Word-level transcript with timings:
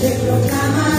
se 0.00 0.08
mantiene. 0.08 0.89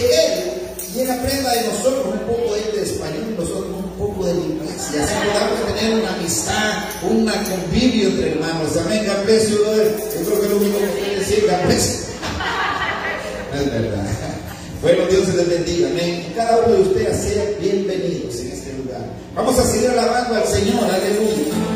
de 0.00 0.26
él 0.26 0.54
y 0.94 1.00
él 1.00 1.10
aprenda 1.10 1.52
de 1.52 1.62
nosotros 1.68 2.06
un 2.12 2.18
poco 2.20 2.54
de 2.54 2.60
este 2.60 2.82
español, 2.82 3.34
nosotros 3.36 3.66
un 3.66 3.90
poco 3.98 4.26
de 4.26 4.32
inglés. 4.32 4.90
Y 4.94 4.98
así 4.98 5.14
podamos 5.26 5.74
tener 5.74 5.94
una 6.00 6.14
amistad, 6.14 6.84
un 7.02 7.26
convivio 7.26 8.08
entre 8.08 8.32
hermanos. 8.32 8.76
Amén, 8.76 9.04
Gaprecio, 9.06 9.56
yo 9.56 10.26
creo 10.26 10.40
que 10.40 10.48
lo 10.48 10.56
único 10.56 10.78
que 10.78 11.00
quiere 11.00 11.18
decir 11.18 11.46
Gaprecio. 11.46 12.04
Es 13.54 13.70
verdad. 13.70 14.04
Bueno, 14.82 15.06
Dios 15.06 15.28
les 15.34 15.48
bendiga. 15.48 15.88
Amén. 15.88 16.32
Cada 16.34 16.58
uno 16.58 16.74
de 16.74 16.82
ustedes 16.82 17.16
sea 17.16 17.44
bienvenidos 17.60 18.34
en 18.40 18.52
este 18.52 18.72
lugar. 18.72 19.00
Vamos 19.34 19.58
a 19.58 19.64
seguir 19.64 19.90
alabando 19.90 20.34
al 20.34 20.46
Señor. 20.46 20.90
Aleluya. 20.90 21.73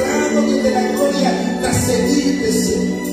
Cerrado 0.00 0.42
desde 0.42 0.70
la 0.70 0.92
gloria 0.92 1.58
tras 1.60 1.76
seguirte, 1.84 2.52
Señor. 2.52 3.09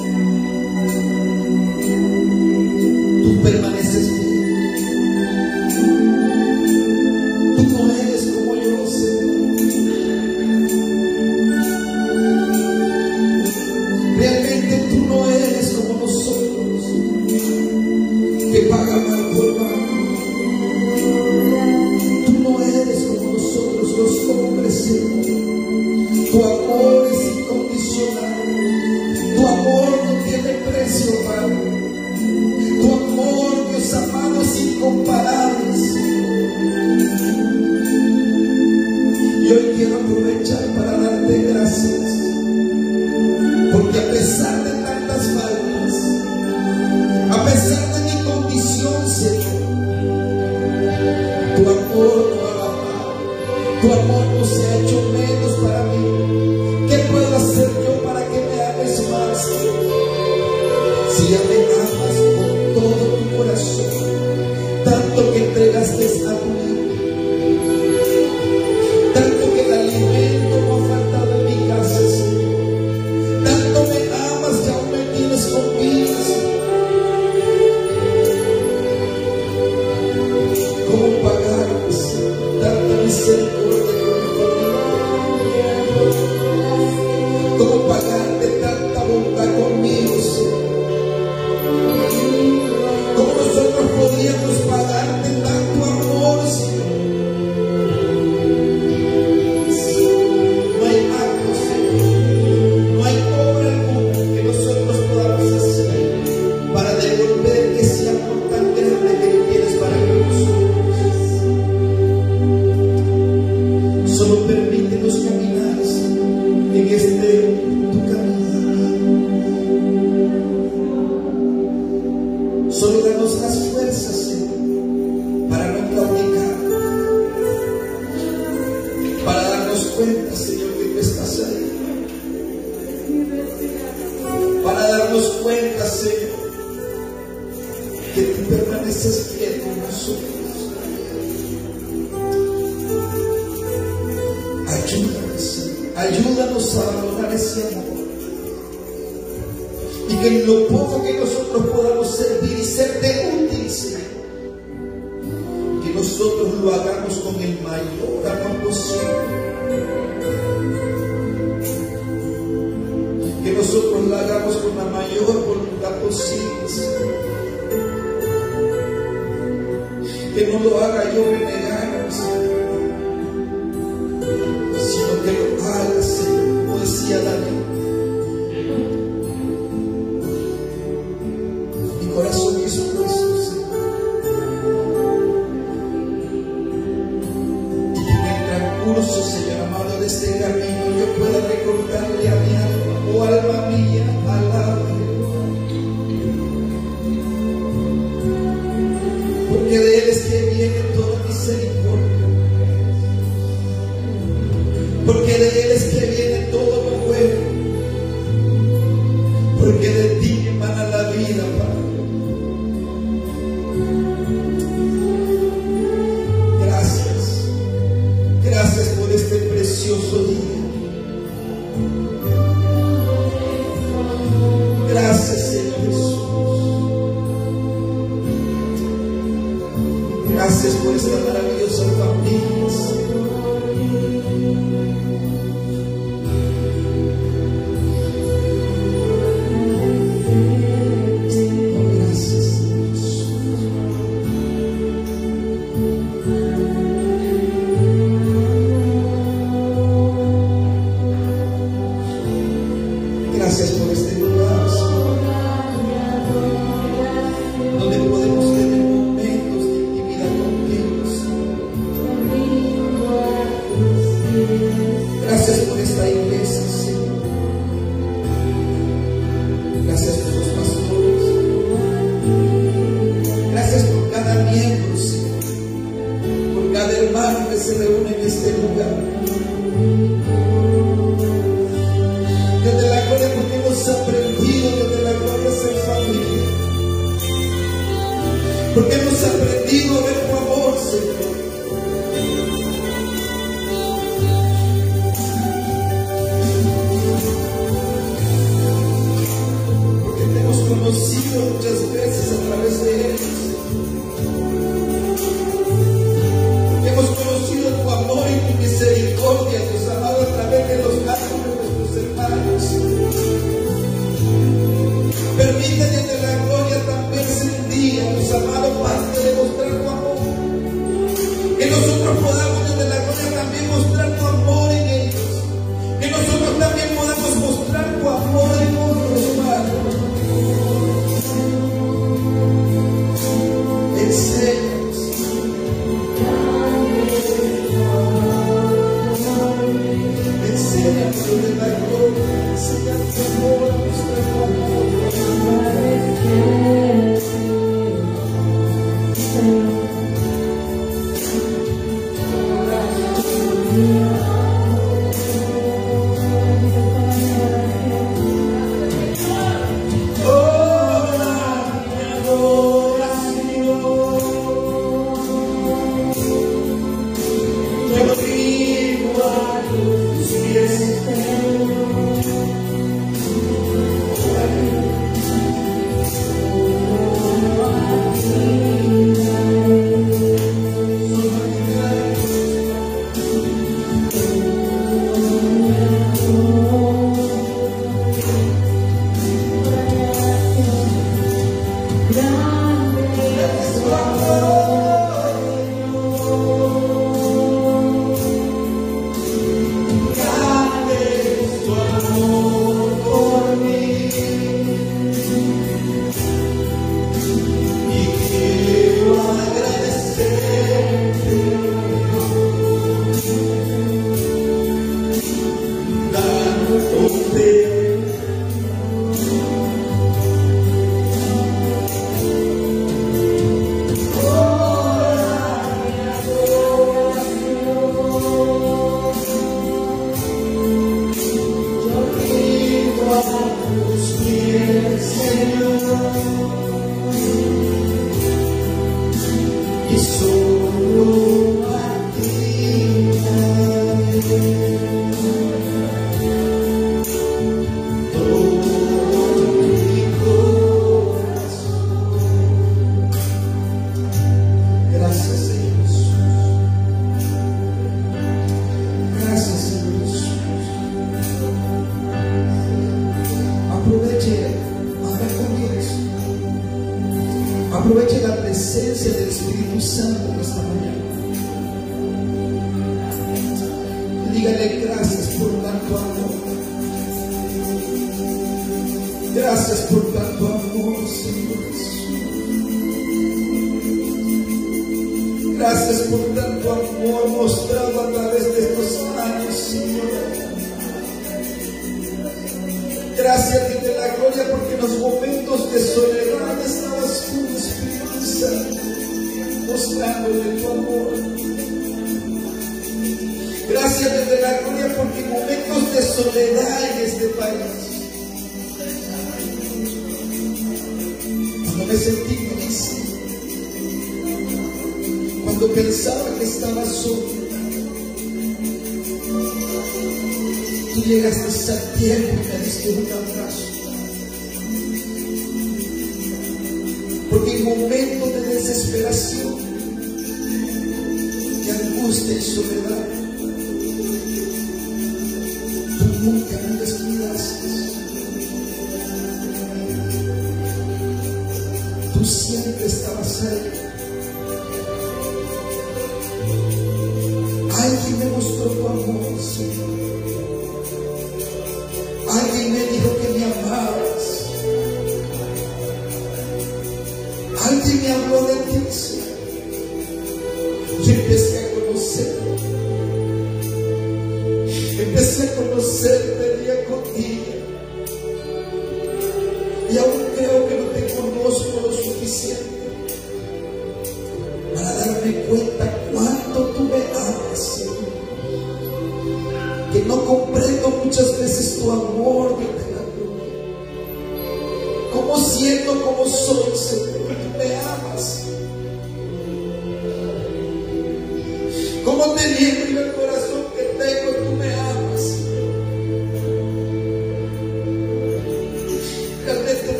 Él 205.58 205.72
es 205.72 205.87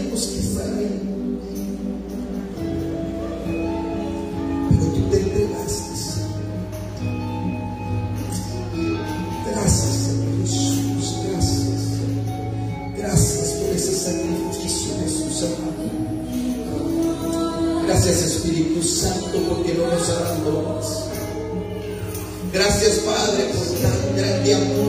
tenemos 0.00 0.26
que 0.26 0.38
estar 0.38 0.76
bien. 0.76 1.38
Pero 4.70 4.84
tú 4.92 5.00
te 5.10 5.16
entregaste. 5.20 5.90
Gracias, 9.46 9.96
Jesús. 10.40 11.04
Gracias. 11.30 11.80
Gracias 12.96 13.48
por 13.50 13.68
ese 13.76 13.92
sacrificio, 13.92 14.90
Jesús 15.04 15.42
amado. 15.42 15.84
Gracias, 17.86 18.16
Espíritu 18.22 18.82
Santo, 18.82 19.38
porque 19.48 19.74
no 19.74 19.86
nos 19.86 20.08
abandonas. 20.08 20.86
Gracias, 22.52 22.98
Padre, 23.00 23.44
por 23.52 23.66
tan 23.80 24.16
grande 24.16 24.54
amor. 24.54 24.79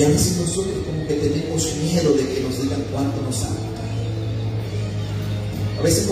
Y 0.00 0.02
a 0.02 0.08
veces 0.08 0.38
nosotros 0.38 0.78
como 0.86 1.06
que 1.06 1.12
tenemos 1.12 1.76
miedo 1.76 2.14
de 2.14 2.26
que 2.26 2.40
nos 2.40 2.62
digan 2.62 2.82
cuánto 2.90 3.20
nos 3.20 3.44
aman. 3.44 3.58
A 5.78 5.82
veces 5.82 6.06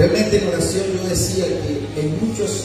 Realmente 0.00 0.38
en 0.38 0.48
oración 0.48 0.84
yo 0.96 1.08
decía 1.10 1.44
que 1.44 2.00
en 2.00 2.26
muchos, 2.26 2.64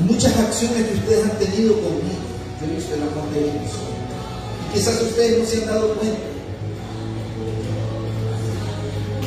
muchas 0.00 0.36
acciones 0.36 0.84
que 0.88 0.94
ustedes 0.94 1.30
han 1.30 1.38
tenido 1.38 1.74
conmigo, 1.74 2.18
yo 2.60 2.66
he 2.66 2.74
visto 2.74 2.92
el 2.96 3.02
amor 3.02 3.30
de 3.34 3.40
Dios. 3.40 3.70
Y 4.66 4.78
quizás 4.78 5.00
ustedes 5.00 5.38
no 5.38 5.46
se 5.46 5.58
han 5.58 5.66
dado 5.66 5.94
cuenta 5.94 6.18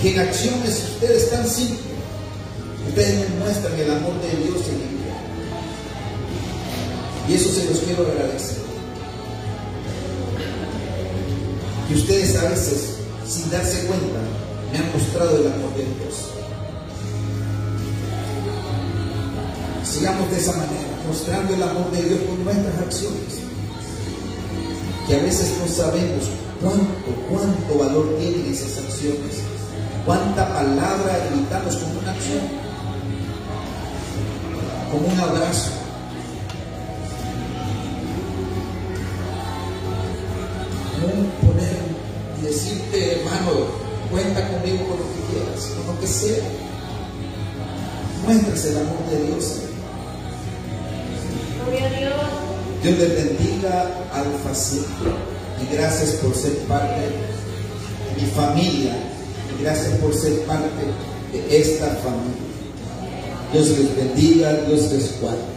que 0.02 0.12
en 0.12 0.20
acciones 0.20 0.84
ustedes 0.96 1.30
tan 1.30 1.48
simples, 1.48 1.80
ustedes 2.90 3.30
me 3.30 3.40
muestran 3.40 3.80
el 3.80 3.92
amor 3.92 4.22
de 4.22 4.28
Dios 4.44 4.68
en 4.68 4.80
vida. 4.80 5.16
Y 7.30 7.34
eso 7.36 7.54
se 7.54 7.70
los 7.70 7.80
quiero 7.80 8.06
agradecer. 8.06 8.58
Y 11.90 11.94
ustedes 11.94 12.36
a 12.36 12.50
veces, 12.50 12.96
sin 13.26 13.50
darse 13.50 13.86
cuenta, 13.86 14.20
me 14.76 14.84
han 14.84 14.92
mostrado 14.92 15.38
el 15.38 15.48
amor 15.48 15.74
de 15.76 15.84
Dios. 15.84 16.16
Sigamos 19.84 20.30
de 20.32 20.38
esa 20.38 20.52
manera, 20.52 20.88
mostrando 21.08 21.54
el 21.54 21.64
amor 21.64 21.92
de 21.92 22.04
Dios 22.04 22.20
con 22.28 22.44
nuestras 22.44 22.78
acciones. 22.80 23.40
Que 25.08 25.16
a 25.16 25.24
veces 25.24 25.54
no 25.60 25.68
sabemos 25.68 26.26
cuánto, 26.62 27.12
cuánto 27.30 27.78
valor 27.78 28.18
tienen 28.20 28.52
esas 28.52 28.84
acciones 28.84 29.46
cuánta 30.06 30.48
palabra 30.54 31.28
evitamos 31.32 31.76
como 31.78 32.00
una 32.00 32.12
acción, 32.12 32.42
como 34.92 35.08
un 35.08 35.20
abrazo. 35.20 35.72
Como 41.02 41.14
un 41.14 41.30
poner 41.42 41.78
y 42.40 42.46
decirte, 42.46 43.20
hermano, 43.20 43.85
cuenta 44.10 44.48
conmigo 44.48 44.88
con 44.88 45.00
lo 45.00 45.06
que 45.06 45.22
quieras, 45.32 45.72
con 45.76 45.96
lo 45.96 46.02
que 46.02 46.08
sea. 46.08 46.44
Muéstrase 48.26 48.70
el 48.70 48.78
amor 48.78 49.10
de 49.10 49.28
Dios. 49.28 49.46
Gloria 51.64 51.86
a 51.86 52.00
Dios. 52.00 52.14
Dios 52.84 52.98
le 52.98 53.08
bendiga 53.08 53.82
al 54.14 54.26
facilito 54.44 55.16
y 55.62 55.76
gracias 55.76 56.12
por 56.12 56.36
ser 56.36 56.54
parte 56.68 57.02
de 57.02 58.22
mi 58.22 58.28
familia 58.32 58.96
Gracias 59.62 59.98
por 60.00 60.14
ser 60.14 60.40
parte 60.42 60.68
de 61.32 61.58
esta 61.58 61.88
familia. 61.96 62.44
Dios 63.54 63.70
les 63.70 63.96
bendiga, 63.96 64.54
Dios 64.68 64.92
les 64.92 65.22
guarde. 65.22 65.55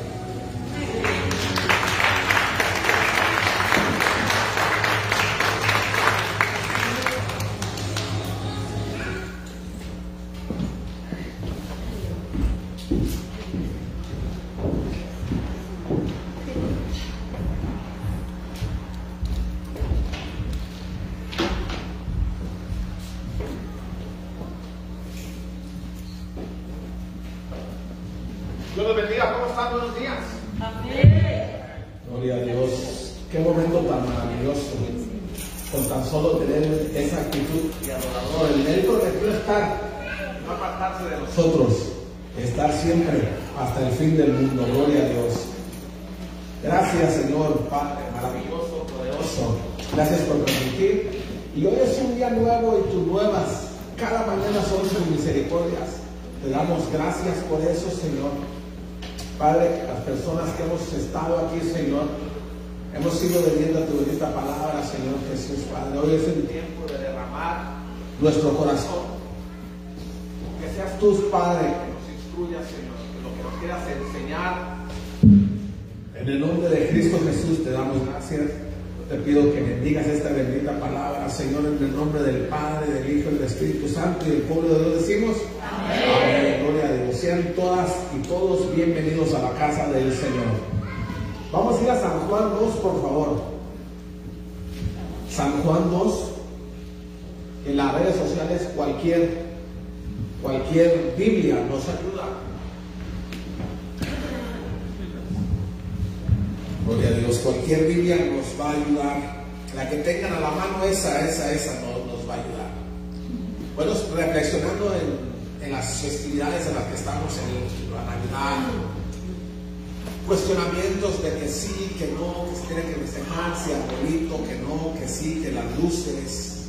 Luces, 125.88 126.66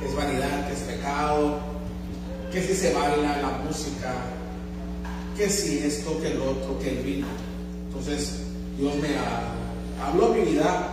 que 0.00 0.06
es 0.06 0.16
vanidad, 0.16 0.66
que 0.66 0.74
es 0.74 0.80
pecado, 0.80 1.58
que 2.50 2.62
si 2.62 2.74
se 2.74 2.92
baila 2.94 3.42
la 3.42 3.50
música, 3.64 4.14
que 5.36 5.50
si 5.50 5.78
esto, 5.78 6.20
que 6.20 6.32
el 6.32 6.40
otro, 6.40 6.78
que 6.78 6.90
el 6.90 7.04
vino. 7.04 7.26
Entonces, 7.88 8.40
Dios 8.78 8.94
me 8.96 9.08
habló 10.02 10.28
mi 10.34 10.52
vida. 10.52 10.88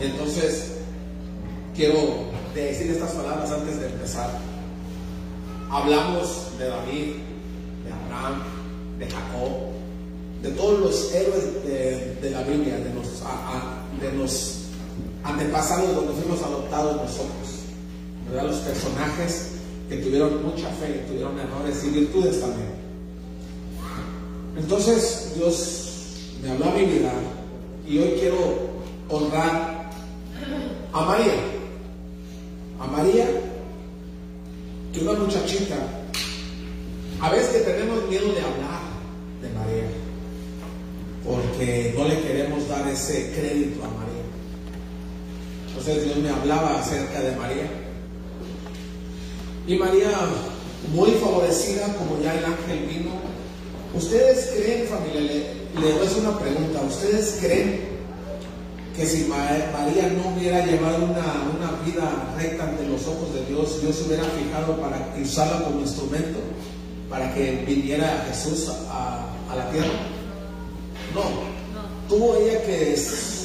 Entonces, 0.00 0.72
quiero 1.74 2.30
decir 2.54 2.90
estas 2.90 3.12
palabras 3.12 3.50
antes 3.50 3.78
de 3.80 3.86
empezar. 3.86 4.30
Hablamos 5.70 6.58
de 6.58 6.68
David, 6.68 7.06
de 7.84 7.92
Abraham, 7.92 8.42
de 8.98 9.06
Jacob, 9.06 9.50
de 10.42 10.50
todos 10.50 10.80
los 10.80 11.14
héroes 11.14 11.64
de, 11.64 12.30
la 12.30 12.42
Biblia, 12.42 12.78
de 12.78 12.94
los, 12.94 13.22
de 14.00 14.12
los 14.18 14.59
antepasados 15.24 15.94
donde 15.94 16.12
fuimos 16.14 16.42
adoptados 16.42 16.96
nosotros. 16.96 17.60
Los 18.32 18.56
personajes 18.58 19.52
que 19.88 19.96
tuvieron 19.96 20.42
mucha 20.44 20.68
fe, 20.68 21.04
tuvieron 21.08 21.38
errores 21.38 21.82
y 21.84 21.90
virtudes 21.90 22.40
también. 22.40 22.70
Entonces 24.56 25.32
Dios 25.36 25.80
me 26.42 26.50
habló 26.50 26.66
a 26.66 26.74
mi 26.74 26.84
vida 26.84 27.12
y 27.88 27.98
hoy 27.98 28.16
quiero 28.20 28.36
honrar 29.08 29.90
a 30.92 31.00
María. 31.04 31.34
A 32.78 32.86
María, 32.86 33.26
que 34.92 35.00
una 35.00 35.14
muchachita, 35.14 35.76
a 37.20 37.30
veces 37.30 37.48
que 37.56 37.72
tenemos 37.72 38.08
miedo 38.08 38.32
de 38.32 38.40
hablar 38.40 38.80
de 39.42 39.48
María, 39.50 39.84
porque 41.26 41.94
no 41.96 42.04
le 42.08 42.20
queremos 42.22 42.66
dar 42.68 42.88
ese 42.88 43.32
crédito 43.34 43.84
a 43.84 43.88
María. 43.88 44.09
Entonces 45.80 46.04
Dios 46.04 46.18
me 46.18 46.28
hablaba 46.28 46.78
acerca 46.78 47.22
de 47.22 47.34
María. 47.36 47.70
Y 49.66 49.76
María, 49.76 50.10
muy 50.92 51.12
favorecida, 51.12 51.94
como 51.94 52.20
ya 52.22 52.34
el 52.34 52.44
ángel 52.44 52.86
vino. 52.86 53.12
¿Ustedes 53.94 54.52
creen, 54.54 54.86
familia? 54.88 55.20
Le, 55.22 55.80
le 55.80 55.92
voy 55.94 56.02
a 56.02 56.06
hacer 56.06 56.20
una 56.20 56.38
pregunta. 56.38 56.82
¿Ustedes 56.86 57.38
creen 57.40 57.80
que 58.94 59.06
si 59.06 59.24
María 59.24 60.12
no 60.18 60.36
hubiera 60.36 60.66
llevado 60.66 60.98
una, 60.98 61.48
una, 61.56 61.82
vida 61.86 62.30
recta 62.36 62.64
ante 62.64 62.86
los 62.86 63.06
ojos 63.06 63.32
de 63.32 63.46
Dios, 63.46 63.80
Dios 63.80 63.96
se 63.96 64.02
hubiera 64.04 64.24
fijado 64.24 64.78
para 64.78 65.14
usarla 65.18 65.64
como 65.64 65.80
instrumento 65.80 66.40
para 67.08 67.32
que 67.32 67.64
viniera 67.66 68.26
Jesús 68.28 68.68
a, 68.90 69.24
a 69.50 69.56
la 69.56 69.70
tierra? 69.70 69.88
No. 71.14 71.22
Tuvo 72.06 72.36
ella 72.36 72.62
que 72.66 72.92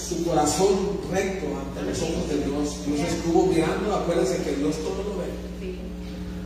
su 0.07 0.23
corazón 0.23 0.99
recto 1.11 1.47
ante 1.57 1.89
los 1.89 2.01
ojos 2.01 2.29
de 2.29 2.37
Dios. 2.45 2.85
Dios 2.85 2.99
estuvo 2.99 3.47
mirando, 3.47 3.95
acuérdense 3.95 4.37
que 4.43 4.55
Dios 4.55 4.75
todo 4.77 5.03
lo 5.03 5.17
ve. 5.17 5.75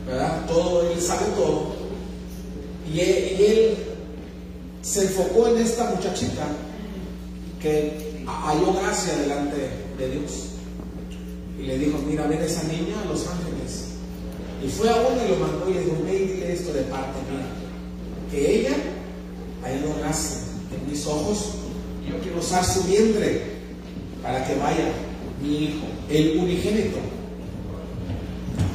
¿Verdad? 0.06 0.46
Todo, 0.46 0.90
Él 0.90 1.00
sabe 1.00 1.26
todo. 1.36 1.80
Y 2.92 3.00
él, 3.00 3.76
se 4.82 5.02
enfocó 5.02 5.48
en 5.48 5.58
esta 5.58 5.90
muchachita 5.90 6.48
que 7.60 8.24
halló 8.26 8.72
gracia 8.72 9.14
delante 9.18 9.56
de 9.98 10.10
Dios. 10.10 10.46
Y 11.58 11.62
le 11.64 11.78
dijo, 11.78 11.98
mira, 11.98 12.26
ven 12.26 12.40
esa 12.40 12.62
niña 12.64 13.00
a 13.02 13.04
los 13.04 13.26
ángeles. 13.28 13.90
Y 14.64 14.68
fue 14.68 14.88
a 14.88 14.96
uno 14.96 15.22
y 15.24 15.28
lo 15.28 15.36
mandó 15.36 15.70
y 15.70 15.74
le 15.74 15.84
dijo, 15.84 15.96
ve 16.02 16.16
y 16.16 16.26
dile 16.28 16.52
esto 16.54 16.72
de 16.72 16.82
parte 16.82 17.18
mía. 17.30 17.46
Que 18.30 18.60
ella 18.60 18.76
hallado 19.62 19.94
gracia 20.00 20.38
en 20.74 20.90
mis 20.90 21.06
ojos. 21.06 21.50
Yo 22.10 22.18
quiero 22.22 22.40
usar 22.40 22.64
su 22.64 22.82
vientre 22.84 23.42
para 24.22 24.44
que 24.44 24.54
vaya 24.56 24.92
mi 25.40 25.64
hijo, 25.64 25.86
el 26.08 26.38
unigénito, 26.38 26.98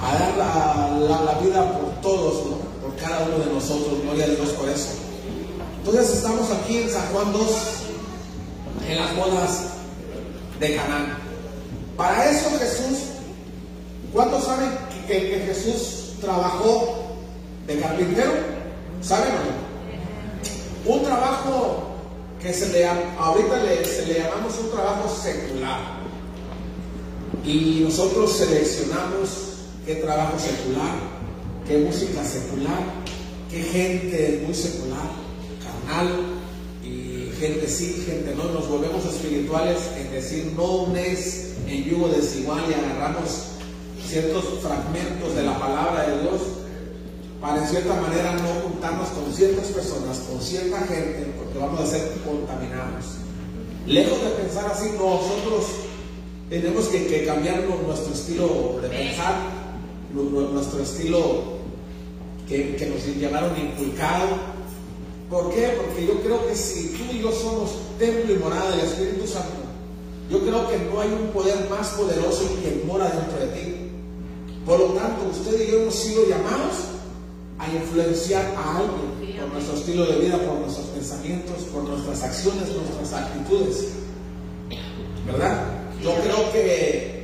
a 0.02 0.18
dar 0.18 0.38
la, 0.38 1.40
vida 1.42 1.80
por 1.80 2.02
todos, 2.02 2.60
por 2.82 2.96
cada 2.96 3.26
uno 3.26 3.44
de 3.44 3.54
nosotros. 3.54 4.02
Gloria 4.04 4.26
a 4.26 4.30
Dios 4.30 4.50
por 4.50 4.70
eso. 4.70 4.90
Entonces 5.80 6.18
estamos 6.18 6.50
aquí 6.52 6.78
en 6.78 6.90
San 6.90 7.06
Juan 7.12 7.34
2, 7.34 7.42
en 8.90 8.98
las 8.98 9.16
bodas 9.16 9.64
de 10.60 10.76
Canaán. 10.76 11.18
Para 11.98 12.32
eso 12.32 12.50
Jesús, 12.58 13.00
¿cuántos 14.14 14.46
saben 14.46 14.70
que, 15.08 15.30
que 15.30 15.40
Jesús 15.48 16.14
trabajó 16.22 17.04
de 17.68 17.80
carpintero? 17.80 18.32
¿Saben 19.02 19.34
o 19.34 20.92
no? 20.92 20.96
Un 20.96 21.04
trabajo 21.04 21.95
que 22.42 22.54
se 22.54 22.72
le, 22.72 22.86
ahorita 22.86 23.64
le, 23.64 23.86
se 23.86 24.06
le 24.06 24.20
llamamos 24.20 24.58
un 24.60 24.72
trabajo 24.72 25.10
secular. 25.10 25.80
Y 27.44 27.82
nosotros 27.84 28.34
seleccionamos 28.34 29.30
qué 29.86 29.96
trabajo 29.96 30.38
secular, 30.40 30.96
qué 31.68 31.78
música 31.78 32.24
secular, 32.24 32.84
qué 33.52 33.62
gente 33.62 34.44
muy 34.46 34.56
secular, 34.56 35.10
carnal, 35.64 36.36
y 36.84 37.32
gente 37.40 37.68
sí, 37.68 38.04
gente 38.06 38.34
no, 38.36 38.46
nos 38.46 38.68
volvemos 38.68 39.06
espirituales 39.06 39.78
en 39.98 40.12
decir 40.12 40.54
no 40.56 40.84
unes 40.84 41.54
en 41.68 41.84
yugo 41.84 42.08
desigual 42.10 42.64
y 42.70 42.74
agarramos 42.74 43.56
ciertos 44.08 44.46
fragmentos 44.62 45.36
de 45.36 45.44
la 45.44 45.60
palabra 45.60 46.08
de 46.08 46.22
Dios 46.22 46.42
para 47.42 47.62
en 47.62 47.68
cierta 47.68 47.94
manera 48.02 48.34
no 48.34 48.70
juntarnos 48.70 49.10
con 49.10 49.34
ciertas 49.34 49.68
personas, 49.68 50.20
con 50.20 50.42
cierta 50.42 50.80
gente, 50.82 51.34
porque 51.38 51.60
vamos 51.60 51.80
a 51.80 51.86
ser 51.86 52.12
contaminados. 52.26 53.06
Lejos 53.86 54.22
de 54.22 54.30
pensar 54.30 54.66
así, 54.66 54.90
nosotros 54.98 55.66
tenemos 56.50 56.88
que, 56.88 57.08
que 57.08 57.26
cambiar 57.26 57.64
nuestro 57.86 58.14
estilo 58.14 58.80
de 58.82 58.90
pensar, 58.90 59.36
nuestro 60.14 60.82
estilo 60.82 61.56
que, 62.48 62.76
que 62.76 62.86
nos 62.88 63.06
llevaron 63.06 63.52
inculcado. 63.60 64.28
¿Por 65.30 65.54
qué? 65.54 65.76
Porque 65.78 66.06
yo 66.06 66.22
creo 66.22 66.48
que 66.48 66.56
si 66.56 66.90
tú 66.90 67.04
y 67.14 67.20
yo 67.20 67.32
somos 67.32 67.72
templo 68.00 68.34
y 68.34 68.38
morada 68.38 68.72
del 68.72 68.82
Espíritu 68.82 69.28
Santo, 69.28 69.66
yo 70.30 70.40
creo 70.40 70.68
que 70.70 70.78
no 70.78 71.02
hay 71.02 71.10
un 71.10 71.28
poder 71.30 71.70
más 71.70 71.90
poderoso 71.90 72.44
que 72.64 72.84
mora 72.88 73.10
dentro 73.10 73.40
de 73.40 73.48
ti. 73.48 73.76
Por 74.66 74.80
lo 74.80 74.86
tanto, 74.94 75.28
usted 75.30 75.68
y 75.68 75.72
yo 75.72 75.82
hemos 75.82 75.96
sido 75.96 76.28
llamados 76.28 76.95
a 77.58 77.72
influenciar 77.72 78.54
a 78.58 78.78
alguien 78.80 79.40
por 79.40 79.54
nuestro 79.54 79.76
estilo 79.76 80.06
de 80.06 80.20
vida, 80.20 80.38
por 80.38 80.60
nuestros 80.60 80.88
pensamientos, 80.88 81.64
por 81.74 81.84
nuestras 81.84 82.24
acciones, 82.24 82.70
nuestras 82.70 83.22
actitudes. 83.22 83.90
¿Verdad? 85.26 85.64
Yo 86.02 86.14
creo 86.22 86.52
que, 86.52 87.24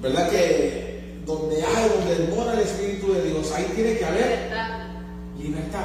¿verdad? 0.00 0.30
Que 0.30 1.20
donde 1.26 1.56
hay, 1.56 1.88
donde 1.88 2.34
mora 2.34 2.54
el 2.54 2.60
Espíritu 2.60 3.12
de 3.12 3.30
Dios, 3.30 3.52
ahí 3.52 3.70
tiene 3.74 3.96
que 3.98 4.04
haber 4.04 4.50
libertad. 5.38 5.84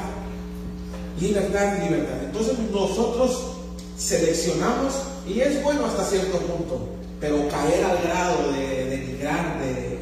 Libertad 1.19 1.83
libertad. 1.83 2.23
Entonces 2.25 2.57
nosotros 2.71 3.55
seleccionamos, 3.97 4.93
y 5.27 5.41
es 5.41 5.61
bueno 5.63 5.85
hasta 5.85 6.05
cierto 6.05 6.37
punto, 6.39 6.89
pero 7.19 7.47
caer 7.49 7.83
al 7.83 8.01
grado 8.03 8.51
de 8.53 8.85
denigrar, 8.85 9.59
de, 9.59 9.99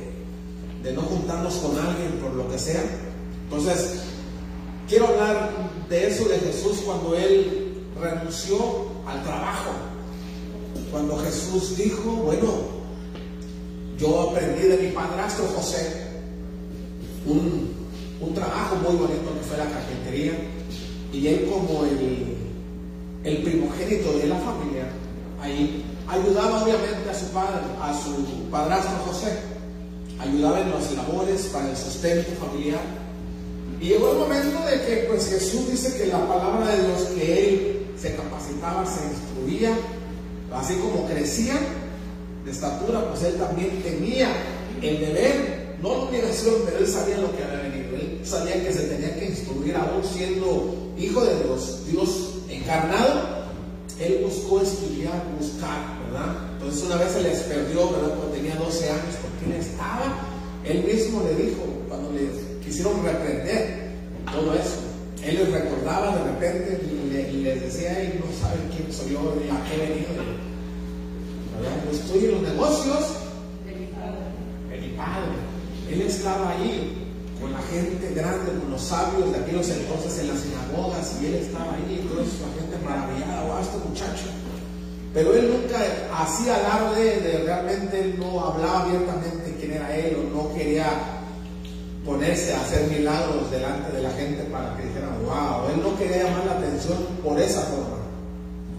de 0.84 0.94
no 0.96 1.02
juntarnos 1.02 1.56
con 1.56 1.78
alguien 1.80 2.12
por 2.22 2.34
lo 2.34 2.50
que 2.50 2.60
sea. 2.60 2.84
Entonces, 3.50 4.02
quiero 4.90 5.08
hablar 5.08 5.52
de 5.90 6.08
eso 6.08 6.28
de 6.28 6.38
Jesús 6.38 6.82
cuando 6.86 7.16
él 7.16 7.82
renunció 8.00 8.58
al 9.08 9.24
trabajo. 9.24 9.72
Cuando 10.92 11.18
Jesús 11.18 11.78
dijo, 11.78 12.12
bueno, 12.12 12.48
yo 13.98 14.30
aprendí 14.30 14.68
de 14.68 14.78
mi 14.78 14.88
padrastro 14.92 15.46
José 15.56 16.08
un, 17.26 17.76
trabajo 18.36 18.76
muy 18.76 18.96
bonito 18.96 19.34
que 19.34 19.48
fue 19.48 19.58
la 19.58 19.66
carpintería 19.66 20.34
y 21.12 21.28
él 21.28 21.50
como 21.50 21.86
el, 21.86 22.38
el 23.24 23.44
primogénito 23.44 24.14
de 24.14 24.28
la 24.28 24.36
familia, 24.38 24.84
ahí 25.42 25.84
ayudaba 26.08 26.64
obviamente 26.64 27.10
a 27.10 27.14
su 27.14 27.26
padre, 27.28 27.62
a 27.82 27.94
su 27.94 28.50
padrastro 28.52 28.98
José, 29.08 29.40
ayudaba 30.20 30.62
en 30.62 30.72
las 30.72 30.92
labores 30.92 31.42
para 31.48 31.70
el 31.70 31.78
sustento 31.78 32.32
familiar. 32.34 33.07
Y 33.80 33.90
llegó 33.90 34.12
el 34.12 34.18
momento 34.18 34.60
de 34.66 34.82
que 34.82 35.06
pues 35.10 35.30
Jesús 35.30 35.70
dice 35.70 35.98
que 35.98 36.08
la 36.08 36.28
palabra 36.28 36.76
de 36.76 36.84
Dios, 36.84 37.02
que 37.16 37.50
él 37.50 37.88
se 38.00 38.16
capacitaba, 38.16 38.86
se 38.86 39.06
instruía, 39.06 39.78
así 40.52 40.76
como 40.76 41.08
crecía, 41.08 41.56
de 42.44 42.52
estatura, 42.52 43.08
pues 43.10 43.24
él 43.24 43.36
también 43.36 43.82
tenía 43.84 44.30
el 44.82 45.00
deber, 45.00 45.78
no 45.82 45.90
la 45.90 46.04
obligación, 46.04 46.56
pero 46.66 46.80
él 46.80 46.88
sabía 46.88 47.18
lo 47.18 47.36
que 47.36 47.44
había 47.44 47.70
venido. 47.70 47.96
Él 47.96 48.22
sabía 48.24 48.64
que 48.64 48.74
se 48.74 48.84
tenía 48.84 49.20
que 49.20 49.26
instruir, 49.26 49.76
aún 49.76 50.04
siendo 50.04 50.94
hijo 50.98 51.24
de 51.24 51.44
Dios, 51.44 51.82
Dios 51.92 52.10
encarnado. 52.50 53.38
Él 54.00 54.22
buscó 54.24 54.62
estudiar, 54.62 55.24
buscar, 55.40 56.00
¿verdad? 56.06 56.36
Entonces 56.54 56.84
una 56.84 56.98
vez 56.98 57.12
se 57.12 57.22
les 57.22 57.40
perdió, 57.42 57.92
¿verdad? 57.92 58.16
Cuando 58.16 58.34
tenía 58.34 58.56
12 58.56 58.90
años, 58.90 59.16
porque 59.22 59.54
él 59.54 59.62
estaba, 59.62 60.14
él 60.64 60.84
mismo 60.84 61.24
le 61.24 61.44
dijo, 61.44 61.64
cuando 61.90 62.12
le 62.12 62.22
quisieron 62.68 63.04
reprender 63.04 63.88
todo 64.32 64.54
eso, 64.54 64.84
él 65.24 65.36
les 65.38 65.52
recordaba 65.52 66.18
de 66.18 66.24
repente 66.32 66.82
y, 67.32 67.38
les 67.38 67.62
decía, 67.62 68.00
él 68.02 68.20
no 68.20 68.28
saben 68.40 68.70
quién 68.76 68.92
soy 68.92 69.14
yo, 69.14 69.20
a 69.20 69.70
qué 69.70 69.78
venido. 69.78 70.08
Estoy 71.92 72.26
en 72.26 72.32
los 72.34 72.42
negocios 72.42 73.04
de 73.66 74.80
mi 74.80 74.88
padre. 74.96 75.36
Él 75.90 76.02
estaba 76.02 76.52
ahí 76.52 77.08
con 77.40 77.54
la 77.54 77.62
gente 77.62 78.14
grande, 78.14 78.52
con 78.60 78.72
los 78.72 78.82
sabios 78.82 79.32
de 79.32 79.40
aquellos 79.40 79.70
entonces 79.70 80.20
en 80.20 80.28
las 80.28 80.40
sinagogas, 80.40 81.16
y 81.22 81.28
él 81.28 81.36
estaba 81.36 81.74
ahí, 81.74 82.02
entonces 82.02 82.34
la 82.42 82.62
gente 82.62 82.86
maravillada, 82.86 83.44
wow, 83.44 83.62
este 83.62 83.78
muchacho. 83.88 84.28
Pero 85.14 85.34
él 85.34 85.50
nunca 85.52 85.80
hacía 86.14 86.58
alarde 86.58 87.22
de 87.22 87.44
realmente, 87.46 88.00
él 88.00 88.20
no 88.20 88.44
hablaba 88.44 88.84
abiertamente 88.84 89.56
quién 89.60 89.72
era 89.72 89.96
él, 89.96 90.18
o 90.20 90.36
no 90.36 90.54
quería 90.54 91.17
ponerse 92.08 92.54
a 92.54 92.62
hacer 92.62 92.88
milagros 92.88 93.52
delante 93.52 93.92
de 93.92 94.02
la 94.02 94.12
gente 94.12 94.44
para 94.46 94.78
que 94.78 94.88
dijeran, 94.88 95.12
wow, 95.26 95.70
él 95.70 95.84
no 95.84 95.98
quería 96.00 96.24
llamar 96.24 96.46
la 96.46 96.52
atención 96.54 96.98
por 97.22 97.38
esa 97.38 97.62
forma. 97.64 97.98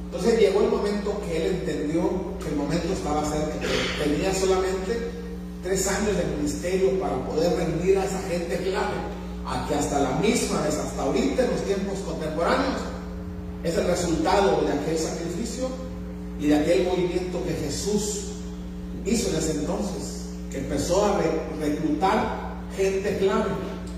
Entonces 0.07 0.41
llegó 0.41 0.63
el 0.63 0.71
momento 0.71 1.21
que 1.21 1.37
él 1.37 1.57
entendió 1.61 2.09
que 2.43 2.49
el 2.49 2.57
momento 2.57 2.91
estaba 2.91 3.23
cerca, 3.27 3.53
tenía 4.03 4.33
solamente 4.33 5.11
tres 5.63 5.87
años 5.89 6.17
de 6.17 6.25
ministerio 6.37 6.99
para 6.99 7.23
poder 7.27 7.55
rendir 7.55 7.99
a 7.99 8.07
esa 8.07 8.19
gente 8.23 8.57
clave, 8.57 8.97
a 9.47 9.69
que 9.69 9.75
hasta 9.75 10.01
la 10.01 10.13
misma 10.13 10.63
vez, 10.63 10.77
hasta 10.77 11.03
ahorita 11.03 11.45
en 11.45 11.51
los 11.51 11.63
tiempos 11.65 11.99
contemporáneos, 12.07 12.81
es 13.63 13.77
el 13.77 13.87
resultado 13.87 14.63
de 14.63 14.73
aquel 14.73 14.99
sacrificio 14.99 15.69
y 16.41 16.47
de 16.47 16.57
aquel 16.57 16.85
movimiento 16.87 17.45
que 17.45 17.53
Jesús 17.53 18.29
hizo 19.05 19.29
en 19.29 19.37
ese 19.37 19.53
entonces, 19.53 20.23
que 20.51 20.59
empezó 20.59 21.05
a 21.05 21.21
reclutar 21.61 22.48
gente 22.79 23.19
clave. 23.19 23.51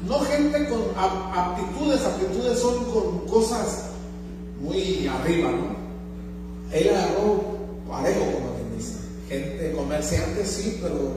No 0.09 0.19
gente 0.21 0.69
con 0.69 0.81
aptitudes, 0.97 2.01
aptitudes 2.05 2.59
son 2.59 2.85
con 2.87 3.19
cosas 3.29 3.91
muy 4.61 5.07
arriba, 5.07 5.51
¿no? 5.51 5.77
Él 6.73 6.89
agarró 6.89 7.45
parejo, 7.87 8.21
como 8.33 8.55
quien 8.55 8.77
dice. 8.77 8.99
Gente 9.29 9.73
comerciante, 9.73 10.45
sí, 10.47 10.79
pero 10.83 11.13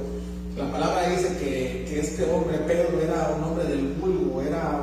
la 0.58 0.72
palabra 0.72 1.10
dice 1.10 1.30
que, 1.40 1.86
que, 1.90 2.00
este 2.02 2.24
hombre, 2.26 2.58
Pedro, 2.68 3.00
era 3.02 3.36
un 3.38 3.44
hombre 3.44 3.66
del 3.66 3.94
vulgo, 3.94 4.42
era 4.42 4.82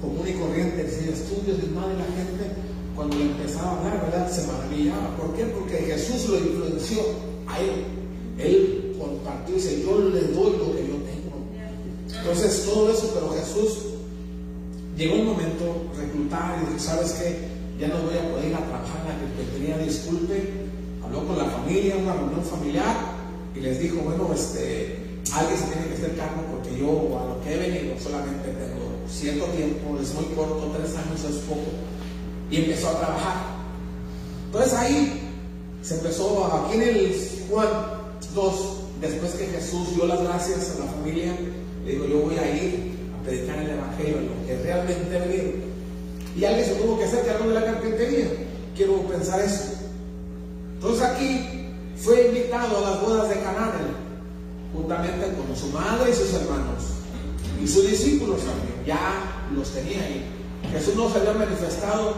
común 0.00 0.28
y 0.28 0.32
corriente, 0.34 0.88
sin 0.90 1.08
estudios 1.08 1.58
ni 1.62 1.74
nada 1.74 1.88
la 1.88 2.04
gente, 2.04 2.44
cuando 2.94 3.16
le 3.16 3.24
empezaba 3.24 3.70
a 3.70 3.78
hablar, 3.78 4.10
¿verdad? 4.10 4.30
Se 4.30 4.46
maravillaba. 4.46 5.16
¿Por 5.16 5.34
qué? 5.34 5.44
Porque 5.44 5.76
Jesús 5.78 6.28
lo 6.28 6.38
influenció 6.38 7.00
a 7.46 7.58
él. 7.60 7.84
Él 8.38 8.96
compartió 8.98 9.54
y 9.54 9.58
dice, 9.58 9.82
yo 9.82 9.98
le 9.98 10.20
doy 10.20 10.52
lo 10.58 10.76
que. 10.76 10.87
Entonces, 12.18 12.64
todo 12.64 12.90
eso, 12.90 13.10
pero 13.14 13.32
Jesús 13.32 13.78
llegó 14.96 15.16
un 15.16 15.26
momento 15.26 15.86
reclutar 15.96 16.58
y 16.62 16.66
dijo, 16.66 16.78
¿sabes 16.78 17.12
qué? 17.12 17.58
ya 17.78 17.86
no 17.88 18.02
voy 18.02 18.18
a 18.18 18.28
poder 18.30 18.48
ir 18.50 18.54
a 18.54 18.66
trabajar 18.66 18.98
la 19.06 19.14
que 19.14 19.58
tenía 19.58 19.78
disculpe, 19.78 20.66
habló 21.02 21.24
con 21.26 21.38
la 21.38 21.44
familia, 21.44 21.96
una 21.96 22.14
reunión 22.14 22.42
familiar, 22.42 22.96
y 23.54 23.60
les 23.60 23.78
dijo, 23.78 24.00
bueno, 24.02 24.30
este, 24.34 24.98
alguien 25.32 25.58
se 25.58 25.66
tiene 25.66 25.86
que 25.86 25.94
hacer 25.94 26.16
cargo 26.16 26.42
porque 26.50 26.76
yo 26.76 26.90
a 27.18 27.24
lo 27.26 27.40
que 27.42 27.54
he 27.54 27.56
venido 27.56 27.94
solamente 28.00 28.48
tengo 28.50 28.98
cierto 29.08 29.44
tiempo, 29.54 29.96
es 30.02 30.12
muy 30.14 30.24
corto, 30.34 30.72
tres 30.76 30.90
años 30.96 31.22
es 31.22 31.36
poco, 31.46 31.70
y 32.50 32.56
empezó 32.56 32.88
a 32.88 32.98
trabajar. 32.98 33.36
Entonces 34.46 34.72
ahí 34.74 35.30
se 35.82 35.94
empezó, 35.94 36.46
aquí 36.46 36.74
en 36.76 36.82
el 36.82 37.16
Juan 37.48 37.68
2, 38.34 38.54
después 39.00 39.32
que 39.34 39.46
Jesús 39.46 39.94
dio 39.94 40.06
las 40.06 40.20
gracias 40.20 40.74
a 40.74 40.84
la 40.84 40.90
familia, 40.90 41.32
le 41.88 41.94
dijo, 41.94 42.06
yo 42.06 42.18
voy 42.20 42.36
a 42.36 42.50
ir 42.54 42.98
a 43.18 43.24
predicar 43.24 43.58
el 43.58 43.70
Evangelio, 43.70 44.16
lo 44.20 44.46
que 44.46 44.62
realmente 44.62 45.16
he 45.16 45.20
venido. 45.20 45.52
Y 46.36 46.44
alguien 46.44 46.66
se 46.66 46.74
tuvo 46.74 46.98
que 46.98 47.04
hacer 47.04 47.24
cargo 47.24 47.48
de 47.48 47.54
la 47.54 47.64
carpintería. 47.64 48.26
Quiero 48.76 49.00
pensar 49.08 49.40
eso. 49.40 49.72
Entonces 50.74 51.02
aquí 51.02 51.66
fue 51.96 52.28
invitado 52.28 52.76
a 52.76 52.90
las 52.90 53.00
bodas 53.00 53.28
de 53.30 53.36
Canaán, 53.36 53.72
juntamente 54.74 55.32
con 55.34 55.56
su 55.56 55.68
madre 55.68 56.10
y 56.10 56.14
sus 56.14 56.32
hermanos. 56.34 56.84
Y 57.62 57.66
sus 57.66 57.90
discípulos 57.90 58.40
también, 58.40 58.84
ya 58.86 59.48
los 59.56 59.70
tenía 59.70 60.02
ahí. 60.02 60.24
Jesús 60.70 60.94
nos 60.94 61.16
había 61.16 61.32
manifestado 61.32 62.14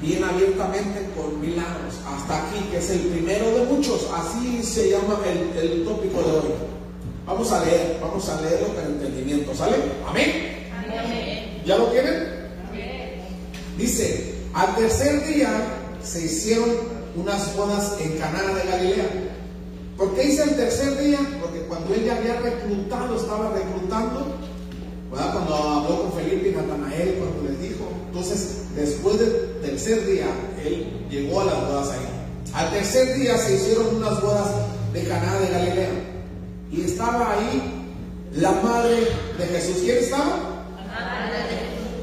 bien 0.00 0.24
abiertamente 0.24 1.10
con 1.14 1.40
milagros. 1.40 1.94
Hasta 2.06 2.48
aquí, 2.48 2.58
que 2.70 2.78
es 2.78 2.90
el 2.90 3.00
primero 3.00 3.50
de 3.50 3.64
muchos. 3.66 4.08
Así 4.14 4.62
se 4.62 4.90
llama 4.90 5.20
el, 5.26 5.58
el 5.58 5.84
tópico 5.84 6.22
de 6.22 6.30
hoy. 6.30 6.77
Vamos 7.28 7.52
a 7.52 7.62
leer, 7.62 7.98
vamos 8.00 8.26
a 8.26 8.40
leerlo 8.40 8.68
con 8.74 8.84
entendimiento. 8.86 9.54
¿Sale? 9.54 9.76
Amén. 10.08 10.66
Amén. 10.72 11.62
¿Ya 11.66 11.76
lo 11.76 11.88
tienen? 11.88 12.26
Dice, 13.76 14.34
al 14.54 14.74
tercer 14.76 15.26
día 15.26 15.48
se 16.02 16.24
hicieron 16.24 16.70
unas 17.16 17.54
bodas 17.54 17.96
en 18.00 18.16
Caná 18.16 18.42
de 18.54 18.70
Galilea. 18.70 19.08
¿Por 19.98 20.14
qué 20.14 20.22
dice 20.22 20.44
el 20.44 20.56
tercer 20.56 20.98
día? 21.04 21.18
Porque 21.42 21.60
cuando 21.68 21.92
él 21.92 22.06
ya 22.06 22.16
había 22.16 22.40
reclutado, 22.40 23.20
estaba 23.20 23.50
reclutando, 23.50 24.34
cuando 25.10 25.54
habló 25.54 26.02
con 26.02 26.12
Felipe 26.14 26.48
y 26.48 26.52
Natanael, 26.52 27.14
cuando 27.18 27.50
les 27.50 27.60
dijo, 27.60 27.90
entonces 28.06 28.64
después 28.74 29.18
del 29.18 29.60
tercer 29.60 30.06
día, 30.06 30.28
él 30.64 31.06
llegó 31.10 31.42
a 31.42 31.44
las 31.44 31.60
bodas 31.68 31.90
ahí. 31.90 32.54
Al 32.54 32.70
tercer 32.70 33.18
día 33.18 33.36
se 33.36 33.54
hicieron 33.54 33.96
unas 33.96 34.22
bodas 34.22 34.48
de 34.94 35.04
Caná 35.04 35.38
de 35.40 35.48
Galilea. 35.48 36.07
Y 36.70 36.82
estaba 36.82 37.32
ahí 37.32 37.62
la 38.34 38.52
madre 38.52 39.08
de 39.38 39.46
Jesús. 39.46 39.76
¿Quién 39.82 39.98
estaba? 39.98 40.64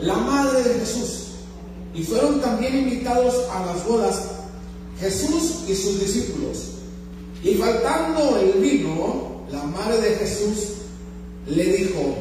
La 0.02 0.16
madre 0.16 0.64
de 0.64 0.80
Jesús. 0.80 1.26
Y 1.94 2.04
fueron 2.04 2.42
también 2.42 2.78
invitados 2.78 3.36
a 3.52 3.66
las 3.66 3.86
bodas 3.86 4.22
Jesús 5.00 5.64
y 5.68 5.76
sus 5.76 6.00
discípulos. 6.00 6.72
Y 7.44 7.56
faltando 7.56 8.38
el 8.38 8.60
vino, 8.62 9.46
la 9.52 9.64
madre 9.64 10.02
de 10.02 10.16
Jesús 10.16 10.74
le 11.48 11.64
dijo, 11.64 12.16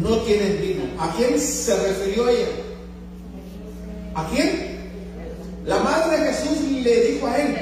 no 0.00 0.16
tienen 0.22 0.60
vino. 0.60 0.84
¿A 0.98 1.14
quién 1.14 1.38
se 1.38 1.76
refirió 1.76 2.28
ella? 2.28 2.48
¿A 4.14 4.28
quién? 4.28 4.74
La 5.66 5.78
madre 5.80 6.18
de 6.18 6.32
Jesús 6.32 6.62
le 6.82 7.12
dijo 7.12 7.26
a 7.26 7.38
él, 7.38 7.56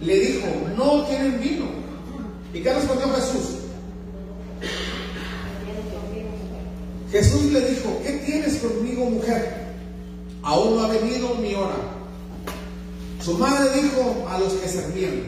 le 0.00 0.20
dijo, 0.20 0.46
no 0.76 1.04
tienen 1.04 1.40
vino. 1.40 1.83
¿Y 2.54 2.62
qué 2.62 2.72
respondió 2.72 3.08
Jesús? 3.08 3.56
Jesús 7.10 7.52
le 7.52 7.60
dijo, 7.60 8.00
¿qué 8.04 8.12
tienes 8.24 8.58
conmigo, 8.58 9.06
mujer? 9.06 9.64
Aún 10.42 10.76
no 10.76 10.84
ha 10.84 10.88
venido 10.88 11.34
mi 11.34 11.54
hora. 11.54 11.76
Su 13.20 13.36
madre 13.38 13.82
dijo 13.82 14.26
a 14.30 14.38
los 14.38 14.52
que 14.54 14.68
servían, 14.68 15.22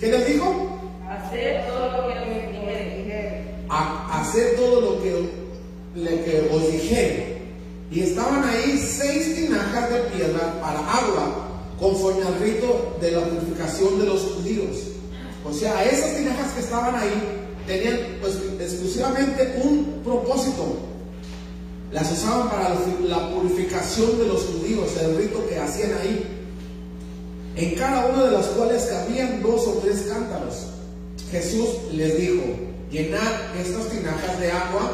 ¿qué 0.00 0.08
les 0.08 0.26
dijo? 0.26 0.78
Hacer 1.08 1.66
todo 1.68 1.90
lo 1.92 2.08
que 2.08 2.14
me 2.14 2.34
dijere. 2.34 3.54
hacer 3.70 4.56
todo 4.56 4.80
lo 4.80 5.02
que, 5.02 5.28
le, 5.94 6.24
que 6.24 6.50
os 6.52 6.72
dije. 6.72 7.42
Y 7.92 8.00
estaban 8.00 8.42
ahí 8.42 8.76
seis 8.78 9.36
tinajas 9.36 9.88
de 9.90 9.98
piedra 10.16 10.60
para 10.60 10.80
agua, 10.80 11.48
conforme 11.78 12.26
al 12.26 12.40
rito 12.40 12.96
de 13.00 13.12
la 13.12 13.20
purificación 13.20 14.00
de 14.00 14.06
los 14.06 14.22
judíos. 14.22 14.95
O 15.48 15.52
sea, 15.52 15.84
esas 15.84 16.16
tinajas 16.16 16.52
que 16.52 16.60
estaban 16.60 16.94
ahí 16.96 17.46
tenían 17.66 17.98
pues, 18.20 18.34
exclusivamente 18.60 19.60
un 19.62 20.00
propósito, 20.04 20.76
las 21.92 22.10
usaban 22.12 22.48
para 22.48 22.76
la 23.04 23.30
purificación 23.30 24.18
de 24.18 24.26
los 24.26 24.42
judíos, 24.44 24.90
el 25.00 25.16
rito 25.16 25.46
que 25.48 25.58
hacían 25.58 25.92
ahí, 26.00 26.26
en 27.54 27.74
cada 27.76 28.06
una 28.06 28.24
de 28.24 28.30
las 28.32 28.46
cuales 28.46 28.84
cabían 28.84 29.42
dos 29.42 29.66
o 29.68 29.72
tres 29.82 30.06
cántaros. 30.12 30.66
Jesús 31.30 31.68
les 31.92 32.18
dijo, 32.18 32.42
llenad 32.90 33.56
estas 33.58 33.88
tinajas 33.88 34.40
de 34.40 34.50
agua 34.50 34.90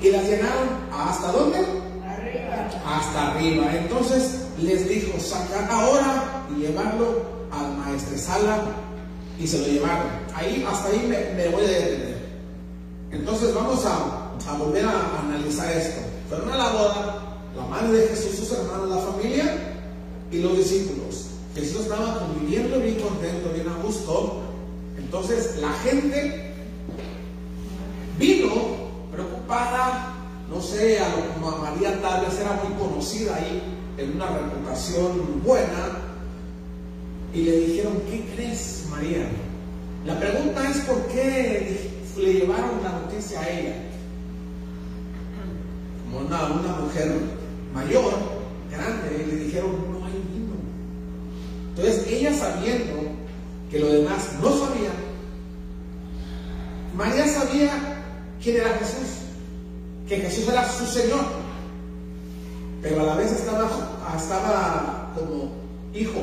y 0.00 0.10
las 0.10 0.24
llenaron 0.24 0.68
hasta 0.92 1.32
dónde? 1.32 1.58
Arriba. 1.58 2.68
Hasta 2.86 3.32
arriba. 3.32 3.76
Entonces 3.76 4.40
les 4.58 4.88
dijo, 4.88 5.18
sacad 5.20 5.70
ahora 5.70 6.46
y 6.50 6.62
llevarlo 6.62 7.22
al 7.52 7.76
maestresala 7.76 8.85
y 9.38 9.46
se 9.46 9.58
lo 9.58 9.66
llevaron. 9.66 10.06
Ahí, 10.34 10.66
hasta 10.68 10.88
ahí 10.88 11.06
me, 11.08 11.48
voy 11.48 11.64
a 11.64 11.68
detener. 11.68 12.16
Entonces 13.10 13.54
vamos 13.54 13.84
a 13.86 14.26
a 14.46 14.56
volver 14.58 14.84
a 14.84 15.20
analizar 15.20 15.70
esto. 15.72 16.00
Fueron 16.28 16.50
a 16.50 16.56
la 16.56 16.70
boda, 16.70 17.22
la 17.56 17.66
madre 17.66 17.98
de 17.98 18.08
Jesús, 18.08 18.36
sus 18.36 18.52
hermanos, 18.52 18.90
la 18.90 18.98
familia 18.98 19.58
y 20.30 20.38
los 20.38 20.56
discípulos. 20.56 21.26
Jesús 21.54 21.82
estaba 21.82 22.18
conviviendo 22.20 22.78
bien 22.78 23.00
contento, 23.00 23.50
bien 23.54 23.68
a 23.68 23.82
gusto. 23.82 24.42
Entonces 24.98 25.56
la 25.58 25.72
gente 25.72 26.54
vino 28.18 28.52
preocupada, 29.10 30.14
no 30.50 30.60
sé, 30.60 30.98
a 31.00 31.08
lo 31.08 31.56
María 31.58 32.00
tal 32.02 32.26
vez 32.26 32.38
era 32.38 32.60
muy 32.62 32.76
conocida 32.78 33.36
ahí, 33.36 33.62
en 33.98 34.16
una 34.16 34.26
reputación 34.26 35.42
buena, 35.42 35.98
y 37.36 37.42
le 37.42 37.56
dijeron, 37.66 37.92
¿qué 38.10 38.24
crees, 38.34 38.86
María? 38.90 39.28
La 40.06 40.18
pregunta 40.18 40.70
es 40.70 40.78
por 40.78 41.06
qué 41.08 41.78
le 42.16 42.32
llevaron 42.32 42.82
la 42.82 42.92
noticia 42.92 43.40
a 43.40 43.50
ella 43.50 43.74
una, 46.18 46.46
una 46.46 46.80
mujer 46.80 47.12
mayor, 47.74 48.12
grande, 48.70 49.22
y 49.22 49.30
le 49.30 49.44
dijeron, 49.44 49.70
no 49.92 50.06
hay 50.06 50.12
vino. 50.32 50.54
Entonces 51.70 52.06
ella 52.08 52.32
sabiendo 52.32 52.94
que 53.70 53.80
los 53.80 53.92
demás 53.92 54.30
no 54.42 54.50
sabían, 54.52 54.96
María 56.96 57.28
sabía 57.28 58.02
quién 58.42 58.56
era 58.56 58.78
Jesús, 58.78 59.18
que 60.08 60.16
Jesús 60.16 60.48
era 60.48 60.66
su 60.72 60.86
Señor, 60.86 61.20
pero 62.80 63.02
a 63.02 63.04
la 63.04 63.16
vez 63.16 63.30
estaba 63.32 65.12
como 65.14 65.50
hijo, 65.92 66.22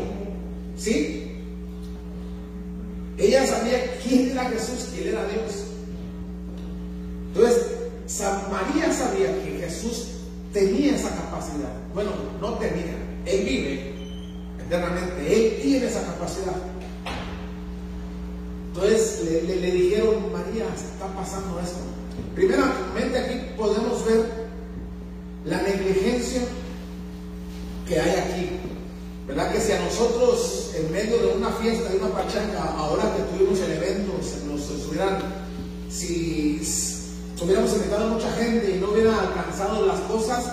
¿sí? 0.78 1.30
Ella 3.17 3.45
sabía 3.45 3.97
quién 4.03 4.32
era 4.32 4.45
Jesús, 4.49 4.89
quién 4.93 5.09
era 5.09 5.26
Dios. 5.28 5.65
Entonces, 7.34 7.67
San 8.07 8.51
María 8.51 8.91
sabía 8.91 9.28
que 9.43 9.59
Jesús 9.59 10.07
tenía 10.51 10.95
esa 10.95 11.09
capacidad. 11.09 11.69
Bueno, 11.93 12.11
no 12.41 12.53
tenía, 12.55 12.95
Él 13.26 13.45
vive 13.45 13.93
eternamente, 14.65 15.21
Él 15.34 15.61
tiene 15.61 15.86
esa 15.86 16.03
capacidad. 16.05 16.55
Entonces, 18.67 19.21
le- 19.47 19.55
le 19.61 19.71
dijeron, 19.71 20.32
María, 20.32 20.65
está 20.76 21.07
pasando 21.15 21.59
esto. 21.59 21.78
Primeramente 22.36 23.17
aquí 23.19 23.39
podemos 23.55 24.03
ver 24.05 24.26
la 25.45 25.61
negligencia 25.61 26.41
que 27.88 27.99
hay 27.99 28.09
aquí. 28.19 28.49
¿Verdad 29.36 29.51
que 29.51 29.59
si 29.61 29.71
a 29.71 29.79
nosotros 29.79 30.71
en 30.75 30.91
medio 30.91 31.17
de 31.17 31.34
una 31.38 31.49
fiesta, 31.53 31.89
de 31.89 31.97
una 31.97 32.09
pachanga, 32.09 32.63
ahora 32.77 33.03
que 33.15 33.23
tuvimos 33.36 33.59
el 33.61 33.71
evento, 33.71 34.11
se 34.21 34.45
nos 34.45 34.61
estuvieran, 34.69 35.17
si 35.89 36.61
hubiéramos 37.41 37.73
invitado 37.73 38.05
a 38.05 38.09
mucha 38.09 38.31
gente 38.34 38.75
y 38.75 38.79
no 38.79 38.91
hubiera 38.91 39.19
alcanzado 39.19 39.86
las 39.88 39.99
cosas, 40.01 40.45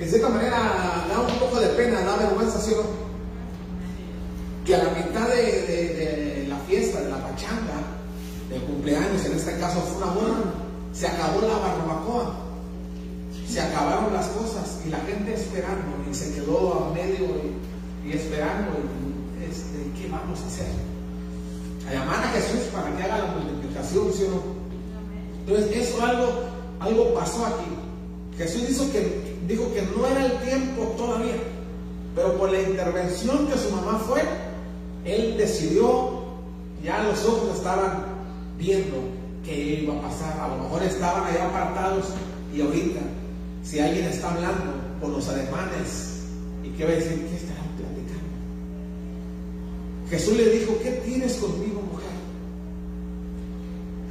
en 0.00 0.08
cierta 0.08 0.28
manera 0.28 1.06
da 1.08 1.20
un 1.20 1.38
poco 1.38 1.60
de 1.60 1.68
pena, 1.68 2.00
da 2.00 2.16
vergüenza, 2.16 2.60
¿sí 2.60 2.72
no? 2.72 2.82
Que 4.66 4.74
a 4.74 4.82
la 4.82 4.90
mitad 4.90 5.28
de, 5.28 5.42
de- 5.62 5.94
de 5.94 6.46
la 6.48 6.56
fiesta, 6.66 7.00
de 7.00 7.10
la 7.10 7.18
pachanga, 7.18 7.78
del 8.50 8.60
cumpleaños, 8.62 9.24
en 9.24 9.32
este 9.36 9.56
caso 9.58 9.80
fue 9.80 10.02
una 10.02 10.12
boda, 10.14 10.34
se 10.92 11.06
acabó 11.06 11.40
la 11.42 11.58
barbacoa 11.58 12.40
se 13.48 13.60
acabaron 13.60 14.12
las 14.12 14.26
cosas 14.28 14.80
y 14.84 14.88
la 14.90 14.98
gente 15.00 15.32
esperando 15.34 15.92
y 16.10 16.14
se 16.14 16.32
quedó 16.34 16.74
a 16.90 16.92
medio 16.94 17.24
y, 17.24 17.54
y 18.06 18.12
esperando 18.12 18.72
y, 18.72 19.44
este, 19.44 19.78
¿qué 19.98 20.08
vamos 20.10 20.40
a 20.40 20.46
hacer? 20.46 20.66
A 21.88 21.94
llamar 21.94 22.24
a 22.24 22.28
Jesús 22.28 22.68
para 22.72 22.94
que 22.96 23.02
haga 23.02 23.18
la 23.18 23.26
multiplicación, 23.26 24.12
¿sí 24.12 24.24
o 24.24 24.30
no? 24.30 24.42
Entonces 25.46 25.88
eso 25.88 26.04
algo, 26.04 26.28
algo 26.80 27.14
pasó 27.14 27.46
aquí. 27.46 27.66
Jesús 28.36 28.68
dijo 28.68 28.90
que, 28.92 29.36
dijo 29.46 29.72
que 29.74 29.82
no 29.82 30.06
era 30.06 30.26
el 30.26 30.32
tiempo 30.40 30.94
todavía, 30.96 31.36
pero 32.14 32.36
por 32.36 32.50
la 32.50 32.60
intervención 32.60 33.46
que 33.46 33.58
su 33.58 33.70
mamá 33.70 33.98
fue, 33.98 34.22
él 35.04 35.36
decidió, 35.36 36.24
ya 36.82 37.02
los 37.02 37.24
ojos 37.26 37.56
estaban 37.56 38.04
viendo 38.58 38.96
que 39.44 39.82
iba 39.82 39.94
a 39.94 40.02
pasar, 40.02 40.40
a 40.40 40.48
lo 40.48 40.64
mejor 40.64 40.82
estaban 40.82 41.24
allá 41.24 41.46
apartados 41.46 42.06
y 42.54 42.60
ahorita, 42.62 43.00
si 43.62 43.80
alguien 43.80 44.06
está 44.06 44.32
hablando 44.32 44.72
por 45.00 45.10
los 45.10 45.28
ademanes, 45.28 46.22
¿y 46.64 46.70
qué 46.70 46.84
va 46.84 46.90
a 46.90 46.94
decir? 46.94 47.28
¿Qué 47.30 47.36
platicando? 47.36 47.53
Jesús 50.10 50.36
le 50.36 50.50
dijo, 50.50 50.76
¿qué 50.82 50.90
tienes 51.04 51.34
conmigo, 51.34 51.80
mujer? 51.90 52.04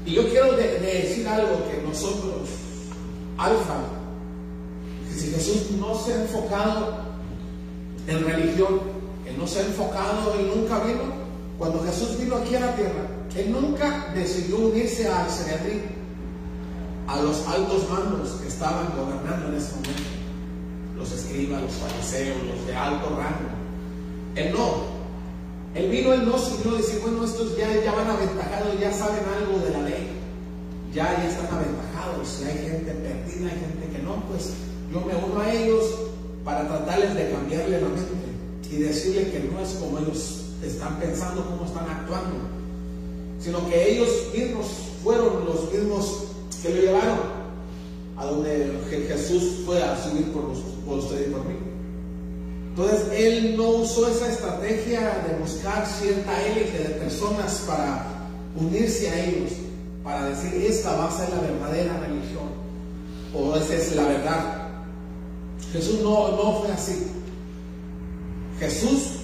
Y 0.06 0.14
yo 0.16 0.28
quiero 0.30 0.54
de- 0.54 0.80
de 0.80 1.02
decir 1.04 1.28
algo 1.28 1.50
que 1.70 1.82
nosotros, 1.88 2.50
Alfa, 3.38 3.76
que 5.08 5.20
si 5.20 5.32
Jesús 5.32 5.72
no 5.80 5.96
se 5.96 6.14
ha 6.14 6.22
enfocado 6.24 6.98
en 8.08 8.26
religión, 8.26 8.80
que 9.24 9.32
no 9.34 9.48
se 9.48 9.60
ha 9.60 9.66
enfocado 9.66 10.36
y 10.40 10.58
nunca 10.58 10.80
vino, 10.84 11.24
cuando 11.58 11.84
Jesús 11.84 12.18
vino 12.20 12.36
aquí 12.36 12.56
a 12.56 12.60
la 12.62 12.76
tierra, 12.76 13.08
Él 13.36 13.52
nunca 13.52 14.12
decidió 14.14 14.58
unirse 14.58 15.08
a 15.08 15.28
los 17.22 17.48
altos 17.48 17.90
mandos 17.90 18.32
que 18.42 18.48
estaban 18.48 18.88
gobernando 18.98 19.48
en 19.50 19.56
ese 19.56 19.72
momento, 19.76 20.02
los 20.98 21.12
escribas, 21.12 21.62
los 21.62 21.72
fariseos, 21.74 22.38
los 22.44 22.68
de 22.68 22.76
alto 22.76 23.10
rango. 23.10 23.50
Él 24.36 24.52
no. 24.54 25.03
Él 25.76 25.90
vino, 25.90 26.14
él 26.14 26.26
no 26.26 26.38
siguió 26.38 26.76
decir, 26.78 27.00
bueno, 27.02 27.24
estos 27.26 27.58
ya, 27.58 27.68
ya 27.84 27.94
van 27.94 28.08
aventajados, 28.10 28.80
ya 28.80 28.92
saben 28.94 29.24
algo 29.26 29.58
de 29.66 29.72
la 29.72 29.82
ley, 29.82 30.08
ya, 30.94 31.18
ya 31.18 31.28
están 31.30 31.48
aventajados, 31.48 32.28
si 32.28 32.44
hay 32.46 32.58
gente 32.60 32.92
perdida, 32.92 33.50
hay 33.50 33.60
gente 33.60 33.98
que 33.98 34.04
no, 34.04 34.24
pues 34.30 34.52
yo 34.92 35.02
me 35.02 35.16
uno 35.16 35.40
a 35.42 35.52
ellos 35.52 35.84
para 36.46 36.68
tratarles 36.68 37.16
de 37.16 37.32
cambiarle 37.32 37.82
la 37.82 37.88
mente 37.88 38.04
y 38.72 38.76
decirle 38.78 39.32
que 39.32 39.40
no 39.52 39.60
es 39.60 39.70
como 39.80 39.98
ellos 40.00 40.46
están 40.64 41.00
pensando, 41.00 41.44
cómo 41.46 41.66
están 41.66 41.90
actuando, 41.90 42.36
sino 43.40 43.68
que 43.68 43.94
ellos 43.94 44.10
mismos 44.36 44.68
fueron 45.04 45.46
los 45.46 45.72
mismos 45.74 46.24
que 46.62 46.70
lo 46.70 46.82
llevaron 46.82 47.20
a 48.16 48.26
donde 48.26 48.72
Je- 48.90 49.08
Jesús 49.08 49.62
fue 49.66 49.82
a 49.82 50.02
subir 50.02 50.32
por, 50.32 50.44
los- 50.46 50.60
por 50.86 51.00
usted 51.00 51.28
y 51.28 51.32
por 51.32 51.44
mí. 51.46 51.56
Entonces 52.76 53.04
él 53.14 53.56
no 53.56 53.70
usó 53.70 54.08
esa 54.08 54.32
estrategia 54.32 55.24
de 55.28 55.38
buscar 55.40 55.86
cierta 55.86 56.42
élite 56.44 56.80
de 56.80 56.90
personas 56.96 57.64
para 57.68 58.04
unirse 58.56 59.12
a 59.12 59.26
ellos, 59.26 59.52
para 60.04 60.26
decir 60.30 60.66
esta 60.66 60.96
va 60.96 61.08
a 61.08 61.12
ser 61.12 61.30
la 61.30 61.42
verdadera 61.42 62.00
religión 62.00 62.64
o 63.36 63.56
esa 63.56 63.76
es 63.76 63.96
la 63.96 64.06
verdad. 64.06 64.68
Jesús 65.72 66.02
no, 66.02 66.32
no 66.32 66.62
fue 66.62 66.72
así. 66.72 67.08
Jesús 68.60 69.20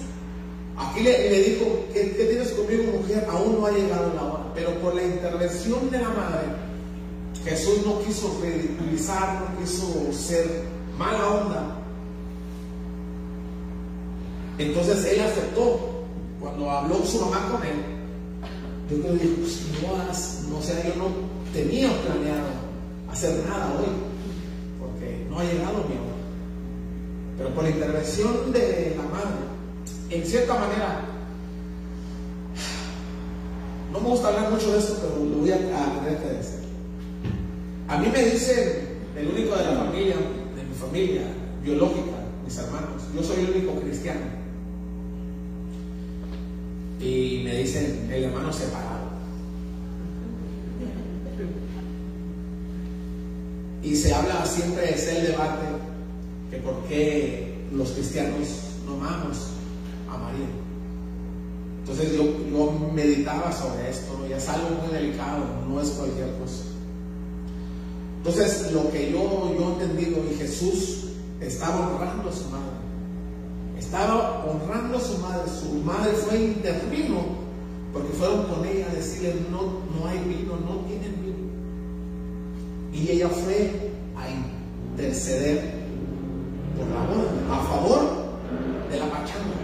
aquí 0.76 1.00
le, 1.00 1.30
le 1.30 1.42
dijo, 1.42 1.86
¿qué, 1.92 2.14
qué 2.16 2.24
tienes 2.26 2.50
conmigo 2.52 2.98
mujer? 2.98 3.26
Aún 3.30 3.60
no 3.60 3.66
ha 3.66 3.72
llegado 3.72 4.12
la 4.14 4.22
hora, 4.22 4.52
pero 4.54 4.74
por 4.80 4.94
la 4.94 5.02
intervención 5.02 5.90
de 5.90 5.98
la 5.98 6.08
madre, 6.08 6.46
Jesús 7.44 7.84
no 7.84 8.00
quiso 8.02 8.38
ridiculizar, 8.42 9.40
no 9.40 9.60
quiso 9.60 10.12
ser 10.12 10.46
mala 10.96 11.28
onda. 11.28 11.79
Entonces 14.60 15.04
él 15.06 15.20
aceptó. 15.20 15.96
Cuando 16.38 16.70
habló 16.70 17.04
su 17.04 17.20
mamá 17.20 17.48
con 17.50 17.62
él, 17.66 17.76
yo 18.90 18.96
le 18.96 19.12
dije, 19.12 19.28
pues 19.38 19.60
no, 19.82 20.56
no 20.56 20.62
sé, 20.62 20.82
yo 20.86 20.96
no 20.96 21.10
tenía 21.52 21.90
planeado 22.02 22.48
hacer 23.10 23.44
nada 23.46 23.74
hoy, 23.78 23.86
porque 24.80 25.26
no 25.28 25.38
ha 25.38 25.44
llegado 25.44 25.84
mi 25.86 25.96
hora. 25.96 26.16
Pero 27.36 27.54
por 27.54 27.64
la 27.64 27.70
intervención 27.70 28.52
de 28.52 28.96
la 28.96 29.02
madre, 29.02 29.36
en 30.08 30.26
cierta 30.26 30.54
manera, 30.54 31.04
no 33.92 34.00
me 34.00 34.08
gusta 34.08 34.28
hablar 34.28 34.50
mucho 34.50 34.72
de 34.72 34.78
esto, 34.78 34.96
pero 35.02 35.24
lo 35.24 35.36
voy 35.36 35.52
a, 35.52 35.58
tener 35.58 36.22
que 36.22 36.28
decir. 36.36 36.60
A 37.86 37.98
mí 37.98 38.08
me 38.10 38.24
dicen, 38.24 38.98
el 39.14 39.28
único 39.28 39.56
de 39.56 39.64
la 39.64 39.72
familia, 39.72 40.16
de 40.16 40.64
mi 40.64 40.74
familia 40.74 41.22
biológica, 41.62 42.16
mis 42.44 42.56
hermanos, 42.56 43.02
yo 43.14 43.22
soy 43.22 43.44
el 43.44 43.50
único 43.50 43.78
cristiano. 43.80 44.39
Y 47.00 47.42
me 47.44 47.54
dicen 47.56 48.08
el 48.12 48.24
hermano 48.24 48.52
separado. 48.52 49.10
Y 53.82 53.96
se 53.96 54.14
habla 54.14 54.44
siempre, 54.44 54.94
es 54.94 55.08
el 55.08 55.28
debate, 55.28 55.66
que 56.50 56.58
por 56.58 56.84
qué 56.84 57.64
los 57.72 57.90
cristianos 57.92 58.48
no 58.86 58.94
amamos 58.94 59.48
a 60.10 60.18
María. 60.18 60.46
Entonces 61.80 62.12
yo, 62.14 62.24
yo 62.50 62.90
meditaba 62.92 63.50
sobre 63.50 63.88
esto, 63.88 64.18
¿no? 64.18 64.28
y 64.28 64.32
es 64.34 64.48
algo 64.48 64.68
muy 64.82 64.92
delicado, 64.92 65.44
no 65.66 65.80
es 65.80 65.88
cualquier 65.90 66.30
cosa. 66.36 66.64
Entonces, 68.18 68.70
lo 68.72 68.90
que 68.92 69.10
yo, 69.10 69.56
yo 69.58 69.78
he 69.80 69.82
entendido, 69.82 70.22
y 70.30 70.36
Jesús 70.36 71.06
estaba 71.40 71.88
honrando 71.88 72.28
a 72.28 72.32
su 72.32 72.44
madre. 72.50 72.89
Estaba 73.80 74.44
honrando 74.44 74.98
a 74.98 75.00
su 75.00 75.18
madre. 75.18 75.50
Su 75.50 75.72
madre 75.82 76.12
fue 76.12 76.38
intervino 76.38 77.16
porque 77.94 78.10
fueron 78.10 78.44
con 78.44 78.64
ella 78.66 78.86
a 78.90 78.94
decirle: 78.94 79.34
no, 79.50 79.62
no 79.62 80.06
hay 80.06 80.18
vino, 80.18 80.52
no 80.68 80.84
tienen 80.86 81.16
vino. 81.22 81.40
Y 82.92 83.10
ella 83.10 83.28
fue 83.30 83.90
a 84.16 84.28
interceder 84.28 85.80
por 86.76 86.86
la 86.88 87.00
boda, 87.06 87.56
a 87.56 87.62
favor 87.64 88.00
de 88.90 88.98
la 88.98 89.06
pachanga. 89.06 89.56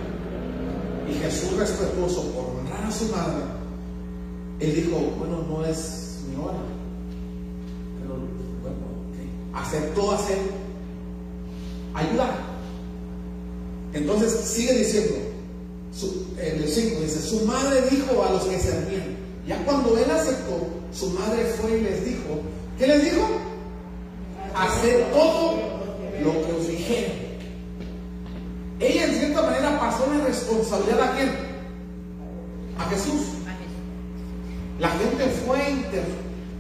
Y 1.09 1.13
Jesús, 1.13 1.53
respetuoso 1.59 2.23
por 2.33 2.57
honrar 2.57 2.85
a 2.85 2.91
su 2.91 3.05
madre, 3.13 3.45
él 4.61 4.75
dijo: 4.75 4.99
Bueno, 5.19 5.45
no 5.47 5.65
es 5.67 6.25
mi 6.27 6.43
hora. 6.43 6.59
Pero 8.01 8.15
bueno, 8.63 8.77
ok. 9.11 9.59
aceptó 9.61 10.13
hacer 10.13 10.39
ayudar. 11.95 12.56
Entonces 13.93 14.33
sigue 14.33 14.75
diciendo, 14.75 15.15
su- 15.95 16.27
en 16.39 16.63
el 16.63 16.69
5 16.69 17.01
dice, 17.01 17.21
su 17.21 17.47
madre 17.47 17.83
dijo 17.91 18.23
a 18.23 18.33
los 18.33 18.45
que 18.45 18.59
servían, 18.59 19.17
ya 19.47 19.65
cuando 19.65 19.97
él 19.97 20.11
aceptó, 20.11 20.67
su 20.93 21.11
madre 21.11 21.45
fue 21.61 21.79
y 21.79 21.83
les 21.83 22.05
dijo, 22.05 22.41
¿qué 22.79 22.87
les 22.87 23.05
dijo? 23.05 23.27
Hacer 24.55 25.07
todo 25.13 25.55
lo 26.23 26.33
que 26.47 26.53
os 26.53 26.69
dijeron. 26.69 27.13
Ella 28.81 29.05
en 29.07 29.15
cierta 29.15 29.43
manera 29.43 29.79
pasó 29.81 30.05
la 30.13 30.25
responsabilidad 30.27 31.01
a 31.13 31.17
quién? 31.17 31.31
A 32.79 32.85
Jesús. 32.91 33.23
La 34.79 34.91
gente 34.91 35.25
fue, 35.47 35.71
inter- 35.71 36.05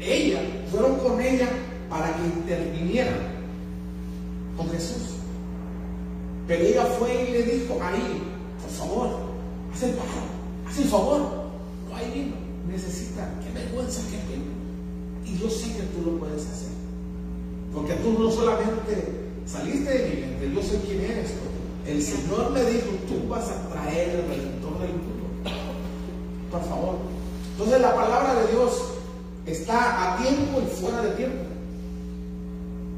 ella, 0.01 0.41
fueron 0.71 0.97
con 1.01 1.21
ella 1.21 1.49
para 1.91 2.15
que 2.17 2.23
intervinieran 2.23 3.19
con 4.57 4.71
Jesús. 4.71 5.16
Pero 6.47 6.65
ella 6.65 6.85
fue 6.99 7.29
y 7.29 7.33
le 7.33 7.43
dijo, 7.43 7.79
ahí, 7.83 8.23
por 8.63 8.71
favor, 8.71 9.09
haz 9.73 9.83
el 9.83 9.91
paro, 9.93 10.11
haz 10.67 10.79
el 10.79 10.85
favor, 10.85 11.21
no 11.89 11.97
hay 11.97 12.11
vino, 12.13 12.37
necesita, 12.69 13.29
qué 13.43 13.53
vergüenza 13.53 14.03
que 14.11 14.33
vino. 14.33 14.53
Y 15.25 15.39
yo 15.39 15.51
sé 15.51 15.73
que 15.73 15.83
tú 15.83 16.11
lo 16.11 16.19
puedes 16.19 16.47
hacer. 16.47 16.71
Porque 17.75 17.95
tú 17.95 18.13
no 18.13 18.31
solamente 18.31 19.27
saliste 19.45 19.91
de 19.91 20.09
mi 20.09 20.21
mente, 20.21 20.53
yo 20.55 20.63
sé 20.63 20.81
quién 20.87 21.01
eres. 21.01 21.33
El 21.87 22.03
Señor 22.03 22.51
me 22.51 22.63
dijo, 22.65 22.87
tú 23.09 23.29
vas 23.29 23.49
a 23.51 23.69
traer 23.69 24.11
el 24.11 24.29
redentor 24.29 24.79
del 24.81 24.91
mundo. 24.91 25.27
Por 26.51 26.65
favor, 26.65 26.97
Entonces 27.53 27.81
la 27.81 27.95
palabra 27.95 28.35
de 28.35 28.53
Dios 28.53 28.83
está 29.47 30.15
a 30.15 30.17
tiempo 30.19 30.61
y 30.61 30.81
fuera 30.81 31.03
de 31.03 31.11
tiempo. 31.11 31.45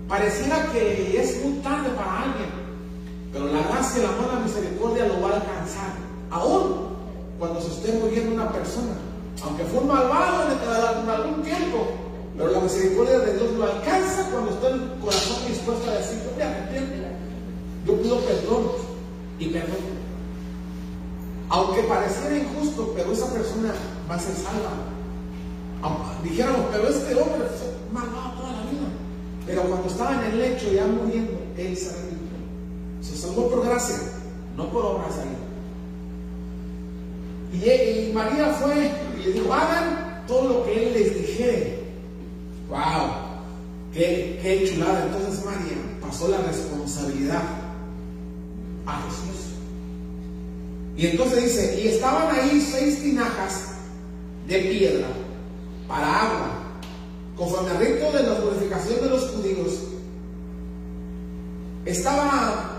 Pareciera 0.08 0.70
que 0.72 1.20
es 1.20 1.44
muy 1.44 1.58
tarde 1.58 1.90
para 1.90 2.22
alguien, 2.22 2.48
pero 3.38 3.52
la 3.52 3.62
gracia, 3.68 4.02
la 4.02 4.40
misericordia 4.40 5.06
lo 5.06 5.20
va 5.20 5.30
a 5.30 5.34
alcanzar. 5.36 5.92
Aún 6.30 6.88
cuando 7.38 7.60
se 7.60 7.68
esté 7.68 7.92
muriendo 7.92 8.34
una 8.34 8.50
persona, 8.50 8.94
aunque 9.44 9.62
fue 9.64 9.78
un 9.80 9.86
malvado 9.86 10.50
en 10.50 11.08
algún 11.08 11.42
tiempo, 11.44 11.86
pero 12.36 12.50
la 12.50 12.60
misericordia 12.60 13.20
de 13.20 13.34
Dios 13.34 13.52
lo 13.52 13.64
alcanza 13.64 14.28
cuando 14.32 14.50
está 14.50 14.68
el 14.70 14.92
corazón 15.00 15.36
dispuesto 15.46 15.88
a 15.88 15.94
decir, 15.94 16.18
yo 16.24 16.36
me 16.36 16.42
arrepiento, 16.42 16.94
yo 17.86 18.02
pido 18.02 18.18
perdón 18.22 18.72
y 19.38 19.46
perdón. 19.46 19.98
Aunque 21.50 21.82
pareciera 21.82 22.38
injusto, 22.38 22.92
pero 22.96 23.12
esa 23.12 23.32
persona 23.32 23.72
va 24.10 24.16
a 24.16 24.18
ser 24.18 24.34
salva. 24.34 24.72
dijéramos, 26.24 26.66
pero 26.72 26.88
este 26.88 27.14
hombre 27.14 27.48
fue 27.56 27.70
malvado 27.92 28.32
toda 28.40 28.52
la 28.52 28.62
vida. 28.62 28.88
Pero 29.46 29.62
cuando 29.62 29.88
estaba 29.88 30.14
en 30.14 30.32
el 30.32 30.38
lecho 30.38 30.72
ya 30.72 30.86
muriendo, 30.86 31.40
él 31.56 31.76
se 31.76 31.90
arrepintió. 31.90 32.17
Se 33.00 33.16
salvó 33.16 33.48
por 33.48 33.64
gracia, 33.64 33.96
no 34.56 34.68
por 34.70 34.84
obras 34.84 35.18
ahí. 35.18 35.48
Y, 37.52 38.12
María 38.12 38.50
fue 38.60 38.90
y 39.18 39.22
le 39.24 39.32
dijo, 39.32 39.52
hagan 39.52 40.24
todo 40.26 40.48
lo 40.48 40.64
que 40.64 40.86
él 40.86 40.92
les 40.92 41.14
dijere. 41.14 41.78
¡Wow! 42.68 42.78
¡Qué, 43.92 44.38
qué 44.42 44.68
chulada! 44.68 45.06
Entonces 45.06 45.44
María 45.44 45.76
pasó 46.00 46.28
la 46.28 46.38
responsabilidad 46.38 47.42
a 48.86 49.02
Jesús. 49.02 49.48
Y 50.96 51.06
entonces 51.06 51.44
dice, 51.44 51.80
y 51.80 51.88
estaban 51.88 52.34
ahí 52.34 52.60
seis 52.60 53.02
tinajas 53.02 53.68
de 54.46 54.58
piedra 54.58 55.06
para 55.86 56.22
agua, 56.22 56.50
conforme 57.36 57.70
al 57.70 57.78
rito 57.78 58.12
de 58.12 58.22
la 58.24 58.36
purificación 58.40 59.00
de 59.02 59.10
los 59.10 59.30
judíos. 59.30 59.78
Estaba 61.86 62.77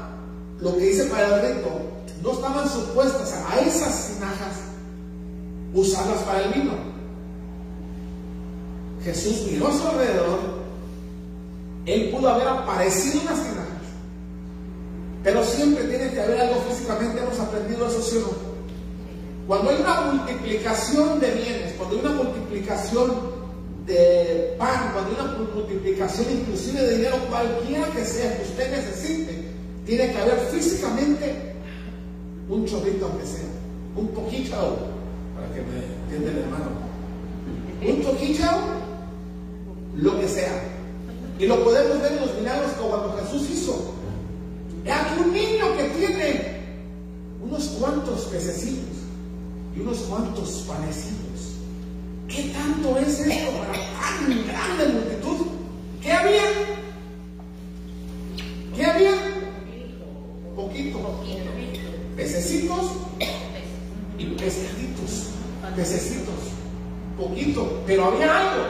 lo 0.62 0.76
que 0.78 0.84
dice 0.86 1.05
para 1.05 1.36
el 1.36 1.55
rito, 1.55 1.70
no 2.22 2.34
estaban 2.34 2.70
supuestas 2.70 3.34
a 3.49 3.60
esas 3.60 4.14
tinajas 4.14 4.57
usarlas 5.74 6.20
para 6.24 6.43
el 6.43 6.53
vino. 6.53 6.74
Jesús 9.03 9.47
miró 9.49 9.70
a 9.70 9.74
su 9.74 9.88
alrededor, 9.88 10.39
él 11.86 12.10
pudo 12.10 12.30
haber 12.30 12.47
aparecido 12.47 13.22
unas 13.22 13.39
tinajas, 13.39 13.70
pero 15.24 15.43
siempre 15.43 15.86
tiene 15.86 16.12
que 16.12 16.22
haber 16.22 16.41
algo 16.41 16.62
físicamente, 16.70 17.22
hemos 17.22 17.39
aprendido 17.39 17.88
eso, 17.88 18.01
¿sí? 18.01 18.18
Cuando 19.47 19.72
hay 19.72 19.78
una 19.82 20.01
multiplicación 20.01 21.20
de 21.20 21.32
bienes, 21.32 21.74
cuando 21.78 21.95
hay 21.95 22.01
una 22.05 22.24
multiplicación 22.24 23.12
de 23.86 24.55
pan, 24.60 24.91
cuando 24.93 25.12
hay 25.12 25.26
una 25.26 25.38
multiplicación 25.55 26.28
inclusive 26.32 26.82
de 26.82 26.97
dinero, 26.97 27.16
cualquiera 27.30 27.88
que 27.88 28.05
sea 28.05 28.38
que 28.38 28.43
usted 28.43 28.72
necesite, 28.72 29.49
tiene 29.90 30.12
que 30.12 30.18
haber 30.20 30.40
físicamente 30.52 31.56
un 32.48 32.64
chorrito 32.66 33.08
aunque 33.08 33.26
sea, 33.26 33.50
un 33.96 34.08
poquito, 34.10 34.56
para 35.36 35.48
que 35.52 35.62
me 35.62 35.84
entienda 36.04 36.32
el 36.32 36.38
hermano, 36.46 36.70
un 37.82 38.02
poquito, 38.04 38.44
lo 39.96 40.20
que 40.20 40.28
sea. 40.28 40.62
Y 41.40 41.48
lo 41.48 41.64
podemos 41.64 42.02
ver 42.02 42.12
en 42.14 42.22
los 42.22 42.36
milagros 42.36 42.72
como 42.74 42.90
cuando 42.90 43.18
Jesús 43.18 43.50
hizo. 43.50 43.94
Hay 44.86 45.24
un 45.24 45.34
niño 45.34 45.76
que 45.76 45.84
tiene 45.98 46.60
unos 47.44 47.64
cuantos 47.80 48.26
pececitos 48.26 48.98
y 49.76 49.80
unos 49.80 49.98
cuantos 50.00 50.66
panecitos. 50.68 51.56
¿Qué 52.28 52.52
tanto 52.54 52.96
es 53.00 53.20
esto 53.22 53.52
para 53.58 53.74
tan 53.74 54.48
grande 54.48 54.94
multitud? 54.94 55.18
Pececitos 62.50 62.91
y 64.18 64.26
pescaditos. 64.26 65.30
Pececitos. 65.76 66.34
Poquito. 67.16 67.84
Pero 67.86 68.06
había 68.06 68.38
algo. 68.39 68.64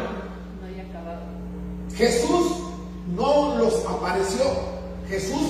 Jesús 1.96 2.58
no 3.16 3.56
los 3.58 3.86
apareció. 3.86 4.44
Jesús 5.08 5.49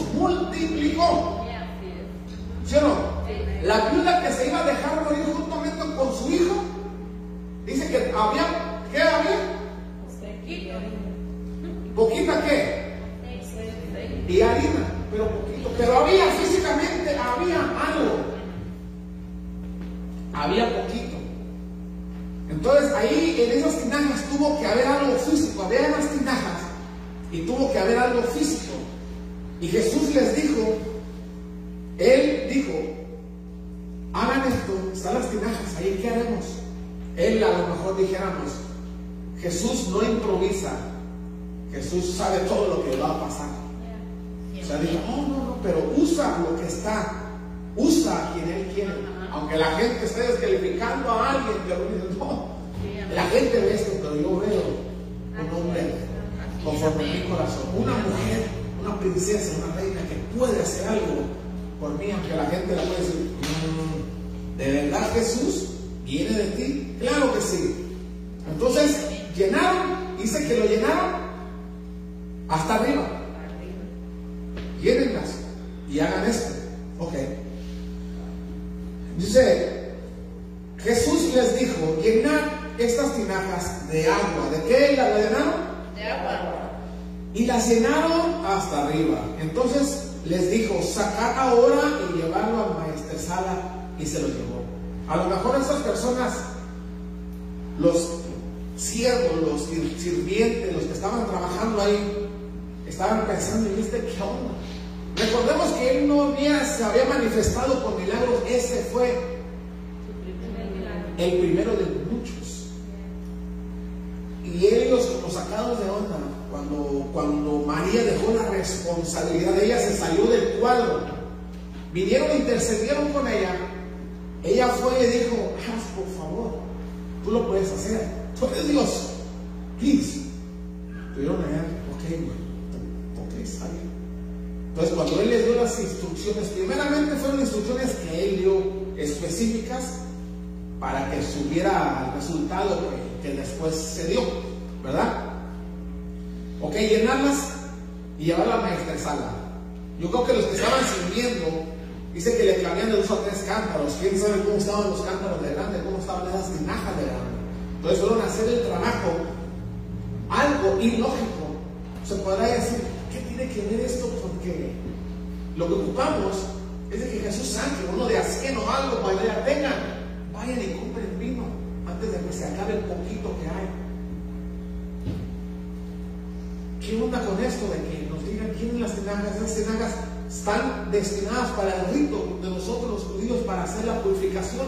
Están 180.30 180.92
destinadas 180.92 181.50
para 181.52 181.74
el 181.76 181.94
rito 181.94 182.40
de 182.42 182.50
nosotros 182.50 182.92
los 182.92 183.04
judíos 183.04 183.40
para 183.46 183.64
hacer 183.64 183.86
la 183.86 184.02
purificación, 184.02 184.68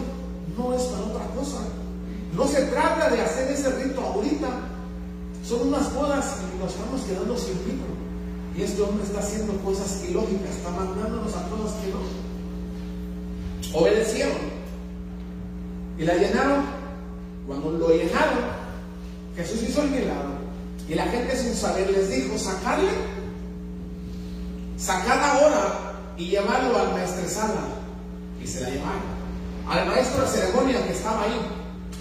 no 0.56 0.74
es 0.74 0.82
para 0.82 1.04
otra 1.04 1.26
cosa. 1.36 1.58
No 2.36 2.46
se 2.46 2.62
trata 2.62 3.10
de 3.10 3.20
hacer 3.20 3.50
ese 3.52 3.70
rito 3.70 4.00
ahorita, 4.00 4.48
son 5.46 5.68
unas 5.68 5.94
bodas 5.94 6.36
y 6.54 6.58
nos 6.58 6.72
estamos 6.72 7.00
quedando 7.02 7.36
sin 7.36 7.54
vino. 7.64 7.84
Y 8.56 8.62
este 8.62 8.82
hombre 8.82 9.04
está 9.04 9.20
haciendo 9.20 9.52
cosas 9.64 10.02
ilógicas, 10.08 10.56
está 10.56 10.70
mandándonos 10.70 11.34
a 11.34 11.46
todos 11.46 11.72
que 11.72 11.92
no. 11.92 13.78
Obedecieron 13.80 14.36
y 15.98 16.04
la 16.04 16.14
llenaron. 16.14 16.82
Cuando 17.46 17.70
lo 17.70 17.88
llenaron, 17.88 18.38
Jesús 19.36 19.62
hizo 19.68 19.82
el 19.82 19.90
milagro. 19.90 20.42
Y 20.88 20.94
la 20.94 21.04
gente 21.06 21.36
sin 21.36 21.54
saber 21.54 21.90
les 21.90 22.10
dijo, 22.10 22.38
sacarle, 22.38 22.90
sacad 24.82 25.22
ahora 25.22 25.94
y 26.16 26.26
llevarlo 26.26 26.76
al 26.76 26.92
maestresala. 26.92 27.62
Y 28.42 28.46
se 28.46 28.62
la 28.62 28.70
llevaron. 28.70 29.22
Al 29.68 29.86
maestro 29.86 30.22
de 30.22 30.28
ceremonia 30.28 30.84
que 30.84 30.92
estaba 30.92 31.22
ahí. 31.22 31.40